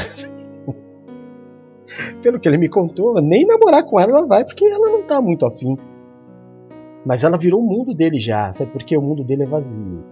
pelo 2.22 2.38
que 2.38 2.48
ele 2.48 2.58
me 2.58 2.68
contou, 2.68 3.20
nem 3.20 3.46
namorar 3.46 3.84
com 3.84 3.98
ela 3.98 4.12
ela 4.12 4.26
vai, 4.26 4.44
porque 4.44 4.64
ela 4.64 4.90
não 4.90 5.00
está 5.00 5.20
muito 5.20 5.46
afim. 5.46 5.76
Mas 7.04 7.24
ela 7.24 7.38
virou 7.38 7.60
o 7.60 7.66
mundo 7.66 7.94
dele 7.94 8.20
já, 8.20 8.52
sabe? 8.52 8.70
Porque 8.70 8.96
o 8.96 9.02
mundo 9.02 9.24
dele 9.24 9.44
é 9.44 9.46
vazio. 9.46 10.04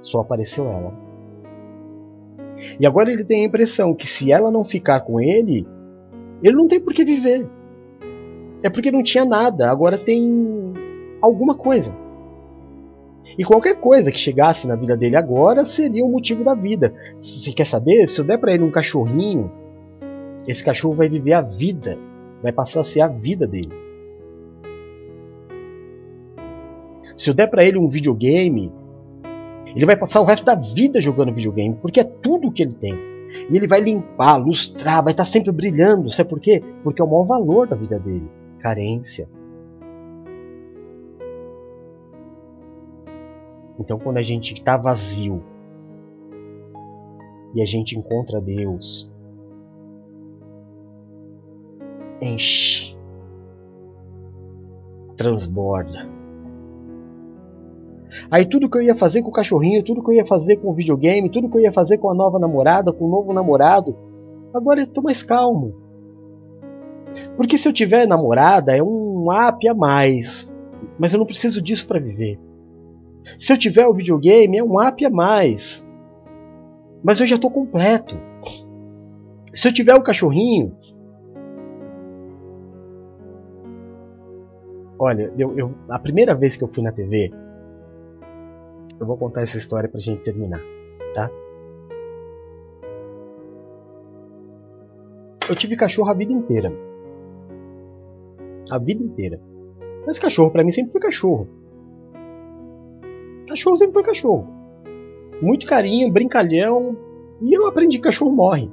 Só 0.00 0.20
apareceu 0.20 0.66
ela. 0.66 0.92
E 2.78 2.86
agora 2.86 3.10
ele 3.10 3.24
tem 3.24 3.42
a 3.42 3.46
impressão 3.46 3.94
que 3.94 4.06
se 4.06 4.30
ela 4.30 4.50
não 4.50 4.64
ficar 4.64 5.00
com 5.00 5.20
ele, 5.20 5.66
ele 6.42 6.56
não 6.56 6.68
tem 6.68 6.80
por 6.80 6.92
que 6.92 7.04
viver. 7.04 7.48
É 8.62 8.70
porque 8.70 8.92
não 8.92 9.02
tinha 9.02 9.24
nada, 9.24 9.70
agora 9.70 9.98
tem 9.98 10.72
alguma 11.20 11.54
coisa. 11.54 11.94
E 13.38 13.44
qualquer 13.44 13.76
coisa 13.80 14.12
que 14.12 14.18
chegasse 14.18 14.66
na 14.66 14.76
vida 14.76 14.96
dele 14.96 15.16
agora 15.16 15.64
seria 15.64 16.04
o 16.04 16.10
motivo 16.10 16.44
da 16.44 16.54
vida. 16.54 16.94
Você 17.18 17.52
quer 17.52 17.66
saber? 17.66 18.06
Se 18.06 18.20
eu 18.20 18.24
der 18.24 18.38
para 18.38 18.52
ele 18.52 18.62
um 18.62 18.70
cachorrinho, 18.70 19.50
esse 20.46 20.62
cachorro 20.62 20.94
vai 20.94 21.08
viver 21.08 21.32
a 21.32 21.40
vida, 21.40 21.98
vai 22.42 22.52
passar 22.52 22.82
a 22.82 22.84
ser 22.84 23.00
a 23.00 23.08
vida 23.08 23.46
dele. 23.46 23.83
Se 27.24 27.30
eu 27.30 27.34
der 27.34 27.46
para 27.46 27.64
ele 27.64 27.78
um 27.78 27.88
videogame, 27.88 28.70
ele 29.74 29.86
vai 29.86 29.96
passar 29.96 30.20
o 30.20 30.26
resto 30.26 30.44
da 30.44 30.54
vida 30.54 31.00
jogando 31.00 31.32
videogame, 31.32 31.74
porque 31.74 32.00
é 32.00 32.04
tudo 32.04 32.52
que 32.52 32.62
ele 32.62 32.74
tem. 32.74 32.92
E 33.50 33.56
ele 33.56 33.66
vai 33.66 33.80
limpar, 33.80 34.36
lustrar, 34.36 35.02
vai 35.02 35.14
estar 35.14 35.24
sempre 35.24 35.50
brilhando. 35.50 36.10
Sabe 36.10 36.28
por 36.28 36.38
quê? 36.38 36.62
Porque 36.82 37.00
é 37.00 37.04
o 37.04 37.08
maior 37.08 37.24
valor 37.24 37.66
da 37.66 37.76
vida 37.76 37.98
dele 37.98 38.28
carência. 38.58 39.26
Então, 43.80 43.98
quando 43.98 44.18
a 44.18 44.22
gente 44.22 44.52
está 44.52 44.76
vazio 44.76 45.42
e 47.54 47.62
a 47.62 47.64
gente 47.64 47.98
encontra 47.98 48.38
Deus, 48.38 49.10
enche, 52.20 52.94
transborda. 55.16 56.13
Aí 58.30 58.46
tudo 58.46 58.68
que 58.68 58.78
eu 58.78 58.82
ia 58.82 58.94
fazer 58.94 59.22
com 59.22 59.28
o 59.28 59.32
cachorrinho, 59.32 59.82
tudo 59.82 60.02
que 60.02 60.10
eu 60.10 60.14
ia 60.14 60.26
fazer 60.26 60.56
com 60.56 60.70
o 60.70 60.74
videogame, 60.74 61.30
tudo 61.30 61.48
que 61.48 61.56
eu 61.56 61.62
ia 61.62 61.72
fazer 61.72 61.98
com 61.98 62.10
a 62.10 62.14
nova 62.14 62.38
namorada, 62.38 62.92
com 62.92 63.04
o 63.06 63.10
novo 63.10 63.32
namorado, 63.32 63.96
agora 64.52 64.80
eu 64.80 64.84
estou 64.84 65.02
mais 65.02 65.22
calmo. 65.22 65.74
Porque 67.36 67.58
se 67.58 67.68
eu 67.68 67.72
tiver 67.72 68.06
namorada, 68.06 68.76
é 68.76 68.82
um 68.82 69.32
app 69.32 69.68
a 69.68 69.74
mais. 69.74 70.56
Mas 70.98 71.12
eu 71.12 71.18
não 71.18 71.26
preciso 71.26 71.62
disso 71.62 71.86
para 71.86 72.00
viver. 72.00 72.38
Se 73.38 73.52
eu 73.52 73.58
tiver 73.58 73.86
o 73.86 73.94
videogame, 73.94 74.58
é 74.58 74.64
um 74.64 74.80
app 74.80 75.04
a 75.04 75.10
mais. 75.10 75.86
Mas 77.02 77.20
eu 77.20 77.26
já 77.26 77.36
estou 77.36 77.50
completo. 77.50 78.16
Se 79.52 79.68
eu 79.68 79.72
tiver 79.72 79.94
o 79.94 80.02
cachorrinho. 80.02 80.76
Olha, 84.98 85.32
eu, 85.36 85.56
eu, 85.58 85.74
a 85.88 85.98
primeira 85.98 86.34
vez 86.34 86.56
que 86.56 86.64
eu 86.64 86.68
fui 86.68 86.82
na 86.82 86.92
TV, 86.92 87.30
eu 89.00 89.06
vou 89.06 89.16
contar 89.16 89.42
essa 89.42 89.58
história 89.58 89.88
pra 89.88 90.00
gente 90.00 90.22
terminar, 90.22 90.60
tá? 91.14 91.30
Eu 95.48 95.54
tive 95.56 95.76
cachorro 95.76 96.10
a 96.10 96.14
vida 96.14 96.32
inteira. 96.32 96.72
A 98.70 98.78
vida 98.78 99.02
inteira. 99.02 99.40
Mas 100.06 100.18
cachorro 100.18 100.50
para 100.50 100.64
mim 100.64 100.70
sempre 100.70 100.92
foi 100.92 101.00
cachorro. 101.00 101.48
Cachorro 103.46 103.76
sempre 103.76 103.94
foi 103.94 104.02
cachorro. 104.02 104.48
Muito 105.42 105.66
carinho, 105.66 106.10
brincalhão. 106.10 106.96
E 107.42 107.52
eu 107.52 107.66
aprendi 107.66 107.98
que 107.98 108.04
cachorro 108.04 108.32
morre. 108.32 108.70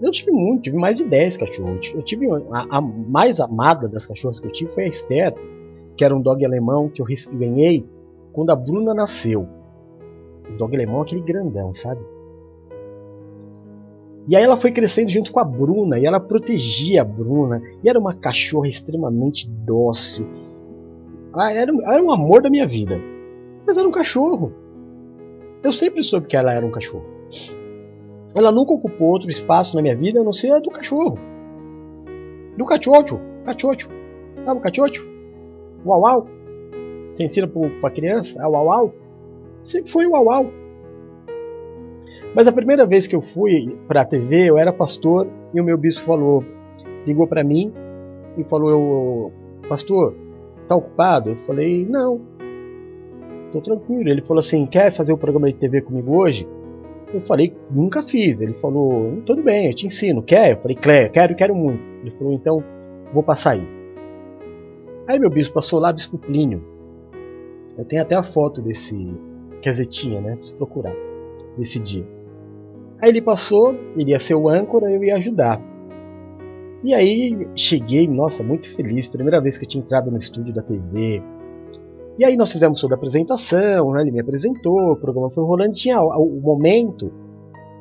Eu 0.00 0.10
tive 0.10 0.30
muito, 0.30 0.62
tive 0.62 0.76
mais 0.76 0.98
de 0.98 1.04
10 1.04 1.36
cachorros. 1.38 1.92
Eu 1.94 2.02
tive 2.02 2.26
a, 2.30 2.78
a 2.78 2.80
mais 2.80 3.40
amada 3.40 3.88
das 3.88 4.06
cachorras 4.06 4.38
que 4.38 4.46
eu 4.46 4.52
tive 4.52 4.72
foi 4.72 4.84
a 4.84 4.88
Esther, 4.88 5.34
que 5.96 6.04
era 6.04 6.14
um 6.14 6.20
dog 6.20 6.44
alemão 6.44 6.88
que 6.88 7.00
eu 7.00 7.06
ganhei 7.32 7.84
quando 8.34 8.50
a 8.50 8.56
Bruna 8.56 8.92
nasceu. 8.92 9.48
O 10.50 10.58
dog 10.58 10.74
alemão 10.74 10.98
é 10.98 11.02
aquele 11.02 11.22
grandão, 11.22 11.72
sabe? 11.72 12.04
E 14.26 14.34
aí 14.34 14.42
ela 14.42 14.56
foi 14.56 14.72
crescendo 14.72 15.10
junto 15.10 15.32
com 15.32 15.40
a 15.40 15.44
Bruna 15.44 15.98
e 15.98 16.04
ela 16.04 16.18
protegia 16.18 17.02
a 17.02 17.04
Bruna. 17.04 17.62
E 17.82 17.88
era 17.88 17.98
uma 17.98 18.12
cachorra 18.12 18.68
extremamente 18.68 19.48
dócil. 19.48 20.26
Ah, 21.32 21.52
era, 21.52 21.72
era 21.72 22.02
um 22.02 22.10
amor 22.10 22.42
da 22.42 22.50
minha 22.50 22.66
vida. 22.66 23.00
Mas 23.66 23.76
era 23.76 23.88
um 23.88 23.92
cachorro. 23.92 24.52
Eu 25.62 25.72
sempre 25.72 26.02
soube 26.02 26.26
que 26.26 26.36
ela 26.36 26.52
era 26.52 26.66
um 26.66 26.70
cachorro. 26.70 27.04
Ela 28.34 28.50
nunca 28.50 28.72
ocupou 28.74 29.08
outro 29.08 29.30
espaço 29.30 29.76
na 29.76 29.82
minha 29.82 29.96
vida 29.96 30.20
a 30.20 30.24
não 30.24 30.32
ser 30.32 30.52
a 30.52 30.58
do 30.58 30.70
cachorro. 30.70 31.16
Do 32.56 32.64
cachocho. 32.64 33.20
Cachocho. 33.44 33.88
Sabe 34.44 34.58
o 34.58 34.62
cachocho? 34.62 35.06
Uau 35.86 36.00
uau. 36.00 36.26
Você 37.14 37.24
ensina 37.24 37.48
para 37.80 37.90
criança? 37.90 38.40
É 38.40 38.46
o 38.46 38.50
uau 38.50 38.66
uau. 38.66 38.94
Sempre 39.62 39.90
foi 39.90 40.06
o 40.06 40.12
uau 40.12 40.24
uau. 40.24 40.46
Mas 42.34 42.46
a 42.46 42.52
primeira 42.52 42.84
vez 42.84 43.06
que 43.06 43.14
eu 43.14 43.22
fui 43.22 43.76
para 43.86 44.02
a 44.02 44.04
TV, 44.04 44.50
eu 44.50 44.58
era 44.58 44.72
pastor 44.72 45.28
e 45.52 45.60
o 45.60 45.64
meu 45.64 45.78
bispo 45.78 46.04
falou, 46.04 46.44
ligou 47.06 47.26
para 47.26 47.44
mim 47.44 47.72
e 48.36 48.44
falou: 48.44 48.70
eu, 48.70 49.32
Pastor, 49.68 50.14
tá 50.68 50.76
ocupado? 50.76 51.30
Eu 51.30 51.36
falei: 51.36 51.86
Não, 51.88 52.20
tô 53.52 53.60
tranquilo. 53.60 54.08
Ele 54.08 54.22
falou 54.22 54.40
assim: 54.40 54.66
Quer 54.66 54.92
fazer 54.92 55.12
o 55.12 55.18
programa 55.18 55.48
de 55.48 55.56
TV 55.56 55.80
comigo 55.80 56.16
hoje? 56.16 56.48
Eu 57.12 57.20
falei: 57.22 57.54
Nunca 57.70 58.02
fiz. 58.02 58.40
Ele 58.40 58.54
falou: 58.54 59.22
Tudo 59.24 59.42
bem, 59.42 59.68
eu 59.68 59.74
te 59.74 59.86
ensino. 59.86 60.22
Quer? 60.22 60.52
Eu 60.52 60.56
falei: 60.58 60.76
Quero, 60.76 61.12
quero, 61.12 61.34
quero 61.34 61.54
muito. 61.54 61.82
Ele 62.02 62.10
falou: 62.10 62.32
Então, 62.32 62.62
vou 63.12 63.22
passar 63.22 63.52
aí. 63.52 63.68
Aí 65.06 65.18
meu 65.18 65.30
bispo 65.30 65.54
passou 65.54 65.80
lá, 65.80 65.92
bispo 65.92 66.18
Plínio. 66.18 66.73
Eu 67.76 67.84
tenho 67.84 68.02
até 68.02 68.14
a 68.14 68.22
foto 68.22 68.62
desse. 68.62 68.94
Quer 69.60 69.72
dizer, 69.72 69.86
tinha, 69.86 70.20
né? 70.20 70.36
Preciso 70.36 70.56
procurar. 70.56 70.94
Desse 71.56 71.80
dia. 71.80 72.06
Aí 73.00 73.10
ele 73.10 73.20
passou, 73.20 73.74
ele 73.96 74.10
ia 74.10 74.20
ser 74.20 74.34
o 74.34 74.48
âncora, 74.48 74.90
eu 74.90 75.02
ia 75.04 75.16
ajudar. 75.16 75.60
E 76.82 76.92
aí 76.92 77.48
cheguei, 77.54 78.06
nossa, 78.06 78.42
muito 78.42 78.74
feliz, 78.74 79.08
primeira 79.08 79.40
vez 79.40 79.56
que 79.56 79.64
eu 79.64 79.68
tinha 79.68 79.82
entrado 79.82 80.10
no 80.10 80.18
estúdio 80.18 80.54
da 80.54 80.62
TV. 80.62 81.22
E 82.18 82.24
aí 82.24 82.36
nós 82.36 82.52
fizemos 82.52 82.80
toda 82.80 82.94
a 82.94 82.96
apresentação, 82.96 83.90
né? 83.92 84.02
ele 84.02 84.12
me 84.12 84.20
apresentou, 84.20 84.92
o 84.92 84.96
programa 84.96 85.30
foi 85.30 85.42
rolando, 85.44 85.72
tinha 85.72 86.00
o, 86.00 86.40
momento, 86.40 87.10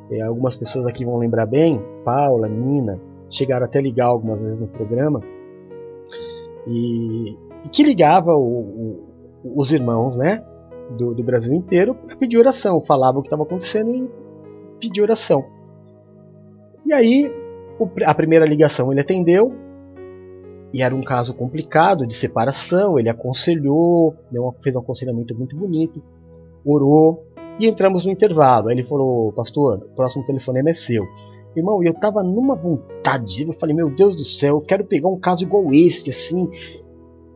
é, 0.09 0.21
algumas 0.23 0.55
pessoas 0.55 0.85
aqui 0.87 1.05
vão 1.05 1.17
lembrar 1.17 1.45
bem, 1.45 1.79
Paula, 2.03 2.47
Nina, 2.47 2.99
chegaram 3.29 3.65
até 3.65 3.79
ligar 3.79 4.07
algumas 4.07 4.41
vezes 4.41 4.59
no 4.59 4.67
programa, 4.67 5.21
e, 6.65 7.33
e 7.65 7.69
que 7.71 7.83
ligava 7.83 8.31
o, 8.31 8.59
o, 8.59 9.12
os 9.43 9.71
irmãos, 9.71 10.15
né, 10.15 10.43
do, 10.97 11.13
do 11.13 11.23
Brasil 11.23 11.53
inteiro 11.53 11.95
para 11.95 12.15
pedir 12.15 12.37
oração, 12.37 12.81
falava 12.81 13.19
o 13.19 13.21
que 13.21 13.27
estava 13.27 13.43
acontecendo 13.43 13.93
e 13.93 14.09
pedir 14.79 15.01
oração. 15.01 15.45
E 16.85 16.93
aí, 16.93 17.31
a 18.05 18.13
primeira 18.13 18.45
ligação 18.45 18.91
ele 18.91 19.01
atendeu, 19.01 19.53
e 20.73 20.81
era 20.81 20.95
um 20.95 21.01
caso 21.01 21.35
complicado 21.35 22.07
de 22.07 22.15
separação. 22.15 22.97
Ele 22.97 23.07
aconselhou, 23.07 24.15
fez 24.63 24.75
um 24.75 24.79
aconselhamento 24.79 25.37
muito 25.37 25.55
bonito, 25.55 26.01
orou, 26.65 27.27
e 27.59 27.67
entramos 27.67 28.05
no 28.05 28.11
intervalo. 28.11 28.69
Aí 28.69 28.75
ele 28.75 28.83
falou: 28.83 29.31
Pastor, 29.33 29.77
o 29.77 29.95
próximo 29.95 30.25
telefonema 30.25 30.71
é 30.71 30.73
seu. 30.73 31.03
Irmão, 31.55 31.83
eu 31.83 31.93
tava 31.93 32.23
numa 32.23 32.55
vontade, 32.55 33.45
eu 33.47 33.53
falei: 33.53 33.75
Meu 33.75 33.89
Deus 33.91 34.15
do 34.15 34.23
céu, 34.23 34.55
eu 34.55 34.61
quero 34.61 34.83
pegar 34.83 35.09
um 35.09 35.19
caso 35.19 35.43
igual 35.43 35.71
esse, 35.71 36.09
assim, 36.09 36.49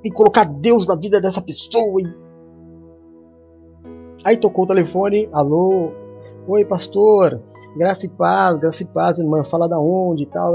e 0.08 0.12
colocar 0.12 0.46
Deus 0.46 0.88
na 0.88 0.96
vida 0.96 1.20
dessa 1.20 1.42
pessoa. 1.42 2.02
Aí 4.24 4.38
tocou 4.38 4.66
o 4.66 4.68
telefone: 4.68 5.30
Alô, 5.32 5.92
Oi, 6.48 6.64
pastor, 6.64 7.42
graça 7.76 8.06
e 8.06 8.10
paz, 8.10 8.58
graça 8.58 8.82
e 8.82 8.86
paz, 8.86 9.20
irmã, 9.20 9.44
fala 9.44 9.68
da 9.68 9.78
onde 9.78 10.24
e 10.24 10.26
tal. 10.26 10.54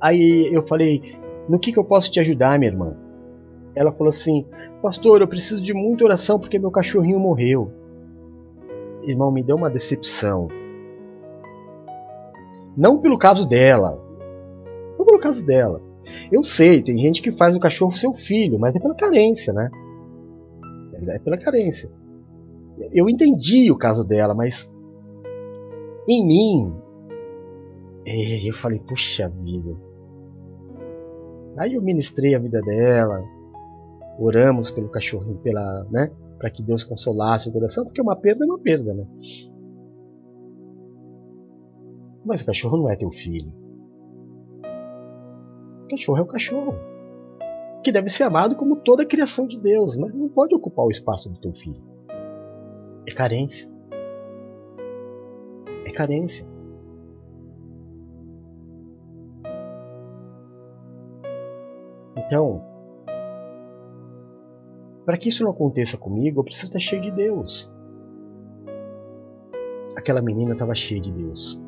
Aí 0.00 0.48
eu 0.50 0.66
falei, 0.66 1.18
no 1.46 1.58
que, 1.58 1.70
que 1.70 1.78
eu 1.78 1.84
posso 1.84 2.10
te 2.10 2.18
ajudar, 2.18 2.58
minha 2.58 2.72
irmã? 2.72 2.96
Ela 3.74 3.92
falou 3.92 4.08
assim, 4.08 4.46
pastor, 4.80 5.20
eu 5.20 5.28
preciso 5.28 5.62
de 5.62 5.74
muita 5.74 6.04
oração 6.04 6.38
porque 6.40 6.58
meu 6.58 6.70
cachorrinho 6.70 7.20
morreu. 7.20 7.70
Irmão, 9.02 9.30
me 9.30 9.42
deu 9.42 9.56
uma 9.56 9.68
decepção. 9.68 10.48
Não 12.74 12.98
pelo 12.98 13.18
caso 13.18 13.46
dela. 13.46 14.00
Não 14.98 15.04
pelo 15.04 15.20
caso 15.20 15.44
dela. 15.44 15.82
Eu 16.30 16.42
sei, 16.42 16.82
tem 16.82 16.98
gente 16.98 17.22
que 17.22 17.32
faz 17.32 17.54
o 17.56 17.60
cachorro 17.60 17.96
seu 17.96 18.12
filho, 18.12 18.58
mas 18.58 18.74
é 18.74 18.80
pela 18.80 18.94
carência, 18.94 19.52
né? 19.52 19.70
É 21.08 21.18
pela 21.18 21.36
carência 21.36 21.90
eu 22.92 23.08
entendi 23.08 23.70
o 23.70 23.76
caso 23.76 24.06
dela, 24.06 24.34
mas 24.34 24.70
em 26.08 26.26
mim 26.26 26.74
é, 28.06 28.48
eu 28.48 28.54
falei, 28.54 28.78
puxa 28.80 29.28
vida. 29.28 29.76
Aí 31.56 31.74
eu 31.74 31.82
ministrei 31.82 32.34
a 32.34 32.38
vida 32.38 32.60
dela, 32.60 33.22
oramos 34.18 34.70
pelo 34.70 34.88
cachorrinho, 34.88 35.38
pela, 35.38 35.84
né, 35.90 36.10
para 36.38 36.50
que 36.50 36.62
Deus 36.62 36.82
consolasse 36.82 37.48
o 37.48 37.52
coração, 37.52 37.84
porque 37.84 38.02
uma 38.02 38.16
perda 38.16 38.44
é 38.44 38.48
uma 38.48 38.58
perda, 38.58 38.92
né? 38.92 39.06
Mas 42.24 42.40
o 42.40 42.46
cachorro 42.46 42.78
não 42.78 42.90
é 42.90 42.96
teu 42.96 43.10
filho. 43.10 43.52
O 45.84 45.88
cachorro 45.88 46.18
é 46.18 46.22
o 46.22 46.26
cachorro. 46.26 46.74
Que 47.82 47.92
deve 47.92 48.08
ser 48.08 48.22
amado 48.22 48.56
como 48.56 48.76
toda 48.76 49.02
a 49.02 49.06
criação 49.06 49.46
de 49.46 49.58
Deus, 49.58 49.96
mas 49.96 50.14
não 50.14 50.28
pode 50.28 50.54
ocupar 50.54 50.86
o 50.86 50.90
espaço 50.90 51.28
do 51.28 51.38
teu 51.38 51.52
filho. 51.52 51.82
É 53.06 53.12
carência. 53.12 53.70
É 55.84 55.90
carência. 55.90 56.46
Então, 62.16 62.62
para 65.04 65.18
que 65.18 65.28
isso 65.28 65.44
não 65.44 65.50
aconteça 65.50 65.98
comigo, 65.98 66.40
eu 66.40 66.44
preciso 66.44 66.68
estar 66.68 66.78
cheio 66.78 67.02
de 67.02 67.10
Deus. 67.10 67.70
Aquela 69.94 70.22
menina 70.22 70.52
estava 70.52 70.74
cheia 70.74 71.00
de 71.00 71.12
Deus. 71.12 71.60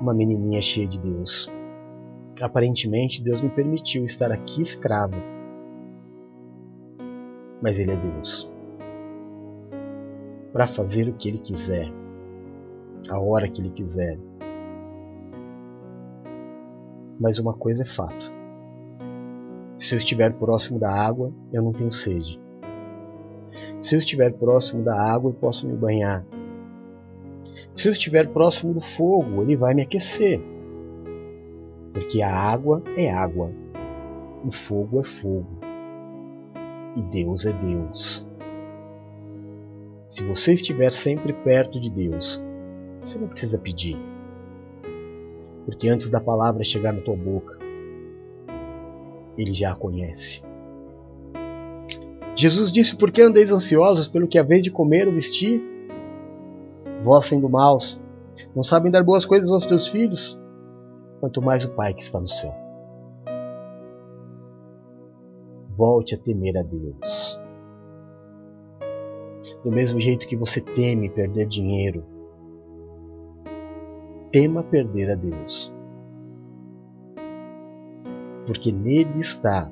Uma 0.00 0.12
menininha 0.12 0.60
cheia 0.60 0.86
de 0.86 0.98
Deus. 0.98 1.48
Aparentemente, 2.40 3.22
Deus 3.22 3.42
me 3.42 3.50
permitiu 3.50 4.04
estar 4.04 4.30
aqui 4.30 4.62
escravo. 4.62 5.16
Mas 7.60 7.78
Ele 7.78 7.92
é 7.92 7.96
Deus. 7.96 8.50
Para 10.52 10.66
fazer 10.66 11.08
o 11.08 11.14
que 11.14 11.28
Ele 11.28 11.38
quiser, 11.38 11.92
a 13.10 13.18
hora 13.18 13.48
que 13.48 13.60
Ele 13.60 13.70
quiser. 13.70 14.18
Mas 17.20 17.38
uma 17.38 17.54
coisa 17.54 17.82
é 17.82 17.86
fato 17.86 18.38
se 19.88 19.94
eu 19.94 19.98
estiver 19.98 20.34
próximo 20.34 20.78
da 20.78 20.92
água, 20.92 21.32
eu 21.50 21.62
não 21.62 21.72
tenho 21.72 21.90
sede. 21.90 22.38
Se 23.80 23.94
eu 23.94 23.98
estiver 23.98 24.32
próximo 24.34 24.84
da 24.84 25.00
água, 25.00 25.30
eu 25.30 25.34
posso 25.34 25.66
me 25.66 25.74
banhar. 25.74 26.26
Se 27.74 27.88
eu 27.88 27.92
estiver 27.92 28.28
próximo 28.28 28.74
do 28.74 28.82
fogo, 28.82 29.40
ele 29.40 29.56
vai 29.56 29.72
me 29.72 29.80
aquecer. 29.80 30.42
Porque 31.92 32.22
a 32.22 32.34
água 32.34 32.82
é 32.96 33.10
água, 33.10 33.52
o 34.44 34.52
fogo 34.52 35.00
é 35.00 35.04
fogo, 35.04 35.58
e 36.96 37.02
Deus 37.02 37.46
é 37.46 37.52
Deus. 37.52 38.26
Se 40.08 40.24
você 40.24 40.54
estiver 40.54 40.92
sempre 40.92 41.32
perto 41.32 41.80
de 41.80 41.90
Deus, 41.90 42.42
você 43.00 43.18
não 43.18 43.28
precisa 43.28 43.58
pedir. 43.58 43.96
Porque 45.64 45.88
antes 45.88 46.10
da 46.10 46.20
palavra 46.20 46.64
chegar 46.64 46.92
na 46.92 47.00
tua 47.00 47.16
boca, 47.16 47.58
ele 49.36 49.52
já 49.52 49.72
a 49.72 49.76
conhece. 49.76 50.42
Jesus 52.34 52.72
disse: 52.72 52.96
Por 52.96 53.10
que 53.10 53.20
andeis 53.20 53.50
ansiosos 53.50 54.08
pelo 54.08 54.28
que 54.28 54.38
haveis 54.38 54.62
de 54.62 54.70
comer 54.70 55.06
ou 55.06 55.14
vestir? 55.14 55.62
Vós 57.02 57.26
sendo 57.26 57.48
maus, 57.48 58.00
não 58.54 58.62
sabem 58.62 58.90
dar 58.90 59.02
boas 59.02 59.24
coisas 59.24 59.50
aos 59.50 59.66
teus 59.66 59.88
filhos? 59.88 60.38
Quanto 61.20 61.42
mais 61.42 61.64
o 61.64 61.74
Pai 61.74 61.94
que 61.94 62.02
está 62.02 62.20
no 62.20 62.28
céu. 62.28 62.54
Volte 65.76 66.14
a 66.14 66.18
temer 66.18 66.56
a 66.56 66.62
Deus. 66.62 67.40
Do 69.64 69.70
mesmo 69.70 70.00
jeito 70.00 70.26
que 70.26 70.36
você 70.36 70.60
teme 70.60 71.10
perder 71.10 71.46
dinheiro, 71.46 72.04
tema 74.30 74.62
perder 74.62 75.10
a 75.10 75.14
Deus 75.14 75.72
porque 78.48 78.72
nele 78.72 79.20
está 79.20 79.70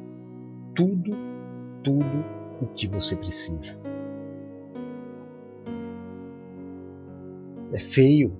tudo, 0.74 1.16
tudo 1.82 2.24
o 2.61 2.66
que 2.74 2.86
você 2.86 3.16
precisa. 3.16 3.80
É 7.72 7.80
feio, 7.80 8.36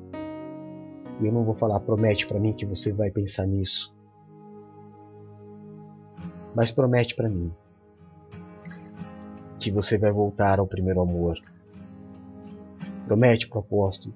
e 1.21 1.27
eu 1.27 1.33
não 1.33 1.45
vou 1.45 1.55
falar, 1.55 1.81
promete 1.81 2.27
para 2.27 2.39
mim 2.39 2.53
que 2.53 2.67
você 2.67 2.93
vai 2.93 3.11
pensar 3.11 3.47
nisso. 3.47 3.95
Mas 6.55 6.71
promete 6.71 7.15
para 7.15 7.29
mim 7.29 7.53
que 9.59 9.71
você 9.71 9.99
vai 9.99 10.13
voltar 10.13 10.59
ao 10.59 10.67
primeiro 10.67 11.01
amor. 11.01 11.39
Promete 13.07 13.49
pro 13.49 13.61
apóstolo 13.61 14.15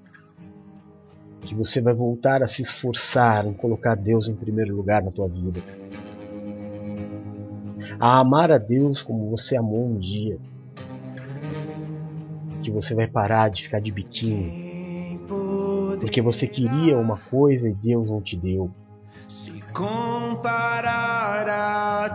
que 1.40 1.54
você 1.54 1.80
vai 1.80 1.94
voltar 1.94 2.42
a 2.42 2.46
se 2.46 2.62
esforçar 2.62 3.46
em 3.46 3.52
colocar 3.52 3.94
Deus 3.94 4.28
em 4.28 4.34
primeiro 4.34 4.74
lugar 4.76 5.02
na 5.02 5.10
tua 5.10 5.26
vida 5.26 5.60
a 8.00 8.18
amar 8.18 8.50
a 8.50 8.56
Deus 8.56 9.02
como 9.02 9.28
você 9.28 9.56
amou 9.56 9.86
um 9.86 9.98
dia. 9.98 10.38
Que 12.62 12.70
você 12.70 12.94
vai 12.94 13.06
parar 13.06 13.50
de 13.50 13.62
ficar 13.62 13.80
de 13.80 13.92
biquinho. 13.92 14.69
Porque 16.10 16.20
você 16.20 16.44
queria 16.44 16.98
uma 16.98 17.16
coisa 17.16 17.68
e 17.68 17.72
Deus 17.72 18.10
não 18.10 18.20
te 18.20 18.36
deu. 18.36 18.68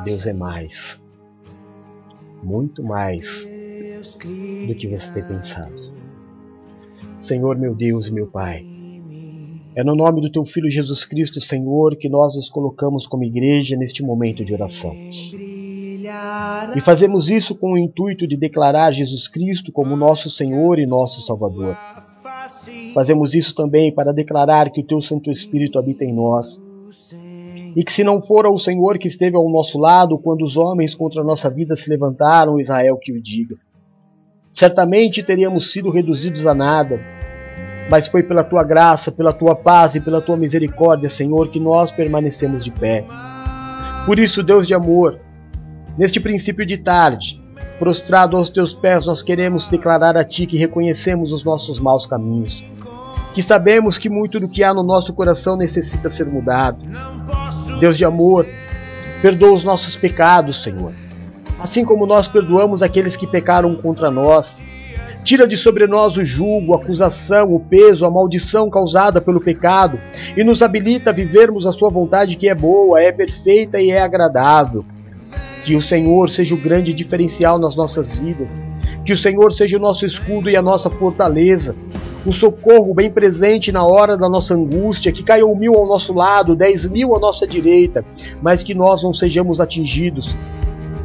Deus 0.04 0.28
é 0.28 0.34
mais. 0.34 1.02
Muito 2.44 2.84
mais 2.84 3.48
do 4.68 4.76
que 4.76 4.90
você 4.90 5.10
tem 5.14 5.24
pensado. 5.24 5.94
Senhor 7.22 7.58
meu 7.58 7.74
Deus 7.74 8.08
e 8.08 8.14
meu 8.14 8.28
Pai. 8.28 8.66
É 9.74 9.82
no 9.82 9.96
nome 9.96 10.20
do 10.20 10.30
Teu 10.30 10.44
Filho 10.44 10.70
Jesus 10.70 11.06
Cristo, 11.06 11.40
Senhor, 11.40 11.96
que 11.96 12.10
nós 12.10 12.36
nos 12.36 12.50
colocamos 12.50 13.08
como 13.08 13.24
igreja 13.24 13.78
neste 13.78 14.04
momento 14.04 14.44
de 14.44 14.54
oração. 14.54 14.94
E 16.76 16.82
fazemos 16.82 17.30
isso 17.30 17.56
com 17.56 17.72
o 17.72 17.78
intuito 17.78 18.28
de 18.28 18.36
declarar 18.36 18.92
Jesus 18.92 19.30
Cristo 19.30 19.72
como 19.72 19.96
nosso 19.96 20.30
Senhor 20.30 20.80
e 20.80 20.86
nosso 20.86 21.22
Salvador. 21.22 21.78
Fazemos 22.96 23.36
isso 23.36 23.54
também 23.54 23.94
para 23.94 24.14
declarar 24.14 24.72
que 24.72 24.82
o 24.82 24.86
Teu 24.86 25.02
Santo 25.02 25.30
Espírito 25.30 25.78
habita 25.78 26.04
em 26.04 26.14
nós. 26.14 26.60
E 27.76 27.84
que 27.84 27.92
se 27.92 28.04
não 28.04 28.22
for 28.22 28.48
o 28.48 28.58
Senhor 28.58 28.98
que 28.98 29.10
esteve 29.10 29.36
ao 29.36 29.50
nosso 29.50 29.78
lado 29.78 30.18
quando 30.18 30.44
os 30.44 30.56
homens 30.56 30.96
contra 30.96 31.22
a 31.22 31.26
nossa 31.26 31.50
vida 31.50 31.76
se 31.76 31.90
levantaram, 31.90 32.60
Israel 32.60 32.98
que 33.00 33.12
o 33.12 33.22
diga. 33.22 33.58
Certamente 34.54 35.22
teríamos 35.22 35.74
sido 35.74 35.92
reduzidos 35.92 36.48
a 36.48 36.56
nada, 36.56 37.00
mas 37.92 38.08
foi 38.08 38.24
pela 38.24 38.46
tua 38.46 38.64
graça, 38.64 39.12
pela 39.12 39.34
tua 39.34 39.54
paz 39.54 39.94
e 39.96 40.00
pela 40.00 40.22
tua 40.22 40.38
misericórdia, 40.38 41.10
Senhor, 41.10 41.50
que 41.50 41.60
nós 41.60 41.92
permanecemos 41.92 42.64
de 42.64 42.72
pé. 42.72 43.06
Por 44.06 44.18
isso, 44.18 44.42
Deus 44.42 44.66
de 44.66 44.74
amor, 44.74 45.20
Neste 45.98 46.20
princípio 46.20 46.66
de 46.66 46.78
tarde, 46.78 47.42
prostrado 47.80 48.36
aos 48.36 48.50
teus 48.50 48.74
pés, 48.74 49.06
nós 49.06 49.24
queremos 49.24 49.66
declarar 49.68 50.18
a 50.18 50.26
ti 50.26 50.46
que 50.46 50.58
reconhecemos 50.58 51.32
os 51.32 51.46
nossos 51.46 51.80
maus 51.80 52.06
caminhos, 52.06 52.66
que 53.34 53.44
sabemos 53.44 53.98
que 53.98 54.10
muito 54.10 54.40
do 54.40 54.48
que 54.48 54.64
há 54.64 54.74
no 54.74 54.82
nosso 54.82 55.14
coração 55.14 55.58
necessita 55.58 56.10
ser 56.10 56.26
mudado. 56.26 56.86
Deus 57.80 57.98
de 57.98 58.06
amor, 58.06 58.48
perdoa 59.22 59.54
os 59.54 59.64
nossos 59.64 59.98
pecados, 59.98 60.64
Senhor, 60.64 60.94
assim 61.60 61.84
como 61.84 62.06
nós 62.06 62.28
perdoamos 62.28 62.82
aqueles 62.82 63.18
que 63.18 63.28
pecaram 63.28 63.76
contra 63.76 64.10
nós. 64.10 64.62
Tira 65.26 65.48
de 65.48 65.58
sobre 65.58 65.88
nós 65.88 66.16
o 66.18 66.24
julgo, 66.24 66.74
a 66.74 66.78
acusação, 66.78 67.52
o 67.52 67.60
peso, 67.60 68.06
a 68.06 68.12
maldição 68.12 68.70
causada 68.70 69.20
pelo 69.20 69.42
pecado 69.42 70.00
e 70.38 70.44
nos 70.44 70.62
habilita 70.62 71.10
a 71.10 71.14
vivermos 71.14 71.66
a 71.66 71.72
Sua 71.72 71.90
vontade 71.90 72.38
que 72.38 72.48
é 72.48 72.54
boa, 72.54 73.02
é 73.02 73.12
perfeita 73.12 73.82
e 73.82 73.90
é 73.90 74.00
agradável. 74.00 74.86
Que 75.66 75.76
o 75.76 75.82
Senhor 75.82 76.30
seja 76.30 76.54
o 76.54 76.62
grande 76.62 76.94
diferencial 76.94 77.58
nas 77.58 77.76
nossas 77.76 78.16
vidas. 78.18 78.62
Que 79.06 79.14
o 79.14 79.18
Senhor 79.18 79.54
seja 79.54 79.78
o 79.78 79.80
nosso 79.80 80.04
escudo 80.04 80.50
e 80.50 80.58
a 80.58 80.62
nossa 80.64 80.90
fortaleza. 80.90 81.76
O 82.26 82.34
socorro 82.34 82.92
bem 82.92 83.12
presente 83.12 83.72
na 83.72 83.86
hora 83.86 84.18
da 84.18 84.28
nossa 84.28 84.56
angústia. 84.56 85.12
Que 85.12 85.24
caiam 85.24 85.56
mil 85.56 85.76
ao 85.76 85.86
nosso 85.86 86.12
lado, 86.12 86.56
dez 86.56 86.90
mil 86.90 87.16
à 87.16 87.20
nossa 87.20 87.46
direita, 87.46 88.04
mas 88.42 88.64
que 88.64 88.74
nós 88.74 89.04
não 89.04 89.14
sejamos 89.14 89.62
atingidos. 89.62 90.36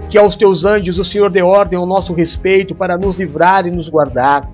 Que 0.08 0.16
aos 0.16 0.34
teus 0.34 0.64
anjos 0.64 0.98
o 0.98 1.04
Senhor 1.04 1.30
dê 1.30 1.42
ordem 1.42 1.78
ao 1.78 1.84
nosso 1.84 2.14
respeito 2.14 2.74
para 2.74 2.96
nos 2.96 3.20
livrar 3.20 3.66
e 3.66 3.70
nos 3.70 3.88
guardar. 3.88 4.50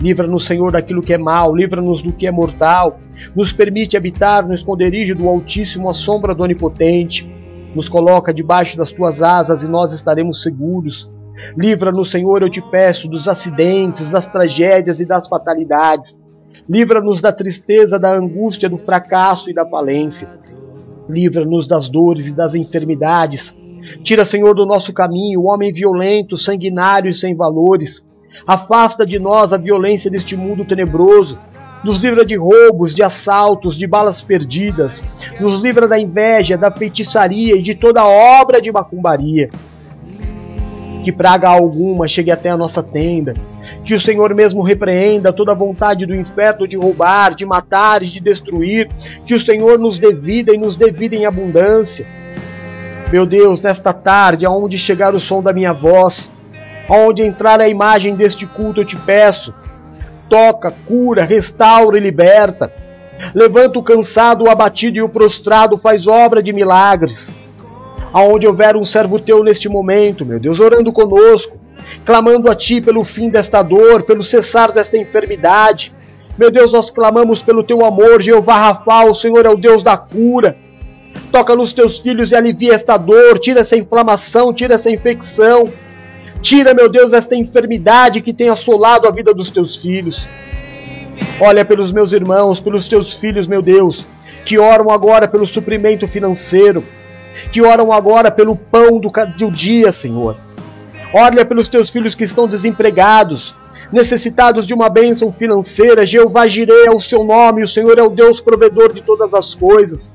Livra-nos, 0.00 0.46
Senhor, 0.46 0.72
daquilo 0.72 1.02
que 1.02 1.12
é 1.12 1.18
mal, 1.18 1.54
livra-nos 1.54 2.00
do 2.00 2.12
que 2.12 2.26
é 2.26 2.30
mortal. 2.30 3.00
Nos 3.36 3.52
permite 3.52 3.96
habitar 3.98 4.46
no 4.46 4.54
esconderijo 4.54 5.14
do 5.14 5.28
Altíssimo, 5.28 5.90
à 5.90 5.92
sombra 5.92 6.34
do 6.34 6.42
Onipotente. 6.42 7.28
Nos 7.74 7.86
coloca 7.86 8.32
debaixo 8.32 8.78
das 8.78 8.90
tuas 8.90 9.20
asas 9.20 9.62
e 9.62 9.70
nós 9.70 9.92
estaremos 9.92 10.40
seguros. 10.42 11.10
Livra-nos, 11.56 12.10
Senhor, 12.10 12.42
eu 12.42 12.50
te 12.50 12.60
peço, 12.60 13.08
dos 13.08 13.28
acidentes, 13.28 14.10
das 14.10 14.26
tragédias 14.26 15.00
e 15.00 15.04
das 15.04 15.28
fatalidades. 15.28 16.20
Livra-nos 16.68 17.20
da 17.20 17.32
tristeza, 17.32 17.98
da 17.98 18.12
angústia, 18.14 18.68
do 18.68 18.78
fracasso 18.78 19.50
e 19.50 19.54
da 19.54 19.66
falência. 19.66 20.28
Livra-nos 21.08 21.66
das 21.66 21.88
dores 21.88 22.26
e 22.26 22.34
das 22.34 22.54
enfermidades. 22.54 23.54
Tira, 24.02 24.24
Senhor, 24.24 24.54
do 24.54 24.66
nosso 24.66 24.92
caminho 24.92 25.40
o 25.40 25.46
homem 25.46 25.72
violento, 25.72 26.36
sanguinário 26.36 27.08
e 27.08 27.14
sem 27.14 27.34
valores. 27.34 28.06
Afasta 28.46 29.06
de 29.06 29.18
nós 29.18 29.52
a 29.52 29.56
violência 29.56 30.10
deste 30.10 30.36
mundo 30.36 30.64
tenebroso 30.64 31.38
nos 31.82 32.02
livra 32.02 32.24
de 32.24 32.36
roubos, 32.36 32.94
de 32.94 33.02
assaltos, 33.02 33.76
de 33.76 33.86
balas 33.86 34.22
perdidas, 34.22 35.02
nos 35.40 35.60
livra 35.60 35.86
da 35.86 35.98
inveja, 35.98 36.58
da 36.58 36.70
feitiçaria 36.70 37.56
e 37.56 37.62
de 37.62 37.74
toda 37.74 38.04
obra 38.04 38.60
de 38.60 38.72
macumbaria. 38.72 39.50
Que 41.04 41.12
praga 41.12 41.48
alguma 41.48 42.06
chegue 42.06 42.30
até 42.30 42.50
a 42.50 42.56
nossa 42.56 42.82
tenda, 42.82 43.34
que 43.84 43.94
o 43.94 44.00
Senhor 44.00 44.34
mesmo 44.34 44.62
repreenda 44.62 45.32
toda 45.32 45.52
a 45.52 45.54
vontade 45.54 46.04
do 46.04 46.14
inferno 46.14 46.68
de 46.68 46.76
roubar, 46.76 47.34
de 47.34 47.46
matar 47.46 48.02
e 48.02 48.06
de 48.06 48.20
destruir, 48.20 48.90
que 49.24 49.34
o 49.34 49.40
Senhor 49.40 49.78
nos 49.78 49.98
dê 49.98 50.12
vida 50.12 50.52
e 50.52 50.58
nos 50.58 50.76
dê 50.76 50.90
vida 50.90 51.16
em 51.16 51.24
abundância. 51.24 52.06
Meu 53.10 53.24
Deus, 53.24 53.60
nesta 53.60 53.92
tarde, 53.92 54.44
aonde 54.44 54.76
chegar 54.76 55.14
o 55.14 55.20
som 55.20 55.42
da 55.42 55.52
minha 55.52 55.72
voz, 55.72 56.30
Aonde 56.88 57.22
entrar 57.22 57.60
a 57.60 57.68
imagem 57.68 58.16
deste 58.16 58.46
culto, 58.46 58.80
eu 58.80 58.84
te 58.84 58.96
peço, 58.96 59.52
toca, 60.28 60.70
cura, 60.86 61.22
restaura 61.22 61.98
e 61.98 62.00
liberta. 62.00 62.72
Levanta 63.34 63.78
o 63.78 63.82
cansado, 63.82 64.44
o 64.44 64.50
abatido 64.50 64.96
e 64.96 65.02
o 65.02 65.08
prostrado, 65.08 65.76
faz 65.76 66.06
obra 66.06 66.42
de 66.42 66.50
milagres. 66.50 67.30
Aonde 68.12 68.46
houver 68.46 68.76
um 68.76 68.84
servo 68.84 69.18
teu 69.18 69.44
neste 69.44 69.68
momento, 69.68 70.24
meu 70.24 70.40
Deus, 70.40 70.58
orando 70.60 70.92
conosco, 70.92 71.58
clamando 72.04 72.50
a 72.50 72.54
ti 72.54 72.80
pelo 72.80 73.04
fim 73.04 73.28
desta 73.28 73.62
dor, 73.62 74.02
pelo 74.02 74.22
cessar 74.22 74.72
desta 74.72 74.96
enfermidade. 74.96 75.92
Meu 76.38 76.50
Deus, 76.50 76.72
nós 76.72 76.90
clamamos 76.90 77.42
pelo 77.42 77.62
teu 77.62 77.84
amor, 77.84 78.22
Jeová 78.22 78.56
Rafa, 78.56 79.04
o 79.04 79.14
Senhor 79.14 79.44
é 79.44 79.50
o 79.50 79.56
Deus 79.56 79.82
da 79.82 79.96
cura. 79.96 80.56
Toca 81.30 81.54
nos 81.54 81.72
teus 81.72 81.98
filhos 81.98 82.30
e 82.30 82.36
alivia 82.36 82.74
esta 82.74 82.96
dor, 82.96 83.38
tira 83.38 83.60
essa 83.60 83.76
inflamação, 83.76 84.52
tira 84.52 84.74
essa 84.74 84.90
infecção. 84.90 85.68
Tira, 86.40 86.72
meu 86.72 86.88
Deus, 86.88 87.12
esta 87.12 87.34
enfermidade 87.34 88.20
que 88.20 88.32
tem 88.32 88.48
assolado 88.48 89.08
a 89.08 89.10
vida 89.10 89.34
dos 89.34 89.50
teus 89.50 89.76
filhos. 89.76 90.28
Olha 91.40 91.64
pelos 91.64 91.92
meus 91.92 92.12
irmãos, 92.12 92.60
pelos 92.60 92.88
teus 92.88 93.12
filhos, 93.12 93.46
meu 93.46 93.60
Deus, 93.60 94.06
que 94.44 94.58
oram 94.58 94.90
agora 94.90 95.26
pelo 95.26 95.46
suprimento 95.46 96.06
financeiro, 96.06 96.84
que 97.52 97.62
oram 97.62 97.92
agora 97.92 98.30
pelo 98.30 98.56
pão 98.56 98.98
do, 98.98 99.50
dia, 99.50 99.92
Senhor. 99.92 100.36
Olha 101.12 101.44
pelos 101.44 101.68
teus 101.68 101.90
filhos 101.90 102.14
que 102.14 102.24
estão 102.24 102.46
desempregados, 102.46 103.54
necessitados 103.92 104.66
de 104.66 104.74
uma 104.74 104.88
bênção 104.88 105.32
financeira. 105.32 106.04
Jeová 106.04 106.46
Jireh 106.46 106.86
é 106.86 106.90
o 106.90 107.00
seu 107.00 107.24
nome, 107.24 107.62
o 107.62 107.68
Senhor 107.68 107.98
é 107.98 108.02
o 108.02 108.10
Deus 108.10 108.40
provedor 108.40 108.92
de 108.92 109.02
todas 109.02 109.32
as 109.34 109.54
coisas. 109.54 110.12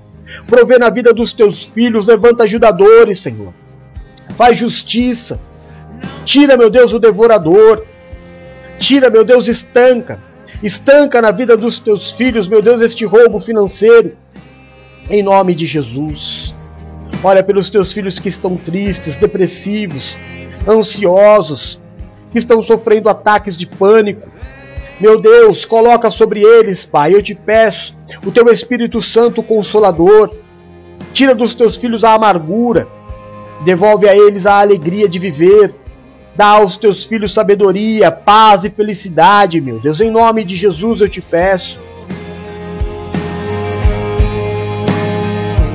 Provê 0.48 0.78
na 0.78 0.90
vida 0.90 1.14
dos 1.14 1.34
teus 1.34 1.64
filhos, 1.64 2.06
levanta 2.06 2.44
ajudadores, 2.44 3.20
Senhor. 3.20 3.54
Faz 4.36 4.58
justiça 4.58 5.40
Tira, 6.26 6.56
meu 6.56 6.70
Deus, 6.70 6.94
o 6.94 7.00
devorador. 7.00 7.86
Tira, 8.80 9.10
meu 9.10 9.24
Deus, 9.24 9.48
estanca. 9.48 10.20
Estanca 10.62 11.22
na 11.22 11.32
vida 11.32 11.58
dos 11.58 11.80
teus 11.80 12.12
filhos, 12.12 12.48
meu 12.48 12.62
Deus, 12.62 12.82
este 12.82 13.06
roubo 13.06 13.40
financeiro. 13.40 14.16
Em 15.10 15.22
nome 15.22 15.54
de 15.54 15.66
Jesus. 15.66 16.56
Olha 17.24 17.44
pelos 17.44 17.70
teus 17.70 17.94
filhos 17.94 18.20
que 18.20 18.30
estão 18.30 18.58
tristes, 18.58 19.16
depressivos, 19.16 20.18
ansiosos, 20.68 21.82
que 22.32 22.40
estão 22.40 22.62
sofrendo 22.62 23.10
ataques 23.10 23.58
de 23.58 23.66
pânico. 23.66 24.28
Meu 25.00 25.20
Deus, 25.20 25.66
coloca 25.66 26.10
sobre 26.10 26.42
eles, 26.42 26.86
Pai, 26.86 27.14
eu 27.14 27.24
te 27.24 27.34
peço, 27.34 27.96
o 28.26 28.32
teu 28.32 28.52
Espírito 28.52 29.02
Santo 29.02 29.42
consolador. 29.42 30.36
Tira 31.14 31.34
dos 31.34 31.56
teus 31.56 31.78
filhos 31.78 32.04
a 32.04 32.14
amargura, 32.14 32.88
devolve 33.64 34.08
a 34.10 34.16
eles 34.16 34.46
a 34.46 34.60
alegria 34.60 35.08
de 35.08 35.20
viver, 35.20 35.74
Dá 36.36 36.48
aos 36.48 36.78
teus 36.78 37.04
filhos 37.04 37.34
sabedoria, 37.34 38.12
paz 38.12 38.64
e 38.64 38.70
felicidade, 38.70 39.62
meu 39.62 39.80
Deus. 39.80 40.02
Em 40.02 40.10
nome 40.10 40.44
de 40.44 40.56
Jesus 40.56 41.00
eu 41.00 41.08
te 41.08 41.22
peço. 41.22 41.80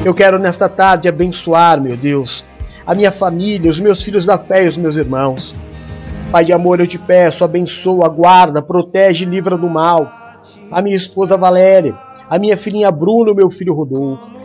Eu 0.05 0.15
quero 0.15 0.39
nesta 0.39 0.69
tarde 0.69 1.09
abençoar, 1.09 1.81
meu 1.81 1.97
Deus, 1.97 2.45
a 2.87 2.95
minha 2.95 3.13
família, 3.13 3.71
os 3.71 3.81
meus 3.81 4.03
filhos 4.03 4.25
da 4.25 4.39
fé 4.39 4.65
e 4.65 4.69
os 4.69 4.79
meus 4.79 4.97
irmãos. 4.97 5.55
Pai 6.31 6.45
de 6.45 6.53
amor, 6.53 6.81
eu 6.81 6.87
te 6.87 6.99
peço, 6.99 7.45
abençoa, 7.45 8.09
guarda, 8.09 8.63
protege 8.63 9.25
e 9.25 9.29
livra 9.29 9.57
do 9.57 9.69
mal. 9.69 10.11
A 10.71 10.81
minha 10.81 10.97
esposa 10.97 11.37
Valéria, 11.37 11.95
a 12.29 12.39
minha 12.39 12.57
filhinha 12.57 12.91
Bruno, 12.91 13.35
meu 13.35 13.51
filho 13.51 13.75
Rodolfo 13.75 14.39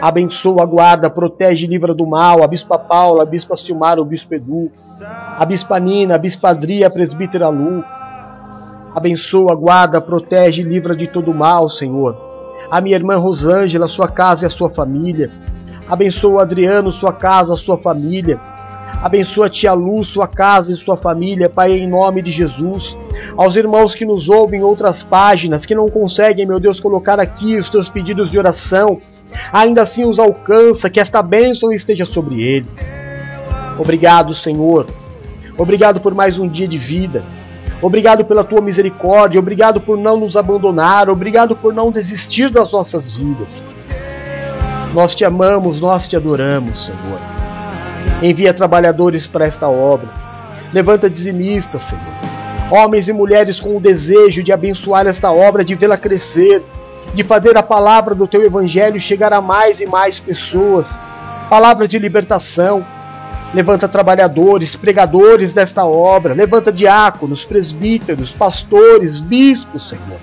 abençoa, 0.00 0.64
guarda, 0.66 1.08
protege 1.08 1.64
e 1.64 1.68
livra 1.68 1.94
do 1.94 2.06
mal, 2.06 2.42
a 2.42 2.46
Bispa 2.46 2.78
Paula, 2.78 3.22
a 3.22 3.26
Bispa 3.26 3.56
Silmar, 3.56 3.98
o 3.98 4.04
Bispo 4.04 4.34
Edu, 4.34 4.70
a 5.00 5.44
Bispa 5.44 5.78
Nina, 5.78 6.16
a 6.16 6.18
Bispa 6.18 6.50
Adria, 6.50 6.86
a 6.86 6.90
Presbítera 6.90 7.48
Lu, 7.48 7.82
abençoa, 8.94 9.54
guarda, 9.54 10.00
protege 10.00 10.62
e 10.62 10.64
livra 10.64 10.94
de 10.94 11.06
todo 11.06 11.32
mal, 11.32 11.68
Senhor. 11.68 12.25
A 12.70 12.80
minha 12.80 12.96
irmã 12.96 13.16
Rosângela, 13.16 13.88
sua 13.88 14.08
casa 14.08 14.44
e 14.44 14.46
a 14.46 14.50
sua 14.50 14.68
família. 14.68 15.30
Abençoa 15.88 16.30
o 16.30 16.40
Adriano, 16.40 16.90
sua 16.90 17.12
casa, 17.12 17.54
a 17.54 17.56
sua 17.56 17.78
família. 17.78 18.40
Abençoa 19.02 19.46
a 19.46 19.50
tia 19.50 19.72
Lu, 19.72 20.02
sua 20.02 20.26
casa 20.26 20.72
e 20.72 20.76
sua 20.76 20.96
família, 20.96 21.48
Pai, 21.48 21.72
em 21.72 21.88
nome 21.88 22.22
de 22.22 22.30
Jesus. 22.30 22.98
Aos 23.36 23.54
irmãos 23.54 23.94
que 23.94 24.04
nos 24.04 24.28
ouvem 24.28 24.60
em 24.60 24.62
outras 24.62 25.02
páginas, 25.02 25.66
que 25.66 25.74
não 25.74 25.88
conseguem, 25.88 26.46
meu 26.46 26.58
Deus, 26.58 26.80
colocar 26.80 27.20
aqui 27.20 27.56
os 27.56 27.68
teus 27.68 27.88
pedidos 27.88 28.30
de 28.30 28.38
oração, 28.38 28.98
ainda 29.52 29.82
assim 29.82 30.04
os 30.04 30.18
alcança, 30.18 30.90
que 30.90 30.98
esta 30.98 31.22
bênção 31.22 31.72
esteja 31.72 32.04
sobre 32.04 32.42
eles. 32.42 32.76
Obrigado, 33.78 34.34
Senhor. 34.34 34.86
Obrigado 35.58 36.00
por 36.00 36.14
mais 36.14 36.38
um 36.38 36.48
dia 36.48 36.66
de 36.66 36.78
vida. 36.78 37.22
Obrigado 37.80 38.24
pela 38.24 38.42
tua 38.42 38.60
misericórdia. 38.60 39.38
Obrigado 39.38 39.80
por 39.80 39.98
não 39.98 40.16
nos 40.16 40.36
abandonar. 40.36 41.10
Obrigado 41.10 41.54
por 41.54 41.74
não 41.74 41.90
desistir 41.90 42.50
das 42.50 42.72
nossas 42.72 43.14
vidas. 43.14 43.62
Nós 44.94 45.14
te 45.14 45.24
amamos, 45.24 45.80
nós 45.80 46.08
te 46.08 46.16
adoramos, 46.16 46.86
Senhor. 46.86 47.20
Envia 48.22 48.54
trabalhadores 48.54 49.26
para 49.26 49.44
esta 49.44 49.68
obra. 49.68 50.08
Levanta 50.72 51.10
dizimistas, 51.10 51.82
Senhor. 51.82 52.02
Homens 52.70 53.08
e 53.08 53.12
mulheres 53.12 53.60
com 53.60 53.76
o 53.76 53.80
desejo 53.80 54.42
de 54.42 54.52
abençoar 54.52 55.06
esta 55.06 55.30
obra, 55.30 55.64
de 55.64 55.74
vê-la 55.74 55.96
crescer, 55.96 56.62
de 57.14 57.22
fazer 57.22 57.56
a 57.56 57.62
palavra 57.62 58.14
do 58.14 58.26
teu 58.26 58.42
evangelho 58.42 58.98
chegar 58.98 59.32
a 59.32 59.40
mais 59.40 59.80
e 59.80 59.86
mais 59.86 60.18
pessoas. 60.18 60.88
Palavras 61.48 61.88
de 61.88 61.98
libertação. 61.98 62.84
Levanta 63.54 63.88
trabalhadores, 63.88 64.76
pregadores 64.76 65.54
desta 65.54 65.84
obra. 65.84 66.34
Levanta 66.34 66.72
diáconos, 66.72 67.44
presbíteros, 67.44 68.32
pastores, 68.32 69.22
bispos, 69.22 69.88
Senhor. 69.88 70.20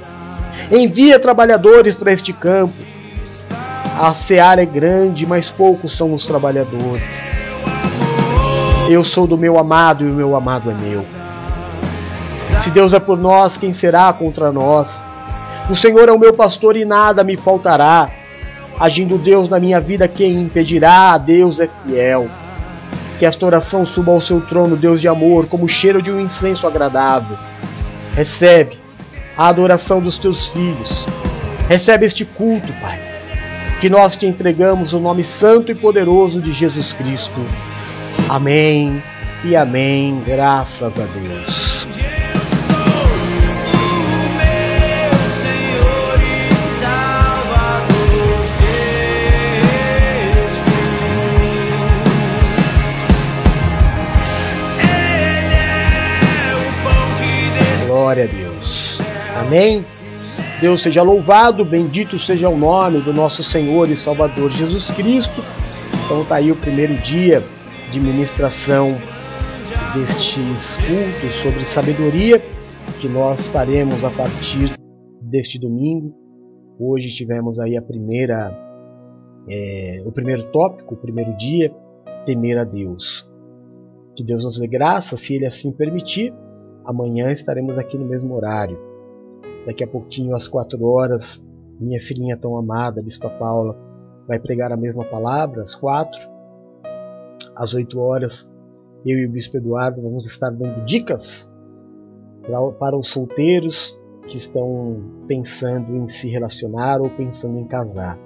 Envia 0.72 1.20
trabalhadores 1.20 1.96
para 1.96 2.12
este 2.12 2.32
campo. 2.34 2.74
A 4.00 4.14
seara 4.14 4.62
é 4.62 4.66
grande, 4.66 5.26
mas 5.26 5.50
poucos 5.50 5.96
são 5.96 6.14
os 6.14 6.26
trabalhadores. 6.26 7.10
Eu 8.90 9.04
sou 9.04 9.26
do 9.26 9.38
meu 9.38 9.58
amado 9.58 10.04
e 10.04 10.12
o 10.12 10.14
meu 10.14 10.36
amado 10.36 10.70
é 10.70 10.74
meu. 10.74 11.06
Se 12.62 12.70
Deus 12.70 12.94
é 12.94 13.00
por 13.00 13.18
nós, 13.18 13.58
quem 13.58 13.74
será 13.74 14.12
contra 14.14 14.52
nós? 14.52 15.02
O 15.70 15.76
Senhor 15.76 16.10
é 16.10 16.12
o 16.12 16.20
meu 16.20 16.34
pastor 16.34 16.76
e 16.76 16.86
nada 16.86 17.24
me 17.24 17.38
faltará. 17.38 18.10
Agindo 18.80 19.18
Deus 19.18 19.48
na 19.48 19.60
minha 19.60 19.80
vida, 19.80 20.08
quem 20.08 20.34
impedirá? 20.34 21.18
Deus 21.18 21.60
é 21.60 21.70
fiel. 21.86 22.30
Que 23.24 23.28
esta 23.28 23.46
oração 23.46 23.86
suba 23.86 24.12
ao 24.12 24.20
seu 24.20 24.42
trono, 24.42 24.76
Deus 24.76 25.00
de 25.00 25.08
amor, 25.08 25.48
como 25.48 25.64
o 25.64 25.70
cheiro 25.70 26.02
de 26.02 26.12
um 26.12 26.20
incenso 26.20 26.68
agradável. 26.68 27.38
Recebe 28.14 28.78
a 29.38 29.48
adoração 29.48 30.02
dos 30.02 30.20
teus 30.20 30.50
filhos. 30.50 31.06
Recebe 31.70 32.06
este 32.06 32.26
culto, 32.26 32.68
Pai. 32.82 33.00
Que 33.80 33.90
nós 33.90 34.18
te 34.18 34.26
entregamos 34.26 34.92
o 34.92 35.00
nome 35.00 35.24
santo 35.24 35.72
e 35.72 35.76
poderoso 35.76 36.42
de 36.42 36.52
Jesus 36.52 36.92
Cristo. 36.92 37.40
Amém 38.28 39.02
e 39.46 39.56
amém. 39.56 40.22
Graças 40.26 40.92
a 41.00 41.06
Deus. 41.06 41.63
Glória 58.14 58.32
a 58.32 58.36
Deus. 58.36 59.00
Amém. 59.40 59.84
Deus 60.62 60.84
seja 60.84 61.02
louvado, 61.02 61.66
bendito 61.66 62.20
seja 62.20 62.48
o 62.48 62.56
nome 62.56 63.02
do 63.02 63.12
nosso 63.12 63.44
Senhor 63.44 63.90
e 63.90 63.98
Salvador 63.98 64.52
Jesus 64.52 64.92
Cristo. 64.92 65.42
Então 66.06 66.22
está 66.22 66.36
aí 66.36 66.52
o 66.52 66.56
primeiro 66.56 66.94
dia 66.98 67.44
de 67.92 68.00
ministração 68.00 68.96
destes 69.96 70.76
cultos 70.76 71.34
sobre 71.42 71.66
sabedoria 71.66 72.40
que 73.02 73.08
nós 73.08 73.48
faremos 73.48 74.06
a 74.06 74.12
partir 74.12 74.74
deste 75.20 75.58
domingo. 75.58 76.14
Hoje 76.80 77.10
tivemos 77.10 77.58
aí 77.58 77.76
a 77.76 77.82
primeira, 77.82 78.56
é, 79.50 80.04
o 80.06 80.12
primeiro 80.12 80.44
tópico, 80.52 80.94
o 80.94 80.98
primeiro 80.98 81.36
dia, 81.36 81.74
temer 82.28 82.60
a 82.60 82.64
Deus. 82.64 83.28
Que 84.16 84.24
Deus 84.24 84.44
nos 84.44 84.60
dê 84.60 84.68
graça, 84.68 85.18
se 85.18 85.34
Ele 85.34 85.48
assim 85.48 85.72
permitir, 85.72 86.32
Amanhã 86.86 87.32
estaremos 87.32 87.78
aqui 87.78 87.98
no 87.98 88.06
mesmo 88.06 88.36
horário. 88.36 88.78
Daqui 89.66 89.84
a 89.84 89.88
pouquinho, 89.88 90.36
às 90.36 90.48
quatro 90.48 90.84
horas, 90.86 91.44
minha 91.80 92.02
filhinha 92.02 92.38
tão 92.38 92.58
amada, 92.58 93.00
a 93.00 93.04
Bispa 93.04 93.30
Paula, 93.30 93.78
vai 94.28 94.40
pregar 94.40 94.72
a 94.72 94.78
mesma 94.78 95.06
palavra, 95.06 95.64
às 95.64 95.76
quatro. 95.76 96.20
Às 97.56 97.74
oito 97.74 98.00
horas, 98.00 98.50
eu 99.06 99.18
e 99.18 99.26
o 99.26 99.30
Bispo 99.30 99.58
Eduardo 99.58 100.02
vamos 100.02 100.26
estar 100.26 100.50
dando 100.50 100.84
dicas 100.86 101.50
para 102.80 102.98
os 102.98 103.08
solteiros 103.08 104.00
que 104.28 104.38
estão 104.38 105.02
pensando 105.28 105.96
em 105.96 106.08
se 106.10 106.30
relacionar 106.30 107.02
ou 107.02 107.10
pensando 107.10 107.58
em 107.60 107.68
casar. 107.68 108.18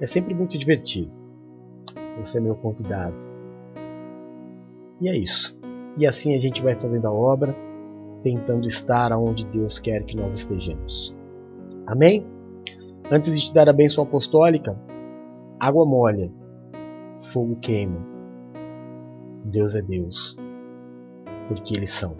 É 0.00 0.06
sempre 0.06 0.34
muito 0.34 0.58
divertido. 0.58 1.10
Você 2.18 2.38
é 2.38 2.40
meu 2.40 2.54
convidado. 2.56 3.16
E 5.00 5.08
é 5.08 5.16
isso. 5.16 5.58
E 5.98 6.06
assim 6.06 6.34
a 6.34 6.40
gente 6.40 6.62
vai 6.62 6.74
fazendo 6.74 7.06
a 7.06 7.12
obra, 7.12 7.54
tentando 8.24 8.66
estar 8.66 9.12
aonde 9.12 9.46
Deus 9.46 9.78
quer 9.78 10.02
que 10.04 10.16
nós 10.16 10.38
estejamos. 10.38 11.14
Amém? 11.86 12.26
Antes 13.12 13.38
de 13.38 13.46
te 13.46 13.54
dar 13.54 13.68
a 13.68 13.72
bênção 13.72 14.02
apostólica, 14.02 14.74
água 15.60 15.84
molha, 15.84 16.32
fogo 17.32 17.54
queima. 17.56 18.00
Deus 19.44 19.74
é 19.74 19.82
Deus, 19.82 20.38
porque 21.46 21.76
eles 21.76 21.92
são. 21.92 22.16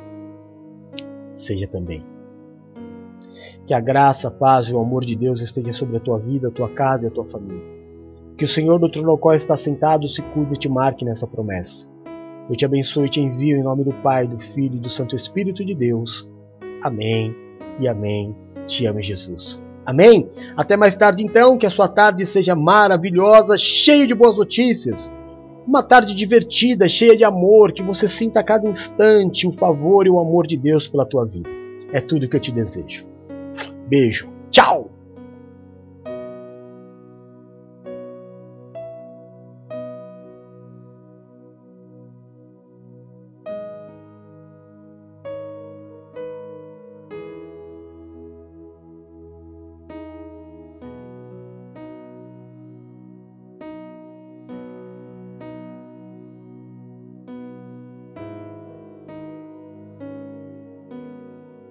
Seja 1.37 1.67
também. 1.67 2.05
Que 3.67 3.73
a 3.73 3.81
graça, 3.81 4.29
a 4.29 4.31
paz 4.31 4.67
e 4.67 4.75
o 4.75 4.79
amor 4.79 5.07
de 5.07 5.17
Deus 5.17 5.41
esteja 5.41 5.73
sobre 5.73 5.97
a 5.97 6.01
tua 6.01 6.19
vida, 6.19 6.49
a 6.49 6.53
tua 6.53 6.69
casa 6.69 7.05
e 7.05 7.09
a 7.09 7.11
tua 7.11 7.25
família. 7.25 7.65
Que 8.37 8.45
o 8.45 8.49
Senhor 8.49 8.79
do 8.79 8.91
trono 8.91 9.11
ao 9.11 9.19
qual 9.19 9.35
está 9.35 9.57
sentado 9.57 10.07
se 10.07 10.21
cuide 10.21 10.53
e 10.53 10.59
te 10.59 10.69
marque 10.69 11.03
nessa 11.03 11.27
promessa. 11.27 11.89
Eu 12.49 12.57
te 12.57 12.65
abençoo 12.65 13.07
e 13.07 13.09
te 13.09 13.21
envio 13.21 13.57
em 13.57 13.63
nome 13.63 13.85
do 13.85 13.93
Pai, 13.93 14.27
do 14.27 14.39
Filho 14.39 14.77
e 14.77 14.81
do 14.81 14.91
Santo 14.91 15.17
Espírito 15.17 15.65
de 15.65 15.75
Deus. 15.75 16.29
Amém 16.83 17.35
e 17.81 17.89
amém. 17.89 18.35
Te 18.67 18.87
amo, 18.87 19.01
Jesus. 19.01 19.63
Amém? 19.87 20.29
Até 20.57 20.77
mais 20.77 20.95
tarde, 20.95 21.25
então. 21.25 21.57
Que 21.57 21.67
a 21.67 21.71
sua 21.71 21.89
tarde 21.89 22.25
seja 22.27 22.55
maravilhosa, 22.55 23.57
cheia 23.57 24.07
de 24.07 24.15
boas 24.15 24.37
notícias. 24.37 25.13
Uma 25.67 25.83
tarde 25.83 26.15
divertida, 26.15 26.89
cheia 26.89 27.17
de 27.17 27.25
amor, 27.25 27.73
que 27.73 27.83
você 27.83 28.07
sinta 28.07 28.41
a 28.41 28.45
cada 28.45 28.69
instante 28.69 29.47
o 29.47 29.53
favor 29.53 30.07
e 30.07 30.11
o 30.11 30.21
amor 30.21 30.47
de 30.47 30.57
Deus 30.57 30.87
pela 30.87 31.07
tua 31.07 31.25
vida. 31.25 31.49
É 31.93 32.01
tudo 32.01 32.29
que 32.29 32.37
eu 32.37 32.41
te 32.41 32.53
desejo. 32.53 33.07
Beijo. 33.89 34.29
Tchau! 34.51 34.94